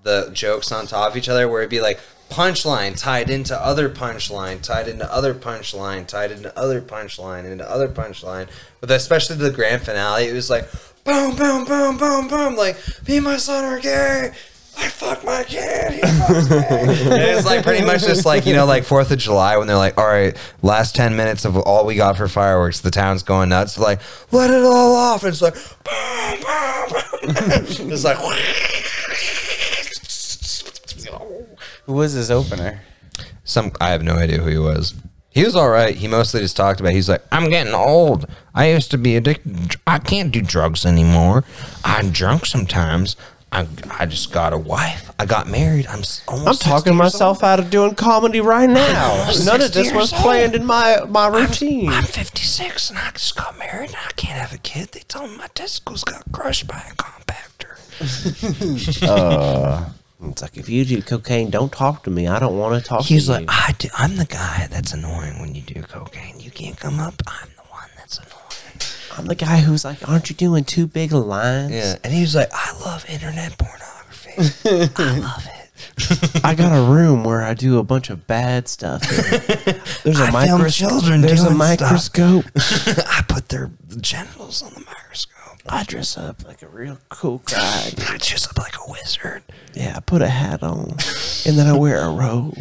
the 0.04 0.30
jokes 0.32 0.72
on 0.72 0.88
top 0.88 1.12
of 1.12 1.18
each 1.18 1.28
other, 1.28 1.50
where 1.50 1.60
it'd 1.60 1.70
be 1.70 1.82
like 1.82 2.00
punchline 2.30 2.98
tied 2.98 3.30
into 3.30 3.54
other 3.62 3.90
punchline, 3.90 4.62
tied 4.62 4.88
into 4.88 5.12
other 5.12 5.34
punchline, 5.34 6.08
tied 6.08 6.32
into 6.32 6.58
other 6.58 6.80
punchline, 6.80 7.44
into 7.44 7.70
other 7.70 7.90
punchline. 7.90 8.48
But 8.80 8.92
especially 8.92 9.36
the 9.36 9.52
grand 9.52 9.82
finale, 9.82 10.26
it 10.26 10.34
was 10.34 10.50
like 10.50 10.72
boom, 11.04 11.36
boom, 11.36 11.66
boom, 11.66 11.98
boom, 11.98 12.30
boom, 12.30 12.56
like 12.56 12.78
me 13.10 13.18
and 13.18 13.26
my 13.26 13.36
son 13.36 13.66
are 13.66 13.80
gay. 13.80 14.32
I 14.82 14.88
fuck 14.88 15.24
my 15.26 15.44
kid. 15.44 15.94
He 15.94 16.00
fucks 16.02 16.50
me. 17.06 17.12
and 17.12 17.22
it's 17.22 17.46
like 17.46 17.64
pretty 17.64 17.86
much 17.86 18.02
just 18.02 18.26
like 18.26 18.46
you 18.46 18.54
know, 18.54 18.66
like 18.66 18.84
Fourth 18.84 19.12
of 19.12 19.18
July 19.20 19.58
when 19.58 19.68
they're 19.68 19.76
like, 19.76 19.98
"All 19.98 20.08
right, 20.08 20.36
last 20.62 20.96
ten 20.96 21.16
minutes 21.16 21.46
of 21.46 21.58
all 21.58 21.86
we 21.86 21.96
got 21.96 22.18
for 22.18 22.28
fireworks, 22.28 22.80
the 22.80 22.92
town's 22.92 23.24
going 23.24 23.50
nuts." 23.50 23.78
Like, 23.78 24.00
let 24.32 24.50
it 24.52 24.64
all 24.64 24.96
off. 24.96 25.24
And 25.24 25.32
it's 25.34 25.42
like, 25.42 25.56
boom, 25.56 26.40
boom, 26.42 26.90
boom. 26.90 27.92
it's 27.92 28.04
like, 28.04 28.18
Who 31.86 31.94
was 31.94 32.14
his 32.14 32.32
opener? 32.32 32.82
some. 33.44 33.72
I 33.82 33.90
have 33.90 34.04
no 34.04 34.14
idea 34.16 34.38
who 34.38 34.48
he 34.50 34.58
was. 34.60 34.94
He 35.32 35.44
was 35.44 35.56
all 35.56 35.70
right. 35.70 35.96
He 35.96 36.08
mostly 36.08 36.40
just 36.42 36.56
talked 36.58 36.80
about. 36.80 36.92
He's 36.94 37.10
like, 37.10 37.24
I'm 37.32 37.50
getting 37.50 37.74
old. 37.74 38.26
I 38.54 38.70
used 38.72 38.92
to 38.92 38.98
be 38.98 39.16
addicted. 39.16 39.76
I 39.88 40.00
can't 40.00 40.32
do 40.32 40.42
drugs 40.42 40.86
anymore. 40.86 41.44
I'm 41.84 42.12
drunk 42.12 42.46
sometimes. 42.46 43.16
I, 43.52 43.68
I 44.00 44.06
just 44.06 44.32
got 44.32 44.54
a 44.54 44.58
wife. 44.58 45.12
I 45.18 45.26
got 45.26 45.48
married. 45.48 45.88
I'm 45.88 46.04
almost. 46.28 46.28
I'm 46.28 46.72
talking 46.72 46.94
years 46.94 47.00
myself 47.04 47.44
out 47.44 47.60
of 47.60 47.70
doing 47.72 47.96
comedy 47.96 48.42
right 48.42 48.70
now. 48.70 49.12
almost 49.22 49.46
None 49.46 49.56
of 49.56 49.74
60 49.74 49.80
this 49.82 49.92
was 49.94 50.12
years 50.12 50.14
old. 50.14 50.22
planned 50.22 50.56
in 50.56 50.66
my 50.66 51.00
my 51.10 51.28
routine. 51.28 51.90
I'm 51.90 52.04
56 52.04 52.90
and 52.92 53.00
I 53.00 53.12
just 53.12 53.36
got 53.36 53.58
married 53.58 53.88
and 53.90 53.96
I 53.98 54.12
can't 54.16 54.38
have 54.40 54.54
a 54.54 54.60
kid. 54.60 54.90
They 54.90 55.00
told 55.02 55.32
me 55.32 55.38
my 55.38 55.48
testicles 55.56 56.04
got 56.04 56.24
crushed 56.32 56.68
by 56.68 56.78
a 56.92 56.94
compactor. 56.96 57.78
Uh, 59.10 59.90
it's 60.30 60.42
like 60.42 60.58
if 60.58 60.68
you 60.70 60.84
do 60.86 61.02
cocaine, 61.02 61.50
don't 61.50 61.72
talk 61.72 62.04
to 62.04 62.10
me. 62.10 62.28
I 62.28 62.40
don't 62.40 62.58
want 62.58 62.82
to 62.82 62.88
talk 62.88 63.04
He's 63.04 63.26
to 63.28 63.32
like, 63.34 63.42
you. 63.42 63.48
I 63.50 63.74
do, 63.80 63.88
I'm 63.98 64.18
the 64.18 64.26
guy 64.26 64.68
that's 64.70 64.94
annoying 64.94 65.40
when 65.40 65.56
you 65.56 65.62
do 65.62 65.82
cocaine. 65.82 66.40
You 66.40 66.52
can't 66.52 66.78
come 66.78 67.00
up. 67.00 67.22
I'm 67.28 67.50
the 67.56 67.64
one 67.70 67.90
that's 67.98 68.18
annoying. 68.18 68.36
I'm 69.20 69.26
the 69.26 69.36
guy 69.36 69.58
who's 69.60 69.84
like, 69.84 70.08
aren't 70.08 70.30
you 70.30 70.36
doing 70.36 70.64
too 70.64 70.88
big 70.88 71.14
of 71.14 71.26
lines? 71.26 71.72
Yeah, 71.72 71.96
and 72.06 72.14
he 72.14 72.22
was 72.22 72.36
like, 72.36 72.50
I 72.54 72.72
love 72.80 73.06
internet 73.10 73.58
pornography. 73.58 74.32
I 74.98 75.20
love 75.20 75.46
it. 75.46 76.42
I 76.46 76.56
got 76.56 76.72
a 76.74 76.90
room 76.90 77.26
where 77.26 77.42
I 77.42 77.54
do 77.54 77.80
a 77.80 77.84
bunch 77.84 78.10
of 78.10 78.28
bad 78.28 78.70
stuff. 78.70 79.02
There's 80.04 80.20
a 80.22 80.24
I 80.24 80.46
film 80.48 80.62
micros- 80.62 80.74
children 80.74 81.20
There's 81.22 81.42
a 81.44 81.48
doing 81.48 81.58
microscope. 81.58 82.46
I 82.56 83.24
put 83.28 83.50
their 83.50 83.72
genitals 84.00 84.64
on 84.64 84.74
the 84.74 84.80
microscope. 84.86 85.36
I 85.68 85.84
dress 85.84 86.18
up 86.18 86.46
like 86.48 86.62
a 86.62 86.68
real 86.70 86.98
cool 87.10 87.40
guy. 87.46 87.90
I 88.10 88.18
dress 88.18 88.48
up 88.50 88.58
like 88.58 88.76
a 88.76 88.90
wizard. 88.92 89.44
Yeah, 89.74 89.94
I 89.98 90.00
put 90.00 90.22
a 90.22 90.30
hat 90.30 90.64
on, 90.64 90.92
and 91.46 91.58
then 91.58 91.68
I 91.68 91.78
wear 91.78 92.00
a 92.00 92.10
robe, 92.10 92.58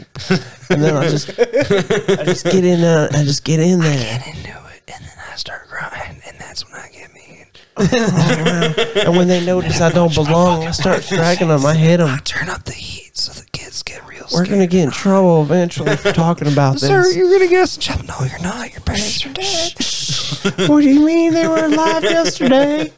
and 0.69 0.83
then 0.83 0.97
I 0.97 1.09
just, 1.09 1.31
I 1.39 2.25
just 2.25 2.45
get 2.45 2.65
in 2.65 2.81
there. 2.81 3.09
I 3.13 3.23
just 3.25 3.45
get 3.45 3.61
in 3.61 3.79
there. 3.81 4.19
Get 4.19 4.27
into 4.27 4.49
it, 4.51 4.83
and 4.89 5.05
then 5.05 5.13
I 5.17 5.18
start 5.39 5.68
crying, 5.68 6.20
and 6.26 6.36
that's 6.39 6.64
when 6.70 6.80
I 6.80 6.89
get 6.89 7.14
mean. 7.14 7.47
And 9.07 9.16
when 9.16 9.28
they 9.28 9.45
notice 9.45 9.80
I 9.80 9.91
don't 9.91 10.12
belong, 10.14 10.64
I 10.64 10.72
start 10.72 11.03
dragging 11.09 11.49
them. 11.49 11.64
I 11.64 11.74
hit 11.74 11.99
them. 11.99 12.09
I 12.09 12.16
them. 12.16 12.24
turn 12.24 12.49
up 12.49 12.64
the 12.64 12.72
heat 12.72 13.16
so 13.16 13.32
the 13.32 13.47
kids 13.53 13.82
get 13.82 14.07
real 14.09 14.22
sick. 14.26 14.32
We're 14.32 14.45
scared. 14.45 14.49
gonna 14.49 14.66
get 14.66 14.84
in 14.84 14.91
trouble 14.91 15.43
eventually 15.43 15.97
for 15.97 16.12
talking 16.12 16.49
about 16.49 16.78
Sir, 16.80 17.03
this. 17.03 17.12
Sir, 17.14 17.18
you're 17.18 17.30
gonna 17.30 17.49
get 17.49 17.62
us 17.62 17.76
in 17.76 17.82
trouble. 17.82 18.05
No, 18.05 18.26
you're 18.26 18.43
not. 18.43 18.72
Your 18.72 18.80
parents 18.80 19.24
are 19.24 19.32
dead. 19.32 20.68
What 20.68 20.80
do 20.82 20.89
you 20.89 21.05
mean 21.07 21.32
they 21.34 21.47
were 21.47 21.64
alive 21.64 22.03
yesterday? 22.03 22.93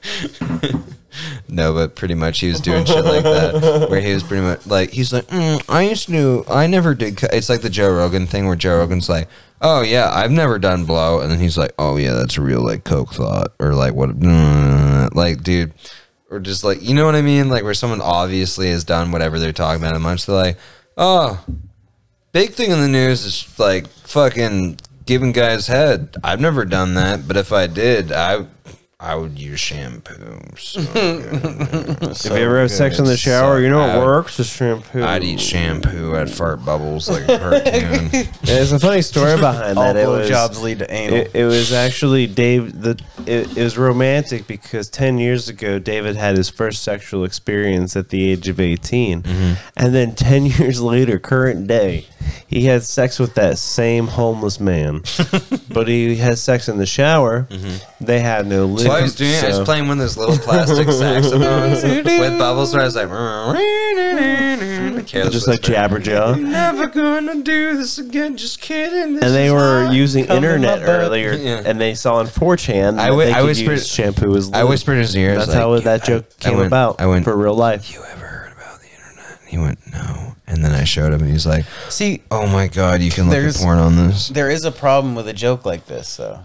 No, 1.49 1.75
but 1.75 1.97
pretty 1.97 2.15
much 2.15 2.41
he 2.41 2.49
was 2.49 2.61
doing 2.61 2.85
shit 2.85 3.05
like 3.05 3.25
that, 3.25 3.89
where 3.91 4.01
he 4.01 4.15
was 4.15 4.23
pretty 4.23 4.43
much 4.43 4.67
like 4.67 4.91
he's 4.91 5.13
like, 5.13 5.27
mm, 5.27 5.63
I 5.69 5.83
used 5.83 6.07
to, 6.07 6.13
do, 6.13 6.45
I 6.49 6.67
never 6.67 6.95
did. 6.95 7.23
It's 7.25 7.49
like 7.49 7.61
the 7.63 7.71
Joe 7.71 7.91
Rogan 7.93 8.27
thing, 8.27 8.47
where 8.47 8.57
Joe 8.57 8.79
Rogan's 8.79 9.09
like, 9.09 9.29
oh 9.61 9.83
yeah, 9.83 10.11
I've 10.13 10.31
never 10.31 10.59
done 10.59 10.85
blow, 10.85 11.21
and 11.21 11.31
then 11.31 11.39
he's 11.39 11.59
like, 11.59 11.73
oh 11.79 11.97
yeah, 11.97 12.13
that's 12.13 12.37
a 12.37 12.43
real 12.43 12.63
like 12.63 12.85
coke 12.85 13.13
thought, 13.13 13.53
or 13.59 13.75
like 13.75 13.95
what, 13.95 14.19
mm, 14.19 15.15
like 15.15 15.43
dude, 15.43 15.73
or 16.31 16.41
just 16.41 16.65
like 16.65 16.83
you 16.83 16.95
know 16.95 17.05
what 17.05 17.15
I 17.15 17.23
mean, 17.23 17.49
like 17.49 17.65
where 17.65 17.75
someone 17.75 18.01
obviously 18.01 18.71
has 18.71 18.85
done 18.85 19.13
whatever 19.13 19.39
they're 19.39 19.53
talking 19.53 19.83
about 19.83 19.97
a 19.97 20.01
bunch. 20.01 20.27
They're 20.27 20.37
like, 20.37 20.59
oh, 20.97 21.45
big 22.33 22.51
thing 22.51 22.71
in 22.71 22.81
the 22.81 22.89
news 22.89 23.25
is 23.25 23.59
like 23.59 23.87
fucking 23.89 24.79
giving 25.07 25.33
guys 25.33 25.67
head. 25.67 26.17
I've 26.23 26.41
never 26.41 26.65
done 26.65 26.95
that, 26.95 27.27
but 27.27 27.37
if 27.37 27.53
I 27.53 27.67
did, 27.67 28.13
I 28.13 28.47
I 29.03 29.15
would 29.15 29.39
use 29.39 29.59
shampoo. 29.59 30.41
So 30.59 30.81
if 30.95 32.25
you 32.27 32.31
ever 32.33 32.61
have 32.61 32.71
sex 32.71 32.99
in 32.99 33.07
the 33.07 33.17
shower, 33.17 33.59
you 33.61 33.71
know 33.71 33.81
I 33.81 33.95
it 33.95 33.99
would- 33.99 34.05
works. 34.05 34.37
The 34.37 34.45
shampoo. 34.45 35.03
I'd 35.03 35.25
eat 35.25 35.41
shampoo. 35.41 36.15
I'd 36.15 36.31
fart 36.31 36.63
bubbles 36.65 37.09
like 37.09 37.23
a 37.27 37.39
cartoon. 37.39 38.29
There's 38.43 38.73
a 38.73 38.79
funny 38.79 39.01
story 39.01 39.37
behind 39.37 39.79
All 39.79 39.85
that. 39.95 39.97
It 39.97 40.07
was, 40.07 40.29
blowjobs 40.31 40.63
lead 40.63 40.81
to 40.81 40.93
anal. 40.93 41.17
It, 41.19 41.31
it 41.35 41.45
was 41.47 41.73
actually 41.73 42.27
Dave. 42.27 42.79
The 42.83 43.01
it, 43.27 43.57
it 43.57 43.63
was 43.65 43.79
romantic 43.79 44.47
because 44.47 44.91
ten 44.91 45.17
years 45.19 45.49
ago, 45.49 45.79
David 45.79 46.17
had 46.17 46.37
his 46.37 46.51
first 46.51 46.83
sexual 46.83 47.25
experience 47.25 47.97
at 47.97 48.11
the 48.11 48.31
age 48.31 48.49
of 48.49 48.61
18 48.61 49.23
Mm-hmm. 49.23 49.53
and 49.77 49.95
then 49.95 50.15
ten 50.15 50.45
years 50.59 50.81
later, 50.83 51.19
current 51.19 51.67
day, 51.67 52.07
he 52.47 52.65
had 52.65 52.83
sex 52.83 53.19
with 53.19 53.35
that 53.35 53.59
same 53.59 54.07
homeless 54.07 54.59
man, 54.61 55.03
but 55.69 55.89
he 55.89 56.17
had 56.17 56.39
sex 56.39 56.69
in 56.69 56.79
the 56.79 56.87
shower. 56.87 57.47
Mm-hmm. 57.51 58.05
They 58.05 58.21
had 58.21 58.47
no 58.47 58.65
lid. 58.67 58.89
What 58.89 58.99
I 59.01 59.03
was 59.03 59.15
doing, 59.15 59.35
I 59.45 59.49
was 59.49 59.57
so- 59.57 59.65
playing 59.65 59.89
one 59.89 59.99
of 59.99 60.05
those 60.05 60.17
little 60.17 60.37
plastic 60.39 60.89
saxophones 60.93 61.83
with 61.85 62.39
bubbles 62.39 62.73
where 62.73 62.83
I 62.83 62.85
was 62.87 62.97
like, 62.97 63.09
Careless 65.07 65.33
just 65.33 65.49
like 65.49 65.61
Whisper. 65.61 65.73
Jabberjaw. 65.75 66.41
Never 66.41 66.87
gonna 66.87 67.43
do 67.43 67.77
this 67.77 67.99
again. 67.99 68.37
Just 68.37 68.61
kidding. 68.61 69.15
This 69.15 69.25
And 69.25 69.35
they 69.35 69.47
is 69.47 69.53
were 69.53 69.87
hot. 69.87 69.95
using 69.95 70.27
Come 70.27 70.37
in 70.39 70.43
my 70.43 70.49
internet 70.55 70.81
butt. 70.81 70.89
earlier, 70.89 71.33
Yeah. 71.33 71.63
and 71.65 71.81
they 71.81 71.95
saw 71.95 72.17
on 72.17 72.27
4chan 72.27 72.99
I 72.99 73.09
that 73.09 73.13
whi- 73.15 73.25
they 73.27 73.33
I 73.33 73.41
could 73.41 73.47
whispered- 73.47 73.71
use 73.73 73.89
shampoo 73.89 74.37
as 74.37 74.53
I 74.53 74.65
whispered 74.65 74.93
in 74.95 74.99
his 75.01 75.17
ear. 75.17 75.37
That's 75.37 75.49
like, 75.49 75.57
how 75.57 75.79
that 75.81 76.05
joke 76.05 76.27
I 76.41 76.45
came 76.45 76.55
went- 76.57 76.67
about 76.67 77.01
I 77.01 77.07
went 77.07 77.25
for 77.25 77.37
real 77.37 77.55
life. 77.55 77.93
You 77.93 78.03
ever 78.05 78.27
heard 78.27 78.53
about 78.53 78.81
the 78.81 78.87
internet? 78.89 79.39
And 79.41 79.49
he 79.51 79.59
went, 79.59 79.79
no. 79.93 80.30
And 80.51 80.65
then 80.65 80.73
I 80.73 80.85
showed 80.85 81.13
him, 81.13 81.23
and 81.23 81.31
he's 81.31 81.47
like, 81.47 81.65
See, 81.89 82.23
oh 82.31 82.47
my 82.47 82.67
god, 82.67 83.01
you 83.03 83.11
can 83.11 83.25
look 83.25 83.33
There's- 83.33 83.57
at 83.57 83.63
porn 83.63 83.79
on 83.79 83.97
this. 83.97 84.29
there 84.29 84.51
is 84.51 84.65
a 84.65 84.73
problem 84.73 85.15
with 85.15 85.29
a 85.29 85.33
joke 85.33 85.65
like 85.65 85.87
this, 85.87 86.17
though. 86.17 86.41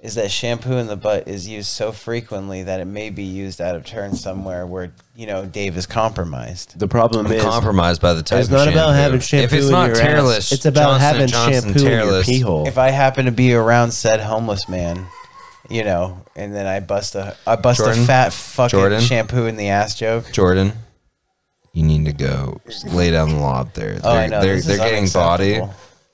Is 0.00 0.14
that 0.14 0.30
shampoo 0.30 0.78
in 0.78 0.86
the 0.86 0.96
butt 0.96 1.28
is 1.28 1.46
used 1.46 1.68
so 1.68 1.92
frequently 1.92 2.62
that 2.62 2.80
it 2.80 2.86
may 2.86 3.10
be 3.10 3.24
used 3.24 3.60
out 3.60 3.76
of 3.76 3.84
turn 3.84 4.14
somewhere 4.16 4.66
where 4.66 4.94
you 5.14 5.26
know 5.26 5.44
Dave 5.44 5.76
is 5.76 5.84
compromised. 5.84 6.78
The 6.78 6.88
problem 6.88 7.26
I'm 7.26 7.32
is 7.32 7.42
compromised 7.42 8.00
by 8.00 8.14
the 8.14 8.22
type 8.22 8.38
it's 8.38 8.48
of 8.48 8.52
not 8.54 8.68
about 8.68 8.94
having 8.94 9.20
shampoo 9.20 9.44
If 9.44 9.52
it's 9.52 9.66
in 9.66 9.72
not 9.72 9.88
your 9.88 9.96
tearless, 9.96 10.38
ass. 10.50 10.52
It's 10.52 10.64
about 10.64 11.00
Johnson 11.00 11.00
having 11.00 11.26
Johnson 11.28 11.62
shampoo 11.74 11.80
in 11.80 11.84
your 11.92 12.00
tearless. 12.04 12.26
pee 12.26 12.38
hole. 12.40 12.66
If 12.66 12.78
I 12.78 12.88
happen 12.90 13.26
to 13.26 13.30
be 13.32 13.52
around 13.52 13.90
said 13.90 14.20
homeless 14.20 14.66
man, 14.70 15.04
you 15.68 15.84
know, 15.84 16.24
and 16.34 16.54
then 16.54 16.66
I 16.66 16.80
bust 16.80 17.14
a 17.14 17.36
I 17.46 17.56
bust 17.56 17.80
Jordan? 17.80 18.02
a 18.02 18.06
fat 18.06 18.32
fucking 18.32 18.70
Jordan? 18.70 19.00
shampoo 19.02 19.44
in 19.44 19.56
the 19.56 19.68
ass 19.68 19.94
joke. 19.96 20.32
Jordan, 20.32 20.72
you 21.72 21.82
need 21.84 22.04
to 22.06 22.12
go 22.12 22.60
lay 22.86 23.10
down 23.10 23.28
the 23.30 23.36
law 23.36 23.60
up 23.60 23.74
there. 23.74 23.94
They're, 23.94 24.00
Oh, 24.04 24.10
I 24.16 24.26
know, 24.26 24.40
they're, 24.40 24.56
this 24.56 24.66
they're 24.66 24.74
is 24.76 24.80
getting 24.82 25.08
body. 25.08 25.60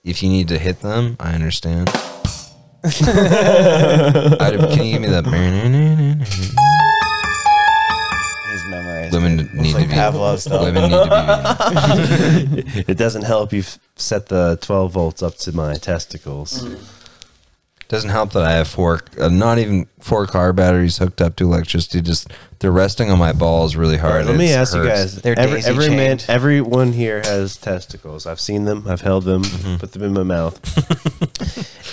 If 0.05 0.23
you 0.23 0.29
need 0.29 0.49
to 0.49 0.59
hit 0.59 0.81
them, 0.81 1.17
I 1.19 1.33
understand. 1.35 1.89
I'd- 2.85 2.95
can 2.99 4.85
you 4.85 4.93
give 4.93 5.01
me 5.03 5.09
that? 5.09 5.25
He's 8.49 8.65
memorized. 8.71 9.13
Women 9.13 9.41
it. 9.41 9.55
need 9.55 9.75
like 9.75 9.83
to 9.85 9.89
be. 9.89 9.95
Pavlov 9.95 10.39
style. 10.39 10.65
Women 10.65 10.91
need 10.91 12.63
to 12.67 12.73
be. 12.75 12.85
it 12.93 12.97
doesn't 12.97 13.23
help 13.25 13.53
you 13.53 13.61
f- 13.61 13.79
set 13.97 14.27
the 14.27 14.59
12 14.61 14.93
volts 14.93 15.23
up 15.23 15.37
to 15.39 15.53
my 15.53 15.75
testicles. 15.75 16.65
Doesn't 17.89 18.11
help 18.11 18.33
that 18.33 18.43
I 18.43 18.51
have 18.53 18.67
four, 18.67 19.01
uh, 19.21 19.29
not 19.29 19.59
even 19.59 19.87
four 20.01 20.27
car 20.27 20.53
batteries 20.53 20.99
hooked 20.99 21.23
up 21.23 21.37
to 21.37 21.45
electricity. 21.45 22.01
Just 22.01 22.33
they're 22.59 22.73
resting 22.73 23.13
on 23.13 23.19
my 23.21 23.33
balls 23.33 23.77
really 23.77 23.97
hard. 23.97 24.27
Let 24.27 24.37
me 24.37 24.47
It's 24.47 24.55
ask 24.57 24.77
you 24.77 24.85
guys. 24.85 25.23
They're 25.23 25.39
every, 25.39 25.61
daisy 25.61 25.71
every 25.71 25.89
man, 25.91 26.19
chained. 26.19 26.25
everyone 26.29 26.93
here 26.93 27.21
has 27.23 27.57
testicles. 27.57 28.27
I've 28.27 28.41
seen 28.41 28.65
them. 28.65 28.89
I've 28.89 29.03
held 29.03 29.23
them. 29.23 29.43
Mm-hmm. 29.45 29.77
Put 29.77 29.93
them 29.93 30.03
in 30.03 30.13
my 30.15 30.25
mouth. 30.25 30.59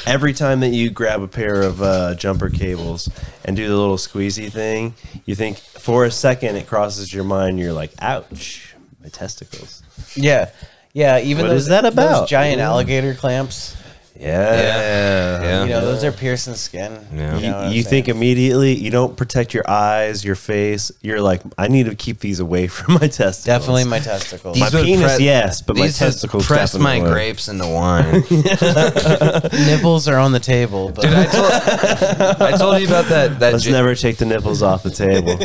every 0.07 0.33
time 0.33 0.61
that 0.61 0.69
you 0.69 0.89
grab 0.89 1.21
a 1.21 1.27
pair 1.27 1.61
of 1.61 1.81
uh, 1.83 2.15
jumper 2.15 2.49
cables 2.49 3.07
and 3.45 3.55
do 3.55 3.67
the 3.67 3.77
little 3.77 3.97
squeezy 3.97 4.51
thing, 4.51 4.95
you 5.25 5.35
think 5.35 5.57
for 5.59 6.05
a 6.05 6.11
second 6.11 6.55
it 6.55 6.65
crosses 6.65 7.13
your 7.13 7.23
mind. 7.23 7.59
You're 7.59 7.73
like, 7.73 7.91
"Ouch, 7.99 8.73
my 9.01 9.09
testicles." 9.09 9.83
Yeah, 10.15 10.49
yeah. 10.93 11.19
Even 11.19 11.43
What 11.45 11.49
those 11.51 11.61
is 11.63 11.67
that 11.67 11.85
about? 11.85 12.21
Those 12.21 12.29
giant 12.29 12.57
Yeah. 12.57 12.69
alligator 12.69 13.13
clamps. 13.13 13.75
Yeah. 14.23 15.41
Yeah. 15.41 15.63
You 15.63 15.69
know, 15.69 15.81
those 15.81 16.03
are 16.03 16.11
piercing 16.11 16.55
skin. 16.55 16.99
Yeah. 17.13 17.37
You, 17.37 17.49
know 17.51 17.61
what 17.63 17.73
you 17.73 17.83
think 17.83 18.07
immediately 18.07 18.73
you 18.73 18.89
don't 18.91 19.15
protect 19.17 19.53
your 19.53 19.69
eyes, 19.69 20.23
your 20.23 20.35
face. 20.35 20.91
You're 21.01 21.21
like, 21.21 21.41
I 21.57 21.67
need 21.67 21.87
to 21.87 21.95
keep 21.95 22.19
these 22.19 22.39
away 22.39 22.67
from 22.75 22.95
my 22.95 23.07
testicles. 23.07 23.43
definitely 23.43 23.83
my 23.85 23.99
testicles. 23.99 24.59
My 24.59 24.69
penis, 24.69 25.15
pre- 25.15 25.25
yes, 25.25 25.61
but 25.61 25.75
my 25.75 25.83
these 25.83 25.99
would 25.99 26.05
testicles 26.07 26.47
press 26.47 26.73
my 26.77 26.95
definitely. 26.99 27.13
grapes 27.13 27.47
into 27.49 27.67
wine. 27.67 28.23
nipples 29.65 30.07
are 30.07 30.17
on 30.17 30.31
the 30.31 30.39
table, 30.41 30.91
but 30.91 31.01
Dude, 31.03 31.13
I 31.13 31.25
told, 31.25 32.41
I 32.41 32.57
told 32.57 32.81
you 32.81 32.87
about 32.87 33.05
that. 33.05 33.39
That 33.39 33.53
Let's 33.53 33.65
Ja- 33.65 33.71
never 33.73 33.95
take 33.95 34.17
the 34.17 34.25
nipples 34.25 34.61
off 34.61 34.83
the 34.83 34.91
table. 34.91 35.37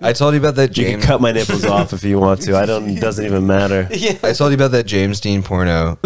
I 0.00 0.12
told 0.12 0.34
you 0.34 0.40
about 0.40 0.56
that 0.56 0.76
You 0.76 0.86
can 0.86 1.00
cut 1.00 1.20
my 1.20 1.32
nipples 1.32 1.64
off 1.64 1.92
if 1.92 2.04
you 2.04 2.18
want 2.18 2.42
to. 2.42 2.56
I 2.56 2.66
don't. 2.66 2.88
It 2.88 3.00
doesn't 3.00 3.24
even 3.24 3.46
matter. 3.46 3.88
Yeah. 3.94 4.18
I 4.22 4.32
told 4.32 4.50
you 4.50 4.56
about 4.56 4.72
that 4.72 4.86
James 4.86 5.20
Dean 5.20 5.42
porno 5.42 5.90
um, 5.90 5.98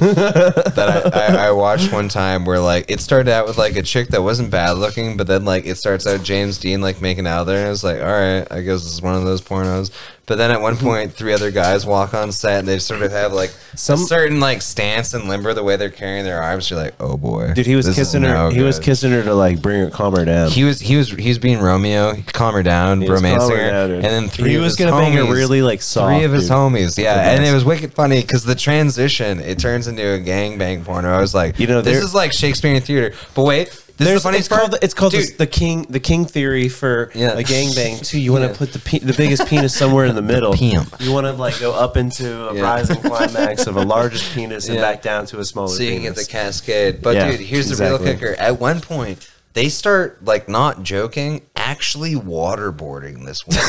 that 0.00 1.12
I, 1.14 1.34
I, 1.34 1.46
I 1.46 1.50
watched 1.52 1.69
one 1.92 2.08
time 2.08 2.44
where 2.44 2.58
like 2.58 2.90
it 2.90 3.00
started 3.00 3.30
out 3.30 3.46
with 3.46 3.58
like 3.58 3.76
a 3.76 3.82
chick 3.82 4.08
that 4.08 4.22
wasn't 4.22 4.50
bad 4.50 4.72
looking, 4.72 5.16
but 5.16 5.26
then 5.26 5.44
like 5.44 5.66
it 5.66 5.76
starts 5.76 6.06
out 6.06 6.22
James 6.22 6.58
Dean 6.58 6.80
like 6.80 7.00
making 7.00 7.26
out 7.26 7.44
there, 7.44 7.58
and 7.58 7.66
I 7.66 7.70
was 7.70 7.84
like, 7.84 8.00
all 8.00 8.06
right, 8.06 8.46
I 8.50 8.60
guess 8.62 8.82
this 8.82 8.92
is 8.92 9.02
one 9.02 9.14
of 9.14 9.24
those 9.24 9.40
pornos. 9.40 9.90
But 10.30 10.38
then 10.38 10.52
at 10.52 10.60
one 10.60 10.76
mm-hmm. 10.76 10.86
point, 10.86 11.12
three 11.12 11.32
other 11.32 11.50
guys 11.50 11.84
walk 11.84 12.14
on 12.14 12.30
set, 12.30 12.60
and 12.60 12.68
they 12.68 12.78
sort 12.78 13.02
of 13.02 13.10
have 13.10 13.32
like 13.32 13.50
Some- 13.74 14.00
a 14.00 14.06
certain 14.06 14.38
like 14.38 14.62
stance 14.62 15.12
and 15.12 15.28
limber 15.28 15.54
the 15.54 15.64
way 15.64 15.74
they're 15.74 15.90
carrying 15.90 16.22
their 16.24 16.40
arms. 16.40 16.70
You're 16.70 16.78
like, 16.78 16.94
oh 17.00 17.16
boy, 17.16 17.52
Dude, 17.52 17.66
he 17.66 17.74
was 17.74 17.86
this 17.86 17.98
is 17.98 18.06
kissing 18.06 18.22
her. 18.22 18.32
no 18.32 18.48
He 18.50 18.62
was 18.62 18.78
good. 18.78 18.84
kissing 18.84 19.10
her 19.10 19.24
to 19.24 19.34
like 19.34 19.60
bring 19.60 19.80
her, 19.80 19.90
calm 19.90 20.14
her 20.14 20.24
down. 20.24 20.52
He 20.52 20.62
was 20.62 20.78
he 20.78 20.94
was 20.96 21.10
he 21.10 21.26
was 21.26 21.40
being 21.40 21.58
Romeo, 21.58 22.14
calm 22.32 22.54
her 22.54 22.62
down, 22.62 23.00
He 23.00 23.10
was 23.10 23.20
romancing 23.20 23.48
calming 23.48 23.64
her, 23.64 23.72
her 23.72 23.88
down, 23.88 23.90
and 23.96 24.04
then 24.04 24.28
three 24.28 24.50
He 24.50 24.54
of 24.54 24.62
was 24.62 24.78
his 24.78 24.86
gonna 24.86 25.02
bang 25.02 25.14
her 25.14 25.24
homies- 25.24 25.34
really, 25.34 25.62
like, 25.62 25.82
soft, 25.82 26.14
Three 26.14 26.24
of 26.24 26.30
his 26.30 26.44
dude. 26.44 26.52
homies, 26.52 26.96
yeah, 26.96 27.32
and 27.32 27.44
it 27.44 27.52
was 27.52 27.64
wicked 27.64 27.92
funny 27.92 28.20
because 28.20 28.44
the 28.44 28.54
transition 28.54 29.40
it 29.40 29.58
turns 29.58 29.88
into 29.88 30.02
a 30.14 30.20
gangbang 30.20 30.84
porno. 30.84 31.10
I 31.10 31.20
was 31.20 31.34
like, 31.34 31.58
You 31.58 31.66
know, 31.66 31.80
this 31.82 31.94
there- 31.96 32.04
is 32.04 32.14
like 32.14 32.32
Shakespearean 32.32 32.82
theater. 32.82 33.16
But 33.34 33.42
wait, 33.42 33.76
this 34.00 34.08
There's, 34.08 34.16
is 34.16 34.22
the 34.22 34.26
funniest 34.26 34.46
it's 34.46 34.48
called 34.48 34.70
part. 34.70 34.80
the, 34.80 34.84
it's 34.84 34.94
called 34.94 35.12
the, 35.12 35.34
the 35.38 35.46
king 35.46 35.82
the 35.90 36.00
king 36.00 36.24
theory 36.24 36.68
for 36.70 37.10
Yeah. 37.14 37.32
a 37.38 37.42
gangbang 37.44 38.04
too. 38.04 38.18
You 38.18 38.32
want 38.32 38.44
to 38.44 38.50
Yeah. 38.50 38.56
put 38.56 38.72
the 38.72 38.78
pe- 38.78 38.98
the 39.00 39.12
biggest 39.12 39.46
penis 39.46 39.76
somewhere 39.76 40.06
in 40.06 40.14
the 40.14 40.22
middle. 40.34 40.54
pimp. 40.54 40.96
You 41.00 41.12
want 41.12 41.26
to 41.26 41.32
like 41.32 41.60
go 41.60 41.72
up 41.74 41.96
into 41.98 42.48
a 42.48 42.54
Yeah. 42.54 42.62
rising 42.62 42.96
climax 43.02 43.66
of 43.66 43.76
a 43.76 43.82
largest 43.84 44.32
penis 44.34 44.68
and 44.68 44.78
back 44.78 45.02
down 45.02 45.26
to 45.26 45.38
a 45.38 45.44
smaller. 45.44 45.68
so 45.68 45.82
you 45.82 45.92
can 45.92 46.02
get 46.02 46.16
the 46.16 46.24
cascade. 46.24 47.02
But 47.02 47.14
Yeah, 47.16 47.30
dude, 47.30 47.40
here's 47.40 47.68
the 47.68 47.84
real 47.84 47.98
kicker. 47.98 48.34
At 48.38 48.58
one 48.58 48.80
point, 48.80 49.28
they 49.52 49.68
start 49.68 50.24
like 50.24 50.48
not 50.48 50.82
joking, 50.82 51.42
actually 51.56 52.14
waterboarding 52.14 53.24
this 53.24 53.46
one. 53.46 53.56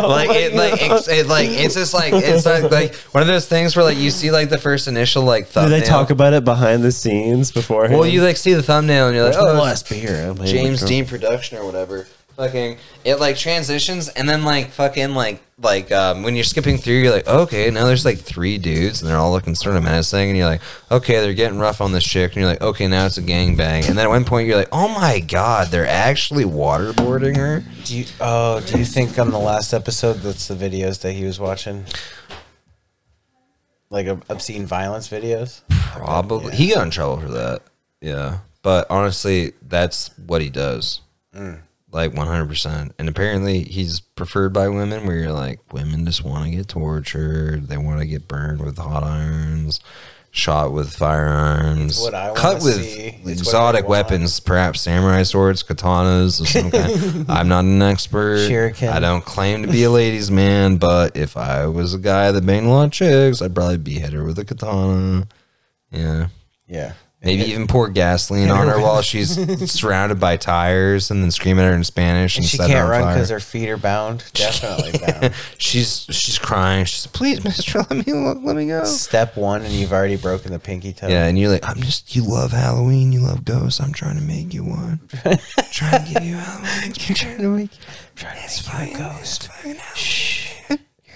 Oh 0.00 0.08
like 0.08 0.30
it, 0.30 0.54
like 0.54 0.74
it's 0.80 1.08
it, 1.08 1.26
like 1.26 1.48
it's 1.48 1.74
just 1.74 1.92
like 1.92 2.12
it's 2.12 2.46
like, 2.46 2.70
like 2.70 2.94
one 3.12 3.20
of 3.20 3.26
those 3.26 3.48
things 3.48 3.74
where 3.74 3.84
like 3.84 3.96
you 3.96 4.10
see 4.10 4.30
like 4.30 4.48
the 4.48 4.58
first 4.58 4.86
initial 4.86 5.24
like 5.24 5.46
Do 5.46 5.52
thumbnail. 5.52 5.80
they 5.80 5.84
talk 5.84 6.10
about 6.10 6.32
it 6.34 6.44
behind 6.44 6.84
the 6.84 6.92
scenes 6.92 7.50
before? 7.50 7.88
Well, 7.88 8.06
you 8.06 8.22
like 8.22 8.36
see 8.36 8.54
the 8.54 8.62
thumbnail 8.62 9.08
and 9.08 9.16
you're 9.16 9.24
like, 9.24 9.36
oh, 9.36 9.54
last 9.54 9.88
beer? 9.88 10.30
I'm 10.30 10.36
James 10.44 10.82
oh. 10.82 10.86
Dean 10.86 11.06
production 11.06 11.58
or 11.58 11.64
whatever. 11.64 12.06
Fucking 12.38 12.78
it 13.04 13.16
like 13.16 13.36
transitions 13.36 14.08
and 14.08 14.28
then 14.28 14.44
like 14.44 14.70
fucking 14.70 15.12
like 15.12 15.42
like 15.60 15.90
um, 15.90 16.22
when 16.22 16.36
you're 16.36 16.44
skipping 16.44 16.76
through, 16.76 16.94
you're 16.94 17.12
like, 17.12 17.26
okay, 17.26 17.68
now 17.68 17.84
there's 17.84 18.04
like 18.04 18.18
three 18.18 18.58
dudes 18.58 19.02
and 19.02 19.10
they're 19.10 19.16
all 19.18 19.32
looking 19.32 19.56
sort 19.56 19.74
of 19.74 19.82
menacing, 19.82 20.28
and 20.28 20.38
you're 20.38 20.46
like, 20.46 20.60
okay, 20.88 21.14
they're 21.14 21.34
getting 21.34 21.58
rough 21.58 21.80
on 21.80 21.90
this 21.90 22.04
chick, 22.04 22.30
and 22.30 22.40
you're 22.40 22.48
like, 22.48 22.60
okay, 22.60 22.86
now 22.86 23.06
it's 23.06 23.18
a 23.18 23.22
gangbang, 23.22 23.88
and 23.88 23.98
then 23.98 24.06
at 24.06 24.08
one 24.08 24.24
point 24.24 24.46
you're 24.46 24.56
like, 24.56 24.68
oh 24.70 24.88
my 24.88 25.18
god, 25.18 25.68
they're 25.72 25.88
actually 25.88 26.44
waterboarding 26.44 27.36
her. 27.36 27.64
do 27.82 27.98
you, 27.98 28.04
oh, 28.20 28.60
do 28.60 28.78
you 28.78 28.84
think 28.84 29.18
on 29.18 29.32
the 29.32 29.38
last 29.38 29.74
episode 29.74 30.14
that's 30.18 30.46
the 30.46 30.54
videos 30.54 31.00
that 31.02 31.14
he 31.14 31.24
was 31.24 31.40
watching? 31.40 31.86
Like 33.90 34.06
obscene 34.28 34.64
violence 34.64 35.08
videos? 35.08 35.62
Probably 35.70 36.54
he 36.54 36.72
got 36.72 36.84
in 36.84 36.90
trouble 36.90 37.20
for 37.20 37.32
that. 37.32 37.62
Yeah, 38.00 38.38
but 38.62 38.86
honestly, 38.90 39.54
that's 39.60 40.16
what 40.18 40.40
he 40.40 40.50
does. 40.50 41.00
Like 41.90 42.12
100%. 42.12 42.92
And 42.98 43.08
apparently 43.08 43.62
he's 43.62 44.00
preferred 44.00 44.52
by 44.52 44.68
women 44.68 45.06
where 45.06 45.16
you're 45.16 45.32
like, 45.32 45.72
women 45.72 46.04
just 46.04 46.22
want 46.22 46.44
to 46.44 46.50
get 46.50 46.68
tortured. 46.68 47.68
They 47.68 47.78
want 47.78 48.00
to 48.00 48.06
get 48.06 48.28
burned 48.28 48.60
with 48.60 48.76
hot 48.76 49.02
irons, 49.02 49.80
shot 50.30 50.72
with 50.72 50.94
firearms, 50.94 51.98
what 51.98 52.14
I 52.14 52.28
wanna 52.28 52.40
cut 52.40 52.62
with 52.62 52.84
see. 52.84 53.18
Exotic 53.26 53.88
weapons, 53.88 54.38
perhaps 54.38 54.82
samurai 54.82 55.22
swords, 55.22 55.62
katanas, 55.62 56.40
of 56.40 56.48
some 56.48 56.70
kind. 56.70 57.24
I'm 57.28 57.48
not 57.48 57.64
an 57.64 57.80
expert. 57.80 58.46
I 58.94 59.00
don't 59.00 59.24
claim 59.24 59.62
to 59.62 59.68
be 59.68 59.84
a 59.84 59.90
ladies' 59.90 60.30
man, 60.30 60.76
but 60.76 61.16
if 61.16 61.38
I 61.38 61.66
was 61.66 61.94
a 61.94 61.98
guy 61.98 62.30
that 62.32 62.44
banged 62.44 62.66
a 62.66 62.70
lot 62.70 62.84
of 62.84 62.92
chicks, 62.92 63.40
I'd 63.40 63.54
probably 63.54 63.78
behead 63.78 64.12
her 64.12 64.24
with 64.24 64.38
a 64.38 64.44
katana. 64.44 65.26
Yeah. 65.90 66.28
Yeah. 66.66 66.92
Maybe 67.20 67.42
even 67.50 67.66
pour 67.66 67.88
gaseline 67.88 68.48
on 68.48 68.68
her 68.68 68.80
while 68.80 69.02
she's 69.02 69.34
surrounded 69.72 70.20
by 70.20 70.36
tires, 70.36 71.10
and 71.10 71.20
then 71.20 71.32
scream 71.32 71.58
at 71.58 71.64
her 71.68 71.72
in 71.74 71.82
Spanish 71.82 72.36
and, 72.36 72.44
And 72.44 72.48
she 72.48 72.58
can't 72.58 72.88
run 72.88 73.00
because 73.12 73.28
her 73.30 73.40
feet 73.40 73.68
are 73.68 73.76
bound. 73.76 74.24
Definitely 74.34 75.00
bound. 75.00 75.34
she's 75.58 76.06
she's 76.10 76.38
crying. 76.38 76.84
She's 76.84 77.06
like, 77.06 77.12
please, 77.14 77.42
Mister, 77.42 77.80
let 77.80 78.06
me 78.06 78.12
look, 78.12 78.38
let 78.42 78.54
me 78.54 78.68
go. 78.68 78.84
Step 78.84 79.36
one, 79.36 79.62
and 79.62 79.72
you've 79.72 79.92
already 79.92 80.16
broken 80.16 80.52
the 80.52 80.60
pinky 80.60 80.92
toe. 80.92 81.08
Yeah, 81.08 81.26
and 81.26 81.36
you're 81.36 81.50
like, 81.50 81.68
I'm 81.68 81.80
just. 81.80 82.14
You 82.14 82.22
love 82.22 82.52
Halloween. 82.52 83.10
You 83.12 83.20
love 83.20 83.44
ghosts. 83.44 83.80
I'm 83.80 83.92
trying 83.92 84.16
to 84.16 84.22
make 84.22 84.54
you 84.54 84.62
one. 84.62 85.00
trying 85.72 86.04
to 86.06 86.12
give 86.14 86.22
you 86.24 86.36
Halloween. 86.36 86.92
You're 87.00 87.16
trying 87.16 87.38
to 87.38 87.48
make. 87.48 87.70
Trying 88.14 88.48
to 88.48 88.78
make 88.78 88.96
you 88.96 89.04
a 89.04 89.12
It's 89.18 89.18
ghost. 89.18 89.48
fine. 89.52 89.76
Shh. 89.96 90.37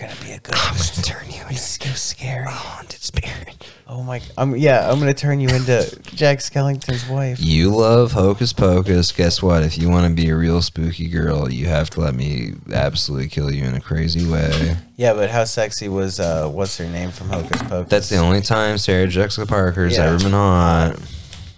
You're 0.03 0.09
gonna 0.11 0.21
be 0.25 0.33
a 0.33 0.39
ghost. 0.41 0.99
I'm 0.99 1.03
gonna 1.03 1.21
turn 1.21 1.31
you 1.31 1.41
into 1.43 1.53
It's 1.55 1.63
so 1.63 1.89
scary. 1.91 2.45
a 2.45 2.49
haunted 2.51 3.01
spirit. 3.01 3.69
Oh 3.87 4.03
my! 4.03 4.21
I'm 4.37 4.57
yeah. 4.57 4.91
I'm 4.91 4.99
gonna 4.99 5.15
turn 5.15 5.39
you 5.39 5.49
into 5.49 5.97
Jack 6.15 6.39
Skellington's 6.39 7.07
wife. 7.09 7.39
You 7.41 7.71
love 7.71 8.11
Hocus 8.13 8.53
Pocus. 8.53 9.13
Guess 9.13 9.43
what? 9.43 9.63
If 9.63 9.79
you 9.79 9.89
want 9.91 10.09
to 10.09 10.15
be 10.15 10.31
a 10.31 10.37
real 10.37 10.61
spooky 10.63 11.09
girl, 11.09 11.51
you 11.53 11.67
have 11.67 11.91
to 11.91 12.01
let 12.01 12.15
me 12.15 12.55
absolutely 12.73 13.29
kill 13.29 13.53
you 13.53 13.65
in 13.65 13.75
a 13.75 13.81
crazy 13.81 14.29
way. 14.29 14.77
Yeah, 14.97 15.13
but 15.15 15.31
how 15.31 15.45
sexy 15.45 15.89
was 15.89 16.19
uh, 16.19 16.49
what's 16.49 16.77
her 16.79 16.87
name 16.89 17.11
from 17.11 17.29
Hocus 17.29 17.63
Pocus? 17.63 17.91
That's 17.91 18.09
the 18.09 18.17
only 18.17 18.41
time 18.41 18.79
Sarah 18.79 19.07
Jessica 19.07 19.47
Parker's 19.47 19.97
Yeah. 19.97 20.07
ever 20.07 20.19
been 20.19 20.33
hot. 20.33 20.97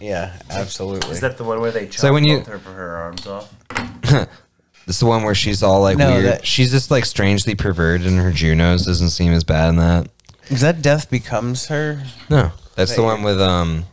Yeah, 0.00 0.36
absolutely. 0.50 1.12
Is 1.12 1.20
that 1.20 1.38
the 1.38 1.44
one 1.44 1.60
where 1.60 1.70
they 1.70 1.86
chop 1.86 1.94
So 2.00 2.12
when 2.12 2.24
you- 2.24 2.38
both 2.38 2.48
her, 2.48 2.58
her 2.58 2.96
arms 2.96 3.26
off? 3.26 3.54
This 4.86 4.96
is 4.96 5.00
the 5.00 5.06
one 5.06 5.22
where 5.24 5.34
she's 5.34 5.62
all 5.62 5.80
like 5.80 5.96
No, 5.96 6.12
weird. 6.12 6.24
that- 6.26 6.46
she's 6.46 6.70
just 6.70 6.90
like 6.90 7.04
strangely 7.06 7.54
perverted, 7.54 8.06
and 8.06 8.18
her 8.18 8.30
Junos 8.32 8.84
doesn't 8.86 9.10
seem 9.10 9.32
as 9.32 9.44
bad 9.44 9.70
in 9.70 9.76
that. 9.76 10.08
Is 10.50 10.60
that 10.60 10.82
Death 10.82 11.10
Becomes 11.10 11.66
Her? 11.68 12.02
No, 12.28 12.52
that's 12.76 12.94
the 12.94 13.02
one 13.02 13.22
with 13.22 13.40
um. 13.40 13.84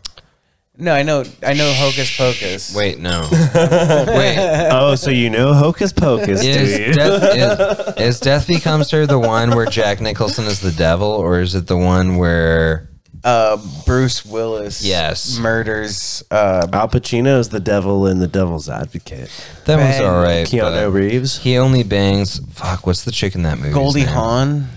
No, 0.77 0.93
I 0.93 1.03
know. 1.03 1.23
I 1.45 1.53
know 1.53 1.71
Hocus 1.73 2.17
Pocus. 2.17 2.73
Wait, 2.75 2.97
no. 2.99 3.27
Wait, 3.31 4.69
oh, 4.71 4.95
so 4.95 5.11
you 5.11 5.29
know 5.29 5.53
Hocus 5.53 5.93
Pocus, 5.93 6.43
is 6.43 6.77
dude? 6.77 6.95
death, 6.95 7.97
is, 7.99 8.15
is 8.15 8.19
Death 8.19 8.47
Becomes 8.47 8.89
Her 8.89 9.05
the 9.05 9.19
one 9.19 9.51
where 9.55 9.67
Jack 9.67 10.01
Nicholson 10.01 10.45
is 10.45 10.59
the 10.59 10.71
devil, 10.71 11.07
or 11.07 11.39
is 11.39 11.53
it 11.55 11.67
the 11.67 11.77
one 11.77 12.17
where 12.17 12.89
Uh, 13.23 13.57
Bruce 13.85 14.25
Willis. 14.25 14.83
Yes. 14.83 15.37
Murders. 15.37 16.23
Uh, 16.31 16.67
Al 16.73 16.87
Pacino 16.87 17.39
is 17.39 17.49
the 17.49 17.59
devil 17.59 18.07
in 18.07 18.19
The 18.19 18.27
Devil's 18.27 18.67
Advocate. 18.69 19.29
that 19.65 19.77
one's 19.77 19.97
Ben 19.97 20.05
all 20.05 20.23
right? 20.23 20.47
Keanu 20.47 20.85
but 20.85 20.91
Reeves. 20.91 21.37
He 21.37 21.57
only 21.57 21.83
bangs. 21.83 22.39
Fuck, 22.53 22.87
what's 22.87 23.03
the 23.03 23.11
chick 23.11 23.35
in 23.35 23.43
that 23.43 23.57
movie? 23.59 23.73
Goldie 23.73 24.01
Hawn. 24.01 24.67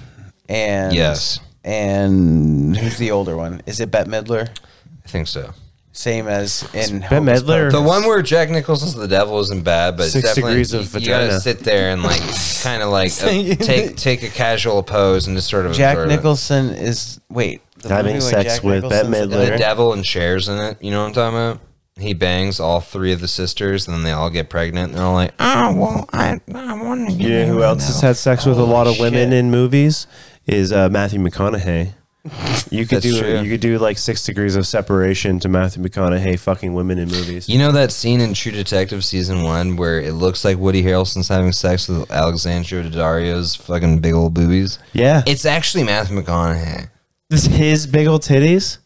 And 0.49 0.95
Yes. 0.95 1.40
And 1.64 2.76
who's 2.76 2.99
the 2.99 3.11
older 3.11 3.36
one? 3.36 3.62
Is 3.66 3.80
it 3.80 3.90
Bette 3.90 4.11
Midler? 4.11 4.49
I 5.05 5.09
think 5.09 5.26
so. 5.28 5.53
Same 5.92 6.26
as 6.26 6.62
in 6.74 7.01
Bette 7.01 7.14
Hocus 7.14 7.42
Midler? 7.42 7.70
Pocus. 7.70 7.72
The 7.72 7.82
one 7.82 8.03
where 8.03 8.20
Jack 8.20 8.51
Nicholson's 8.51 8.95
the 8.95 9.07
devil 9.09 9.38
isn't 9.40 9.62
bad, 9.62 9.97
but 9.97 10.05
it's 10.05 10.12
Six 10.12 10.24
definitely 10.28 10.53
degrees 10.53 10.74
of 10.74 10.92
you, 10.92 11.01
you 11.01 11.07
gotta 11.07 11.24
vagina. 11.26 11.40
sit 11.40 11.61
there 11.61 11.90
and 11.92 12.03
like 12.03 12.20
kind 12.62 12.82
of 12.82 12.90
like 12.90 13.12
uh, 13.22 13.55
take 13.64 13.97
take 13.97 14.22
a 14.24 14.28
casual 14.28 14.82
pose 14.82 15.26
and 15.28 15.36
just 15.36 15.49
sort 15.49 15.66
of 15.66 15.72
Jack 15.72 15.95
absorb 15.95 16.11
it. 16.11 16.16
Nicholson 16.16 16.70
is 16.70 17.20
wait. 17.30 17.62
Having 17.91 18.14
movie 18.14 18.26
sex 18.26 18.55
Jack 18.55 18.62
with 18.62 18.82
Bette 18.89 19.09
Nicholson's 19.09 19.32
Midler. 19.32 19.39
the 19.39 19.45
devil? 19.47 19.59
devil 19.59 19.93
and 19.95 20.07
shares 20.07 20.49
in 20.49 20.59
it. 20.59 20.78
You 20.82 20.91
know 20.91 21.01
what 21.03 21.09
I'm 21.09 21.12
talking 21.14 21.39
about? 21.39 21.61
He 21.97 22.12
bangs 22.12 22.59
all 22.59 22.80
three 22.80 23.12
of 23.12 23.20
the 23.20 23.28
sisters, 23.28 23.87
and 23.87 23.97
then 23.97 24.03
they 24.03 24.11
all 24.11 24.28
get 24.30 24.49
pregnant. 24.51 24.91
And 24.91 24.99
they're 24.99 25.05
all 25.07 25.14
like, 25.14 25.32
"Oh 25.39 25.74
well, 25.76 26.09
I 26.12 26.41
I 26.53 26.82
want 26.82 27.09
to." 27.09 27.14
You 27.14 27.28
know 27.28 27.47
who 27.47 27.62
else 27.62 27.87
has 27.87 28.01
had 28.01 28.16
sex 28.16 28.45
with 28.47 28.59
a 28.59 28.64
lot 28.64 28.87
of 28.89 28.99
women 28.99 29.32
in 29.32 29.51
movies? 29.51 30.07
Is 30.47 30.72
uh, 30.72 30.89
Matthew 30.89 31.20
McConaughey. 31.20 31.95
You 32.70 32.87
could 32.87 33.03
That's 33.03 33.05
do 33.05 33.20
true. 33.20 33.41
you 33.43 33.51
could 33.51 33.61
do 33.61 33.78
like 33.78 33.99
six 33.99 34.24
degrees 34.24 34.57
of 34.57 34.66
separation 34.66 35.39
to 35.41 35.49
Matthew 35.51 35.82
McConaughey 35.82 36.39
fucking 36.39 36.72
women 36.72 36.99
in 36.99 37.09
movies. 37.11 37.49
You 37.51 37.59
know 37.59 37.70
that 37.72 37.93
scene 37.93 38.20
in 38.22 38.32
True 38.32 38.51
Detective 38.51 39.05
season 39.05 39.43
one 39.43 39.76
where 39.76 40.01
it 40.01 40.14
looks 40.14 40.43
like 40.43 40.57
Woody 40.57 40.82
Harrelson's 40.82 41.28
having 41.28 41.53
sex 41.53 41.87
with 41.87 42.11
Alexandra 42.11 42.82
Daddario's 42.82 43.55
fucking 43.55 43.99
big 43.99 44.14
old 44.14 44.32
boobies? 44.32 44.78
yeah, 44.95 45.22
It's 45.26 45.45
actually 45.45 45.85
Matthew 45.85 46.18
McConaughey. 46.18 46.89
His 47.43 47.87
big 47.87 48.07
old 48.07 48.22
titties. 48.22 48.78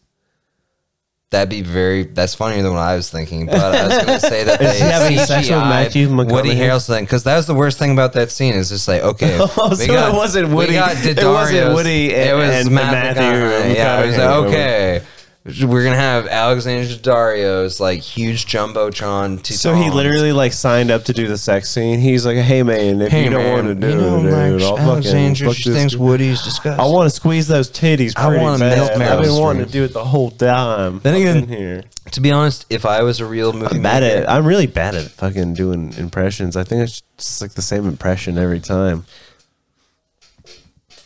That'd 1.31 1.49
be 1.49 1.61
very. 1.61 2.05
That's 2.05 2.33
funnier 2.33 2.63
than 2.63 2.73
what 2.73 2.79
I 2.81 2.95
was 2.95 3.07
thinking. 3.11 3.45
But 3.45 3.59
I 3.59 3.85
was 3.87 3.97
going 4.03 4.19
to 4.19 4.19
say 4.19 4.43
that 4.45 4.59
Is 4.61 4.71
they 4.79 4.85
he 4.85 4.91
having 4.91 5.17
sex 5.19 5.47
with 5.47 5.57
CGI'd 5.59 5.69
Matthew 5.69 6.09
Woody 6.15 6.49
McConaughey? 6.49 6.55
Harrelson 6.57 6.99
because 7.01 7.23
that 7.25 7.37
was 7.37 7.45
the 7.45 7.53
worst 7.53 7.77
thing 7.77 7.91
about 7.91 8.13
that 8.13 8.31
scene. 8.31 8.55
Is 8.55 8.69
just 8.69 8.87
like 8.87 9.03
okay, 9.03 9.37
Oh, 9.39 9.73
so 9.75 9.83
it 9.83 10.13
wasn't 10.15 10.49
Woody- 10.49 10.69
We 10.71 10.75
got 10.79 10.93
it 10.93 10.95
wasn't 11.05 11.17
Daddario's- 11.19 11.75
Woody 11.75 12.15
and- 12.15 12.29
it 12.29 12.33
was 12.33 12.65
and 12.65 12.73
Matt 12.73 12.91
Matthew 13.15 13.21
McConaughey. 13.23 13.75
Yeah, 13.75 14.01
it 14.03 14.07
was 14.07 14.17
like, 14.17 14.29
okay. 14.47 15.01
We're 15.45 15.83
gonna 15.85 15.95
have 15.95 16.27
Alexander 16.27 16.85
Daddario's 16.85 17.79
like 17.79 18.01
huge 18.01 18.45
jumbotron. 18.45 19.43
So 19.45 19.73
he 19.73 19.89
literally 19.89 20.33
like 20.33 20.51
signed 20.51 20.91
up 20.91 21.05
to 21.05 21.13
do 21.13 21.27
the 21.27 21.37
sex 21.37 21.69
scene. 21.69 21.99
He's 21.99 22.25
like, 22.25 22.35
"Hey 22.37 22.61
man, 22.61 23.01
if 23.01 23.11
Hey 23.11 23.23
you 23.23 23.29
don't 23.29 23.43
man, 23.43 23.53
want 23.53 23.67
to 23.67 23.75
do 23.75 23.89
you 23.89 23.95
know, 23.95 24.17
it, 24.19 24.21
dude, 24.51 24.61
I'll 24.61 24.75
fucking 24.75 24.89
Alexandra 24.89 25.47
fuck 25.47 25.55
just 25.55 25.67
this 25.67 25.75
thinks 25.77 25.93
dude. 25.93 26.01
Woody's 26.01 26.41
disgusting. 26.43 26.79
I 26.85 26.87
want 26.89 27.09
to 27.09 27.15
squeeze 27.15 27.47
those 27.47 27.71
titties 27.71 28.13
I 28.17 28.27
Pretty 28.27 28.43
want 28.43 28.59
to 28.59 28.69
milk 28.69 28.89
bad. 28.89 29.01
I've 29.17 29.23
been 29.23 29.33
wanting 29.39 29.65
to 29.65 29.71
do 29.71 29.83
it 29.85 29.93
the 29.93 30.03
whole 30.05 30.29
time. 30.29 30.99
Then 30.99 31.15
again- 31.15 31.37
in 31.37 31.47
here, 31.47 31.83
to 32.11 32.19
be 32.21 32.31
honest, 32.31 32.65
if 32.69 32.85
I 32.85 33.01
was 33.03 33.21
a 33.21 33.25
real 33.25 33.53
movie 33.53 33.77
I'm 33.77 33.81
bad 33.81 34.03
maker, 34.03 34.17
at. 34.23 34.29
I'm 34.29 34.45
really 34.45 34.67
bad 34.67 34.93
at 34.93 35.05
fucking 35.09 35.53
doing 35.53 35.93
impressions. 35.97 36.57
I 36.57 36.65
think 36.65 36.83
it's 36.83 37.01
just 37.17 37.41
like 37.41 37.53
the 37.53 37.61
same 37.61 37.87
impression 37.87 38.37
every 38.37 38.59
time. 38.59 39.05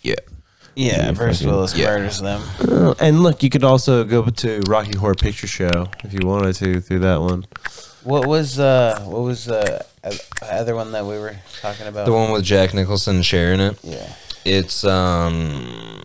yeah. 0.01 0.15
Yeah, 0.75 1.11
Bruce 1.11 1.37
fucking- 1.39 1.51
Willis 1.51 1.77
yeah. 1.77 1.85
murders 1.87 2.19
them. 2.21 2.41
Uh, 2.67 2.95
and 2.99 3.21
look, 3.21 3.43
you 3.43 3.49
could 3.49 3.63
also 3.63 4.03
go 4.03 4.23
to 4.25 4.61
Rocky 4.67 4.97
Horror 4.97 5.13
Picture 5.15 5.47
Show 5.47 5.87
if 6.03 6.13
you 6.13 6.25
wanted 6.27 6.55
to 6.55 6.79
through 6.81 6.99
that 6.99 7.21
one. 7.21 7.45
What 8.03 8.25
was 8.27 8.59
uh 8.59 8.99
what 9.05 9.21
was 9.21 9.45
the 9.45 9.85
uh, 10.03 10.11
other 10.43 10.75
one 10.75 10.91
that 10.91 11.05
we 11.05 11.17
were 11.17 11.35
talking 11.61 11.87
about? 11.87 12.05
The 12.05 12.11
one 12.13 12.31
with 12.31 12.43
Jack 12.43 12.73
Nicholson 12.73 13.21
sharing 13.21 13.59
it. 13.61 13.79
Yeah. 13.83 14.13
It's 14.45 14.83
um, 14.83 16.01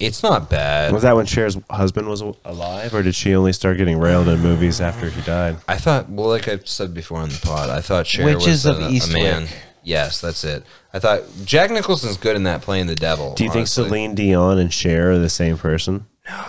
it's 0.00 0.22
not 0.22 0.48
bad. 0.50 0.92
Was 0.92 1.02
that 1.02 1.14
when 1.14 1.26
Cher's 1.26 1.58
husband 1.70 2.08
was 2.08 2.22
alive, 2.44 2.94
or 2.94 3.02
did 3.02 3.14
she 3.14 3.34
only 3.34 3.52
start 3.52 3.76
getting 3.76 3.98
railed 3.98 4.28
in 4.28 4.40
movies 4.40 4.80
after 4.80 5.10
he 5.10 5.20
died? 5.22 5.56
I 5.68 5.76
thought, 5.76 6.08
well, 6.08 6.28
like 6.28 6.48
I 6.48 6.58
said 6.64 6.94
before 6.94 7.18
on 7.18 7.28
the 7.28 7.38
pod, 7.42 7.68
I 7.70 7.80
thought 7.80 8.06
Cher 8.06 8.24
Witches 8.24 8.46
was 8.46 8.66
of 8.66 8.78
a, 8.80 8.86
a 8.86 8.88
Eastwick. 8.88 9.12
man. 9.22 9.48
Yes, 9.84 10.20
that's 10.20 10.42
it. 10.44 10.64
I 10.92 10.98
thought 10.98 11.22
Jack 11.44 11.70
Nicholson's 11.70 12.16
good 12.16 12.36
in 12.36 12.44
that 12.44 12.62
playing 12.62 12.86
the 12.86 12.94
devil. 12.94 13.34
Do 13.34 13.44
you 13.44 13.50
think 13.50 13.60
honestly. 13.62 13.84
Celine 13.84 14.14
Dion 14.14 14.58
and 14.58 14.72
Cher 14.72 15.12
are 15.12 15.18
the 15.18 15.28
same 15.28 15.58
person? 15.58 16.06
No. 16.28 16.44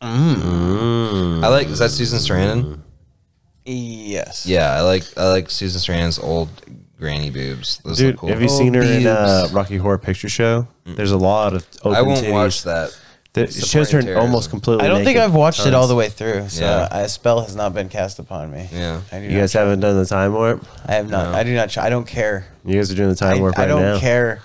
I 0.00 1.48
like 1.48 1.66
is 1.68 1.78
that 1.80 1.90
Susan 1.90 2.18
Sarandon? 2.18 2.80
Yes. 3.64 4.46
Yeah, 4.46 4.72
I 4.72 4.80
like 4.82 5.02
I 5.16 5.28
like 5.28 5.50
Susan 5.50 5.80
Sarandon's 5.80 6.18
old 6.18 6.48
granny 6.98 7.30
boobs. 7.30 7.78
Those 7.84 7.98
Dude, 7.98 8.16
cool. 8.16 8.28
have 8.28 8.40
you 8.40 8.48
seen 8.48 8.74
her 8.74 8.82
in 8.82 9.06
uh. 9.06 9.48
Rocky 9.52 9.76
Horror 9.76 9.98
Picture 9.98 10.28
Show? 10.28 10.68
There's 10.84 11.10
a 11.12 11.18
lot 11.18 11.54
of 11.54 11.66
open 11.82 11.94
I 11.94 12.02
won't 12.02 12.20
titties. 12.20 12.32
watch 12.32 12.62
that. 12.64 12.98
That- 13.38 13.56
It 13.56 13.66
shows 13.66 13.90
her 13.90 14.00
supporting 14.00 14.16
almost 14.22 14.50
completely. 14.50 14.84
I 14.84 14.88
don't 14.88 14.98
think 15.04 15.16
naked. 15.16 15.22
I've 15.22 15.34
watched 15.34 15.66
it 15.66 15.74
all 15.74 15.86
the 15.86 15.94
way 15.94 16.08
through, 16.08 16.48
so 16.48 16.64
Yeah. 16.64 16.88
a 17.04 17.08
spell 17.08 17.40
has 17.42 17.54
not 17.56 17.74
been 17.74 17.88
cast 17.88 18.18
upon 18.18 18.50
me. 18.52 18.68
Yeah. 18.72 19.00
I 19.12 19.18
do 19.18 19.24
You 19.24 19.30
not 19.32 19.38
guys 19.40 19.52
try- 19.52 19.60
haven't 19.62 19.80
done 19.80 19.96
the 19.96 20.06
time 20.06 20.32
warp. 20.32 20.64
I 20.86 20.94
have 20.94 21.08
not. 21.10 21.32
No. 21.32 21.38
I 21.38 21.42
do 21.44 21.54
not. 21.54 21.70
Try, 21.70 21.86
I 21.86 21.90
don't 21.90 22.06
care. 22.06 22.46
You 22.64 22.74
guys 22.76 22.90
are 22.90 22.94
doing 22.94 23.14
the 23.14 23.24
I, 23.26 23.30
time 23.32 23.40
warp 23.40 23.58
I 23.58 23.62
right 23.62 23.68
don't 23.68 23.82
now. 23.82 23.98
care 23.98 24.40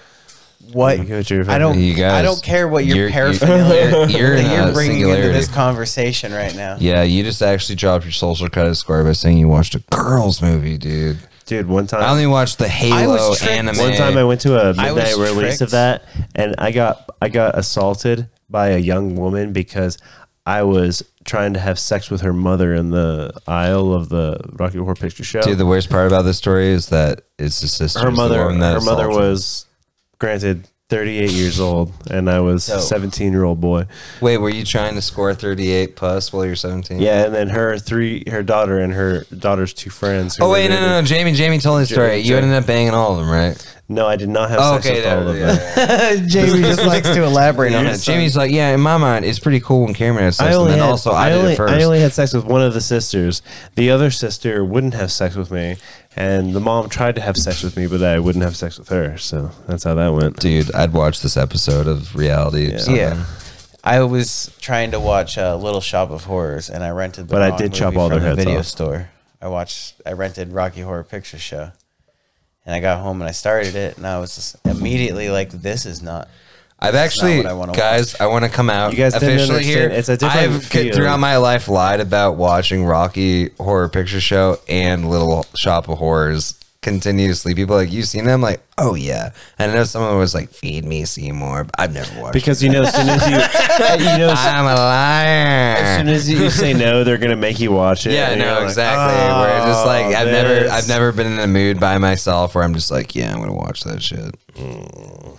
what. 0.72 0.98
You 0.98 1.04
get 1.04 1.30
your 1.30 1.50
I 1.52 1.58
don't. 1.58 1.78
You 1.80 1.94
guys- 1.94 2.14
I 2.14 2.22
don't 2.22 2.42
care 2.42 2.68
what 2.68 2.86
your 2.86 2.96
you're- 2.98 3.12
paraphernalia 3.12 3.90
you're- 3.92 4.12
you're 4.18 4.36
in 4.36 4.44
that 4.46 4.56
you're 4.56 4.70
a 4.70 4.74
bringing 4.74 4.98
into 5.02 5.08
singularity. 5.10 5.34
this 5.38 5.48
conversation 5.50 6.34
right 6.34 6.56
now. 6.56 6.78
Yeah, 6.80 7.04
you 7.04 7.24
just 7.24 7.42
actually 7.42 7.76
dropped 7.76 8.06
your 8.06 8.14
social 8.14 8.48
credit 8.50 8.76
score 8.76 9.04
by 9.04 9.12
saying 9.14 9.38
you 9.38 9.48
watched 9.48 9.76
a 9.76 9.80
girls 9.92 10.42
movie, 10.42 10.78
dude. 10.78 11.18
Dude, 11.46 11.68
one 11.68 11.88
time 11.88 12.02
I 12.02 12.10
only 12.10 12.26
watched 12.26 12.58
the 12.58 12.70
Halo 12.70 13.36
tricked. 13.36 13.52
anime. 13.52 13.78
One 13.78 13.94
time 13.98 14.18
I 14.18 14.24
went 14.24 14.40
to 14.42 14.56
a 14.56 14.74
I 14.78 14.94
was 14.94 15.04
midnight 15.04 15.18
release 15.18 15.58
tricked. 15.58 15.62
of 15.62 15.72
that, 15.72 16.04
and 16.36 16.56
I 16.58 16.72
got 16.72 17.10
I 17.22 17.28
got 17.28 17.58
assaulted 17.60 18.28
by 18.54 18.70
a 18.70 18.78
young 18.78 19.16
woman 19.16 19.52
because 19.52 19.98
I 20.46 20.62
was 20.62 21.04
trying 21.26 21.54
to 21.56 21.60
have 21.60 21.80
sex 21.80 22.12
with 22.12 22.22
her 22.22 22.34
mother 22.34 22.74
in 22.76 22.92
the 22.92 23.34
aisle 23.48 23.94
of 23.94 24.10
the 24.10 24.40
Rocky 24.54 24.78
Horror 24.78 24.94
Picture 24.96 25.24
Show. 25.24 25.42
Dude, 25.42 25.58
the 25.58 25.66
worst 25.66 25.90
part 25.90 26.06
about 26.08 26.22
this 26.22 26.38
story 26.38 26.68
is 26.68 26.88
that 26.90 27.22
it's 27.40 27.60
the 27.62 27.68
sister. 27.68 28.00
her 28.00 28.12
mother, 28.12 28.38
the 28.38 28.44
woman 28.44 28.60
that 28.60 28.74
her 28.76 28.82
mother 28.82 29.10
was 29.10 29.66
granted 30.20 30.68
38 30.90 31.32
years 31.32 31.60
old, 31.60 31.92
and 32.12 32.30
I 32.30 32.40
was 32.42 32.70
a 32.70 32.80
17 32.80 33.32
year 33.32 33.44
old 33.46 33.60
boy. 33.60 33.88
Wait, 34.22 34.38
were 34.38 34.50
you 34.50 34.64
trying 34.64 34.94
to 34.94 35.02
score 35.02 35.34
38 35.34 35.96
plus 35.96 36.32
while 36.32 36.46
you're 36.46 36.56
17? 36.56 37.00
Yeah, 37.00 37.26
and 37.26 37.34
then 37.34 37.50
her 37.50 37.80
three, 37.80 38.24
her 38.30 38.44
daughter 38.44 38.78
and 38.80 38.94
her 38.94 39.24
daughter's 39.36 39.74
two 39.74 39.90
friends. 39.90 40.38
Oh 40.40 40.52
wait, 40.52 40.70
no, 40.70 40.80
no, 40.80 40.88
no, 41.00 41.02
Jamie, 41.02 41.32
Jamie 41.32 41.58
told 41.58 41.80
me 41.80 41.84
the 41.84 41.88
story. 41.88 42.10
Jamie, 42.10 42.22
You 42.22 42.28
Jamie. 42.36 42.42
ended 42.44 42.58
up 42.62 42.68
banging 42.68 42.94
all 42.94 43.14
of 43.14 43.26
them, 43.26 43.30
right? 43.34 43.76
No, 43.90 44.08
I 44.08 44.16
did 44.16 44.30
not 44.30 44.50
have 44.50 44.60
Oh, 44.62 44.74
sex 44.80 44.88
okay, 44.88 44.96
with 45.02 45.12
all 45.12 45.28
of 45.28 45.38
yeah, 45.38 46.16
them. 46.16 46.28
Jamie 46.28 46.62
just 46.62 46.86
likes 46.86 47.10
to 47.10 47.24
elaborate 47.24 47.74
on 47.76 47.84
Yeah, 47.86 47.94
it. 47.94 47.98
Jamie's 48.00 48.36
like, 48.36 48.50
yeah, 48.52 48.74
in 48.74 48.80
my 48.80 48.98
mind, 48.98 49.26
it's 49.26 49.40
pretty 49.40 49.60
cool 49.60 49.84
when 49.84 49.94
Cameron 49.94 50.24
has 50.26 50.38
sex, 50.38 50.46
I 50.48 50.52
and 50.52 50.56
only 50.56 50.72
then 50.72 50.80
had, 50.80 50.90
also 50.90 51.12
I, 51.12 51.26
I, 51.26 51.30
did 51.30 51.38
only, 51.40 51.54
it 51.54 51.56
first. 51.58 51.74
I 51.74 51.84
only 51.84 52.00
had 52.00 52.14
sex 52.14 52.34
with 52.34 52.46
one 52.46 52.62
of 52.62 52.74
the 52.74 52.82
sisters. 52.82 53.42
The 53.76 53.92
other 53.92 54.10
sister 54.10 54.64
wouldn't 54.64 54.94
have 54.94 55.12
sex 55.12 55.36
with 55.36 55.52
me, 55.52 55.76
and 56.16 56.54
the 56.54 56.62
mom 56.62 56.88
tried 56.90 57.16
to 57.16 57.22
have 57.22 57.36
sex 57.36 57.62
with 57.62 57.76
me, 57.76 57.88
but 57.88 58.02
I 58.02 58.20
wouldn't 58.20 58.44
have 58.46 58.56
sex 58.56 58.80
with 58.80 58.88
her. 58.90 59.18
So 59.18 59.52
that's 59.68 59.84
how 59.84 59.96
that 59.96 60.14
went. 60.14 60.40
Dude, 60.40 60.74
I'd 60.74 60.94
watch 60.94 61.22
this 61.22 61.36
episode 61.36 61.86
of 61.88 62.16
reality. 62.16 62.72
Yeah. 62.72 62.90
Yeah. 62.90 63.26
I 63.84 64.00
was 64.04 64.50
trying 64.62 64.92
to 64.92 65.00
watch 65.02 65.38
uh, 65.38 65.58
Little 65.58 65.82
Shop 65.82 66.10
of 66.10 66.24
Horrors, 66.24 66.70
and 66.70 66.86
I 66.86 66.92
rented 66.92 67.28
the 67.28 67.34
But 67.34 67.42
I 67.42 67.50
wrong 67.50 67.58
did 67.58 67.74
chop 67.74 67.88
movie 67.94 67.98
all 68.00 68.10
from 68.10 68.20
their 68.22 68.22
the 68.22 68.36
heads 68.38 68.46
video 68.46 68.60
off. 68.60 68.66
store. 68.66 69.10
I 69.42 69.50
watched. 69.50 69.96
I 70.06 70.14
rented 70.14 70.54
Rocky 70.54 70.80
Horror 70.80 71.04
Picture 71.04 71.38
Show, 71.38 71.74
and 72.66 72.76
I 72.76 72.80
got 72.80 73.02
home 73.02 73.22
and 73.22 73.30
I 73.30 73.34
started 73.34 73.76
it, 73.76 73.98
and 73.98 74.06
I 74.08 74.20
was 74.20 74.36
just 74.36 74.56
immediately 74.66 75.30
like, 75.30 75.52
"This 75.52 75.86
is 75.86 76.02
not." 76.02 76.28
I've 76.80 76.92
That's 76.92 77.18
not 77.22 77.28
actually, 77.28 77.38
what 77.38 77.46
I 77.46 77.54
wanna 77.54 77.74
guys, 77.74 78.16
I 78.20 78.28
want 78.28 78.44
to 78.44 78.50
come 78.52 78.70
out 78.70 78.92
You 78.92 78.98
guys 78.98 79.14
officially 79.14 79.64
here. 79.64 79.88
It's 79.90 80.10
a 80.10 80.18
different 80.18 80.54
I've 80.56 80.66
feel. 80.66 80.94
throughout 80.94 81.20
my 81.20 81.38
life 81.38 81.70
lied 81.70 82.02
about 82.02 82.36
watching 82.36 82.84
Rocky 82.84 83.52
Horror 83.58 83.88
Picture 83.88 84.20
Show 84.20 84.60
and 84.68 85.10
Little 85.10 85.46
Shop 85.56 85.88
of 85.88 85.98
Horrors 85.98 86.56
continuously. 86.84 87.56
People 87.56 87.76
like, 87.76 87.92
you 87.92 88.04
seen 88.04 88.26
them? 88.26 88.42
Like, 88.42 88.62
oh 88.78 88.94
yeah. 88.94 89.32
And 89.58 89.72
I 89.72 89.74
know 89.74 89.84
someone 89.86 90.18
was 90.18 90.36
like, 90.36 90.50
feed 90.50 90.86
me 90.86 91.06
Seymour. 91.06 91.64
But 91.64 91.80
I've 91.80 91.94
never 91.94 92.22
watched. 92.22 92.34
Because 92.34 92.62
you 92.62 92.70
know, 92.70 92.84
as 92.84 92.94
soon 92.94 93.10
as 93.10 93.28
you, 93.28 94.06
you 94.12 94.18
know, 94.18 94.34
I'm 94.36 94.66
a 94.66 94.76
liar. 94.76 95.76
As 95.78 95.98
soon 95.98 96.10
as 96.10 96.30
you 96.30 96.50
say 96.50 96.74
no, 96.74 97.04
they're 97.04 97.18
gonna 97.18 97.36
make 97.36 97.60
you 97.60 97.72
watch 97.72 98.06
it. 98.06 98.14
yeah, 98.14 98.36
no, 98.36 98.56
like, 98.56 98.64
exactly. 98.64 99.16
where 99.16 99.58
it's 99.58 99.66
just 99.66 99.86
like 99.86 100.06
"Oh, 100.06 100.20
I've 100.20 100.28
never. 100.28 100.70
I've 100.70 100.88
never 100.88 101.12
been 101.12 101.28
in 101.28 101.40
a 101.40 101.48
mood 101.48 101.80
by 101.80 101.98
myself 101.98 102.54
where 102.54 102.64
I'm 102.64 102.74
just 102.74 102.92
like, 102.92 103.16
yeah, 103.16 103.34
I'm 103.34 103.40
gonna 103.40 103.54
watch 103.54 103.84
that 103.86 104.04
shit. 104.04 104.36
Mm. 104.54 105.38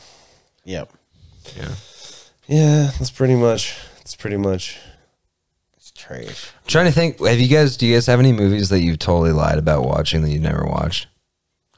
Yep. 0.65 0.93
Yeah. 1.57 1.75
Yeah, 2.47 2.91
that's 2.99 3.11
pretty 3.11 3.37
much. 3.37 3.77
That's 3.99 4.17
pretty 4.17 4.37
much. 4.37 4.79
It's 5.77 5.91
trash. 5.93 6.53
I'm 6.55 6.69
trying 6.69 6.87
to 6.87 6.93
think. 6.93 7.25
Have 7.25 7.39
you 7.39 7.49
guys? 7.49 7.77
Do 7.77 7.87
you 7.87 7.95
guys 7.95 8.07
have 8.07 8.21
any 8.21 8.33
movies 8.33 8.69
that 8.69 8.81
you've 8.81 8.99
totally 8.99 9.33
lied 9.33 9.59
about 9.59 9.85
watching 9.85 10.23
that 10.23 10.31
you've 10.31 10.43
never 10.43 10.65
watched? 10.65 11.07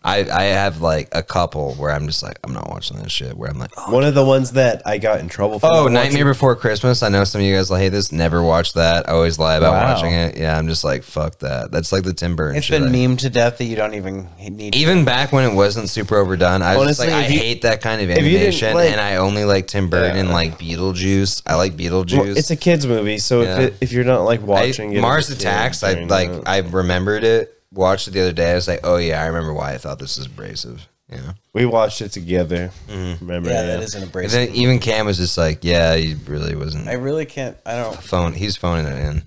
I 0.06 0.18
I 0.30 0.42
have 0.44 0.80
like 0.80 1.08
a 1.12 1.22
couple 1.22 1.74
where 1.74 1.90
I'm 1.90 2.06
just 2.06 2.22
like 2.22 2.38
I'm 2.44 2.52
not 2.52 2.70
watching 2.70 2.96
this 2.98 3.10
shit. 3.10 3.36
Where 3.36 3.50
I'm 3.50 3.58
like, 3.58 3.72
oh, 3.76 3.92
One 3.92 4.04
of 4.04 4.14
the 4.14 4.24
ones 4.24 4.52
that 4.52 4.80
I 4.86 4.98
got 4.98 5.18
in 5.20 5.28
trouble 5.28 5.58
for. 5.58 5.66
oh 5.66 5.88
Nightmare 5.88 6.04
watching- 6.04 6.26
Before 6.26 6.54
Christmas. 6.56 7.02
I 7.02 7.08
know 7.08 7.24
some 7.24 7.40
of 7.40 7.46
you 7.46 7.56
guys 7.56 7.70
like, 7.70 7.80
hey, 7.82 7.88
this. 7.88 8.12
Never 8.12 8.42
watched 8.42 8.74
that. 8.74 9.08
I 9.08 9.12
always 9.12 9.38
lie 9.38 9.56
about 9.56 9.72
Wow. 9.72 9.94
watching 9.94 10.12
it. 10.12 10.36
Yeah, 10.36 10.56
I'm 10.56 10.68
just 10.68 10.84
like 10.84 11.02
fuck 11.02 11.40
that. 11.40 11.72
That's 11.72 11.90
like 11.90 12.04
the 12.04 12.12
Tim 12.14 12.36
Burton. 12.36 12.56
It's 12.56 12.66
shit. 12.66 12.80
been 12.80 12.88
I- 12.88 12.96
memed 12.96 13.18
to 13.18 13.30
death 13.30 13.58
that 13.58 13.64
you 13.64 13.74
don't 13.76 13.94
even 13.94 14.28
need. 14.38 14.76
Even 14.76 15.04
back 15.04 15.32
when 15.32 15.44
it 15.50 15.54
wasn't 15.54 15.90
super 15.90 16.16
overdone, 16.16 16.62
I 16.62 16.76
was 16.76 16.84
Honestly, 16.86 17.06
just 17.06 17.16
like, 17.16 17.24
I 17.24 17.28
you- 17.34 17.40
hate 17.40 17.62
that 17.62 17.80
kind 17.80 18.00
of 18.00 18.08
if 18.08 18.18
you 18.18 18.22
didn't 18.24 18.36
animation, 18.38 18.74
like- 18.74 18.90
and 18.92 19.00
I 19.00 19.16
only 19.16 19.44
like 19.44 19.66
Tim 19.66 19.90
Burton 19.90 20.16
and 20.16 20.30
like 20.30 20.58
Beetlejuice. 20.58 21.42
I 21.46 21.56
like 21.56 21.76
Beetlejuice. 21.76 22.16
Well, 22.18 22.36
it's 22.36 22.50
a 22.50 22.56
kids 22.56 22.86
movie, 22.86 23.18
so 23.18 23.42
Yeah. 23.42 23.54
if, 23.54 23.58
it, 23.58 23.74
if 23.80 23.92
you're 23.92 24.04
not 24.04 24.20
like 24.22 24.40
I- 24.40 24.44
watching 24.44 24.92
it, 24.92 25.00
Mars 25.00 25.30
Attacks. 25.30 25.82
I 25.82 25.94
like. 25.94 26.30
that- 26.30 26.42
I 26.46 26.58
remembered 26.58 27.24
it. 27.24 27.52
Watched 27.76 28.08
it 28.08 28.12
the 28.12 28.20
other 28.22 28.32
day. 28.32 28.52
I 28.52 28.54
was 28.54 28.66
like, 28.66 28.80
oh 28.84 28.96
yeah, 28.96 29.22
I 29.22 29.26
remember 29.26 29.52
why 29.52 29.74
I 29.74 29.78
thought 29.78 29.98
this 29.98 30.16
was 30.16 30.26
abrasive. 30.26 30.88
Yeah. 31.08 31.34
we 31.52 31.66
watched 31.66 32.00
it 32.02 32.08
together. 32.10 32.72
Mm-hmm. 32.88 33.24
Remember? 33.24 33.48
Yeah, 33.50 33.60
yeah. 33.60 33.66
that 33.76 33.82
is 33.84 33.94
an 33.94 34.02
And 34.02 34.10
abrasive. 34.10 34.32
then 34.32 34.48
even 34.56 34.80
Cam 34.80 35.06
was 35.06 35.18
just 35.18 35.38
like, 35.38 35.62
yeah, 35.62 35.94
he 35.94 36.14
really 36.26 36.56
wasn't 36.56 36.88
I 36.88 36.94
really 36.94 37.26
can't. 37.26 37.56
I 37.64 37.76
don't. 37.76 37.96
phone. 38.02 38.32
He's 38.32 38.56
phoning 38.56 38.86
it 38.90 38.98
in. 39.06 39.22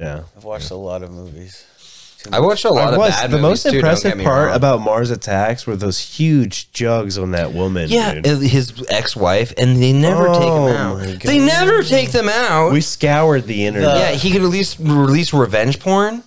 Yeah. 0.00 0.22
I've 0.36 0.42
watched 0.42 0.70
a 0.72 0.74
lot 0.74 1.04
of 1.04 1.12
movies. 1.12 1.64
I 2.32 2.38
watched 2.40 2.64
a 2.64 2.70
lot 2.70 2.88
I 2.88 2.92
of 2.92 2.98
was. 2.98 3.10
bad 3.10 3.30
the 3.32 3.38
most 3.38 3.64
too, 3.64 3.76
impressive 3.76 4.18
part 4.20 4.46
wrong. 4.48 4.56
about 4.56 4.80
Mars 4.80 5.10
Attacks 5.10 5.66
were 5.66 5.74
those 5.76 5.98
huge 5.98 6.70
jugs 6.72 7.18
on 7.18 7.32
that 7.32 7.52
woman. 7.52 7.88
yeah, 7.90 8.14
dude. 8.20 8.42
his 8.42 8.84
ex-wife, 8.88 9.52
and 9.58 9.82
they 9.82 9.92
never 9.92 10.26
take 10.28 10.36
Oh, 10.42 10.66
him 10.68 10.76
out. 10.76 11.20
They 11.22 11.38
never 11.40 11.82
take 11.82 12.12
them 12.12 12.28
out. 12.28 12.72
we 12.72 12.80
scoured 12.80 13.46
the 13.46 13.66
internet, 13.66 13.96
yeah, 13.98 14.10
he 14.12 14.30
could 14.30 14.42
at 14.42 14.48
least 14.48 14.78
release 14.80 15.32
revenge 15.32 15.80
porn. 15.80 16.22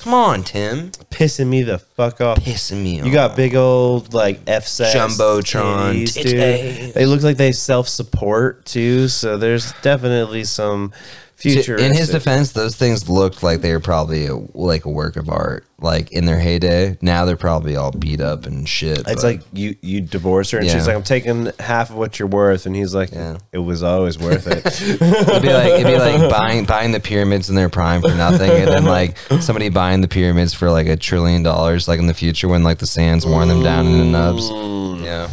Come 0.00 0.14
on, 0.14 0.44
Tim, 0.44 0.92
pissing 1.10 1.48
me 1.48 1.62
the 1.62 1.78
fuck 1.78 2.22
off. 2.22 2.38
pissing 2.38 2.82
me 2.82 3.00
off. 3.00 3.06
You 3.06 3.12
got 3.12 3.36
big 3.36 3.54
old 3.54 4.14
like 4.14 4.40
F 4.46 4.66
sex 4.66 4.96
Jumbotron 4.96 6.04
titties, 6.04 6.22
dude. 6.22 6.94
They 6.94 7.04
look 7.04 7.22
like 7.22 7.36
they 7.36 7.52
self 7.52 7.86
support 7.86 8.64
too, 8.64 9.08
so 9.08 9.36
there's 9.36 9.72
definitely 9.82 10.44
some 10.44 10.94
future. 11.40 11.76
In 11.76 11.92
his 11.94 12.10
defense, 12.10 12.52
those 12.52 12.76
things 12.76 13.08
looked 13.08 13.42
like 13.42 13.60
they 13.60 13.72
were 13.72 13.80
probably 13.80 14.26
a, 14.26 14.34
like 14.54 14.84
a 14.84 14.90
work 14.90 15.16
of 15.16 15.28
art, 15.28 15.64
like 15.80 16.12
in 16.12 16.26
their 16.26 16.38
heyday. 16.38 16.96
Now 17.00 17.24
they're 17.24 17.36
probably 17.36 17.76
all 17.76 17.90
beat 17.90 18.20
up 18.20 18.46
and 18.46 18.68
shit. 18.68 18.98
It's 18.98 19.06
but- 19.06 19.22
like 19.24 19.40
you 19.52 19.76
you 19.80 20.00
divorce 20.00 20.50
her 20.50 20.58
and 20.58 20.66
Yeah. 20.66 20.74
she's 20.74 20.86
like, 20.86 20.96
I'm 20.96 21.02
taking 21.02 21.50
half 21.58 21.90
of 21.90 21.96
what 21.96 22.18
you're 22.18 22.28
worth, 22.28 22.66
and 22.66 22.76
he's 22.76 22.94
like, 22.94 23.12
Yeah. 23.12 23.38
it 23.52 23.58
was 23.58 23.82
always 23.82 24.18
worth 24.18 24.46
it. 24.46 24.64
It'd 24.82 25.42
be 25.42 25.52
like 25.52 25.72
it'd 25.80 25.86
be 25.86 25.98
like 25.98 26.30
buying 26.30 26.64
buying 26.64 26.92
the 26.92 27.00
pyramids 27.00 27.48
in 27.48 27.56
their 27.56 27.68
prime 27.70 28.02
for 28.02 28.08
nothing, 28.14 28.50
and 28.50 28.68
then 28.68 28.84
like 28.84 29.16
somebody 29.40 29.68
buying 29.70 30.00
the 30.02 30.08
pyramids 30.08 30.54
for 30.54 30.70
like 30.70 30.86
a 30.86 30.96
trillion 30.96 31.42
dollars, 31.42 31.88
like 31.88 31.98
in 31.98 32.06
the 32.06 32.14
future 32.14 32.48
when 32.48 32.62
like 32.62 32.78
the 32.78 32.86
sands 32.86 33.24
worn 33.26 33.48
them 33.48 33.62
down 33.62 33.86
in 33.86 33.98
the 33.98 34.04
nubs. 34.04 34.50
Mm. 34.50 35.04
Yeah, 35.04 35.28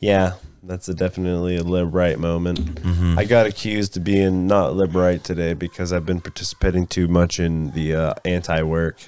yeah, 0.00 0.32
That's 0.64 0.88
a 0.88 0.94
definitely 0.94 1.56
a 1.56 1.62
lib 1.62 1.92
right 1.92 2.18
moment. 2.18 2.76
Mm-hmm. 2.76 3.18
I 3.18 3.24
got 3.24 3.46
accused 3.46 3.96
of 3.96 4.04
being 4.04 4.46
not 4.46 4.74
lib 4.74 4.94
right 4.94 5.22
today 5.22 5.54
because 5.54 5.92
I've 5.92 6.06
been 6.06 6.20
participating 6.20 6.86
too 6.86 7.08
much 7.08 7.40
in 7.40 7.72
the 7.72 7.94
uh, 7.94 8.14
anti 8.24 8.62
work. 8.62 9.00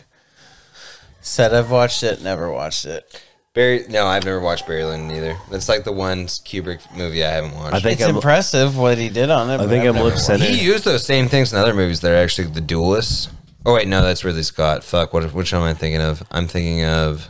Said 1.21 1.55
I've 1.55 1.71
watched 1.71 2.03
it, 2.03 2.23
never 2.23 2.51
watched 2.51 2.87
it. 2.87 3.25
Barry, 3.55 3.85
no, 3.89 4.05
I've 4.05 4.25
never 4.25 4.41
watched 4.41 4.67
Barry 4.67 4.83
Lyndon 4.85 5.17
either. 5.17 5.37
That's 5.49 5.69
like 5.69 5.85
the 5.85 5.93
one 5.93 6.27
Kubrick 6.27 6.81
movie 6.97 7.25
I 7.25 7.31
haven't 7.31 7.55
watched. 7.55 7.75
I 7.77 7.81
think 7.81 8.01
It's 8.01 8.09
I'm, 8.09 8.17
impressive 8.17 8.77
what 8.77 8.99
he 8.99 9.09
did 9.09 9.31
on 9.31 9.49
it. 9.49 9.61
I 9.61 9.69
think 9.69 9.85
I've 9.85 9.91
I'm 9.91 9.95
never 9.95 10.07
lip 10.07 10.15
watched 10.15 10.41
he 10.41 10.65
used 10.65 10.85
those 10.85 11.07
same 11.07 11.29
things 11.29 11.53
in 11.53 11.59
other 11.61 11.73
movies 11.73 12.01
that 12.01 12.11
are 12.11 12.17
actually 12.17 12.49
the 12.49 12.61
duelists. 12.61 13.29
Oh 13.65 13.75
wait, 13.75 13.87
no, 13.87 14.03
that's 14.03 14.25
Ridley 14.25 14.43
Scott. 14.43 14.83
Fuck, 14.83 15.15
what 15.15 15.33
which 15.33 15.53
one 15.53 15.63
am 15.63 15.69
I 15.69 15.75
thinking 15.75 16.01
of? 16.01 16.25
I'm 16.33 16.49
thinking 16.49 16.85
of. 16.85 17.29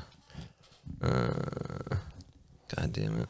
Uh, 1.02 1.96
God 2.76 2.92
damn 2.92 3.20
it! 3.20 3.28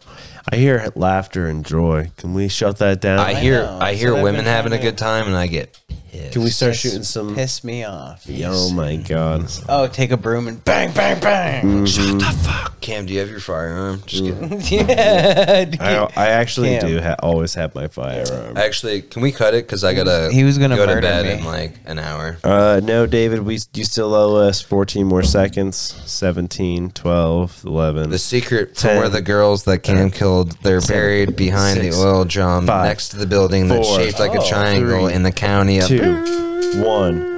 I 0.51 0.57
hear 0.57 0.91
laughter 0.95 1.47
and 1.47 1.65
joy. 1.65 2.11
Can 2.17 2.35
we 2.35 2.49
shut 2.49 2.79
that 2.79 3.01
down? 3.01 3.19
I 3.19 3.35
hear 3.35 3.63
know, 3.63 3.79
I 3.81 3.95
hear 3.95 4.13
what 4.13 4.19
I've 4.19 4.25
women 4.25 4.45
been 4.45 4.53
having 4.53 4.73
a 4.73 4.77
trying 4.77 4.91
good 4.91 4.99
time, 4.99 5.27
and 5.27 5.37
I 5.37 5.47
get 5.47 5.79
pissed. 6.15 6.33
Can 6.33 6.43
we 6.43 6.51
start 6.51 6.73
Piss- 6.73 6.81
shooting 6.81 7.03
some? 7.03 7.35
Piss 7.35 7.65
me 7.65 7.85
off. 7.85 8.27
Oh 8.45 8.73
my 8.73 8.97
god! 8.97 9.51
Oh, 9.69 9.87
take 9.87 10.11
a 10.11 10.17
broom 10.17 10.49
and 10.49 10.65
bang, 10.65 10.93
bang, 10.93 11.21
bang. 11.21 11.87
Shut 11.87 12.19
the 12.19 12.25
fuck, 12.25 12.81
Cam. 12.81 13.07
Do 13.07 13.13
you 13.13 13.21
have 13.21 13.31
your 13.31 13.41
firearm? 13.41 14.03
Just 14.07 14.25
kidding. 14.25 14.61
yeah. 14.89 15.65
dude. 15.65 15.81
I, 15.81 16.11
I 16.17 16.27
actually 16.29 16.79
Cam. 16.79 16.89
do 16.89 17.01
ha- 17.01 17.17
always 17.21 17.55
have 17.55 17.75
my 17.75 17.89
firearm. 17.89 18.57
Actually, 18.57 19.03
can 19.03 19.23
we 19.23 19.33
cut 19.33 19.55
it? 19.55 19.67
Because 19.67 19.85
I 19.85 19.95
gotta. 19.95 20.31
He 20.33 20.45
was 20.45 20.59
gonna 20.59 20.77
go 20.77 20.87
to 20.87 20.95
murder 20.95 21.01
bed 21.07 21.27
me. 21.27 21.33
in 21.33 21.45
like 21.45 21.79
an 21.85 21.99
hour. 21.99 22.39
Uh, 22.45 22.81
no, 22.83 23.07
David, 23.07 23.41
we 23.41 23.59
you 23.75 23.85
still 23.85 24.15
owe 24.15 24.37
us 24.37 24.61
14 24.61 25.07
more 25.07 25.23
seconds. 25.23 25.77
17, 26.07 26.91
12, 26.91 27.65
11. 27.65 28.11
The 28.11 28.19
secret 28.19 28.75
to 28.77 28.83
Ten. 28.83 28.99
where 28.99 29.09
the 29.09 29.23
girls 29.23 29.65
that 29.65 29.79
Cam 29.79 30.11
killed, 30.11 30.53
they're 30.63 30.81
buried 30.81 31.37
behind 31.37 31.81
six, 31.81 31.97
the 31.97 32.03
oil 32.03 32.25
drum 32.25 32.67
five, 32.67 32.87
next 32.87 33.11
to 33.11 33.17
the 33.17 33.27
building 33.27 33.69
that's 33.69 33.87
four, 33.87 33.99
shaped 33.99 34.19
like 34.19 34.35
a 34.35 34.41
oh, 34.41 34.49
triangle 34.49 35.07
three, 35.07 35.15
in 35.15 35.23
the 35.23 35.33
county 35.33 35.79
of 35.79 35.89
two, 36.05 36.83
one. 36.83 37.34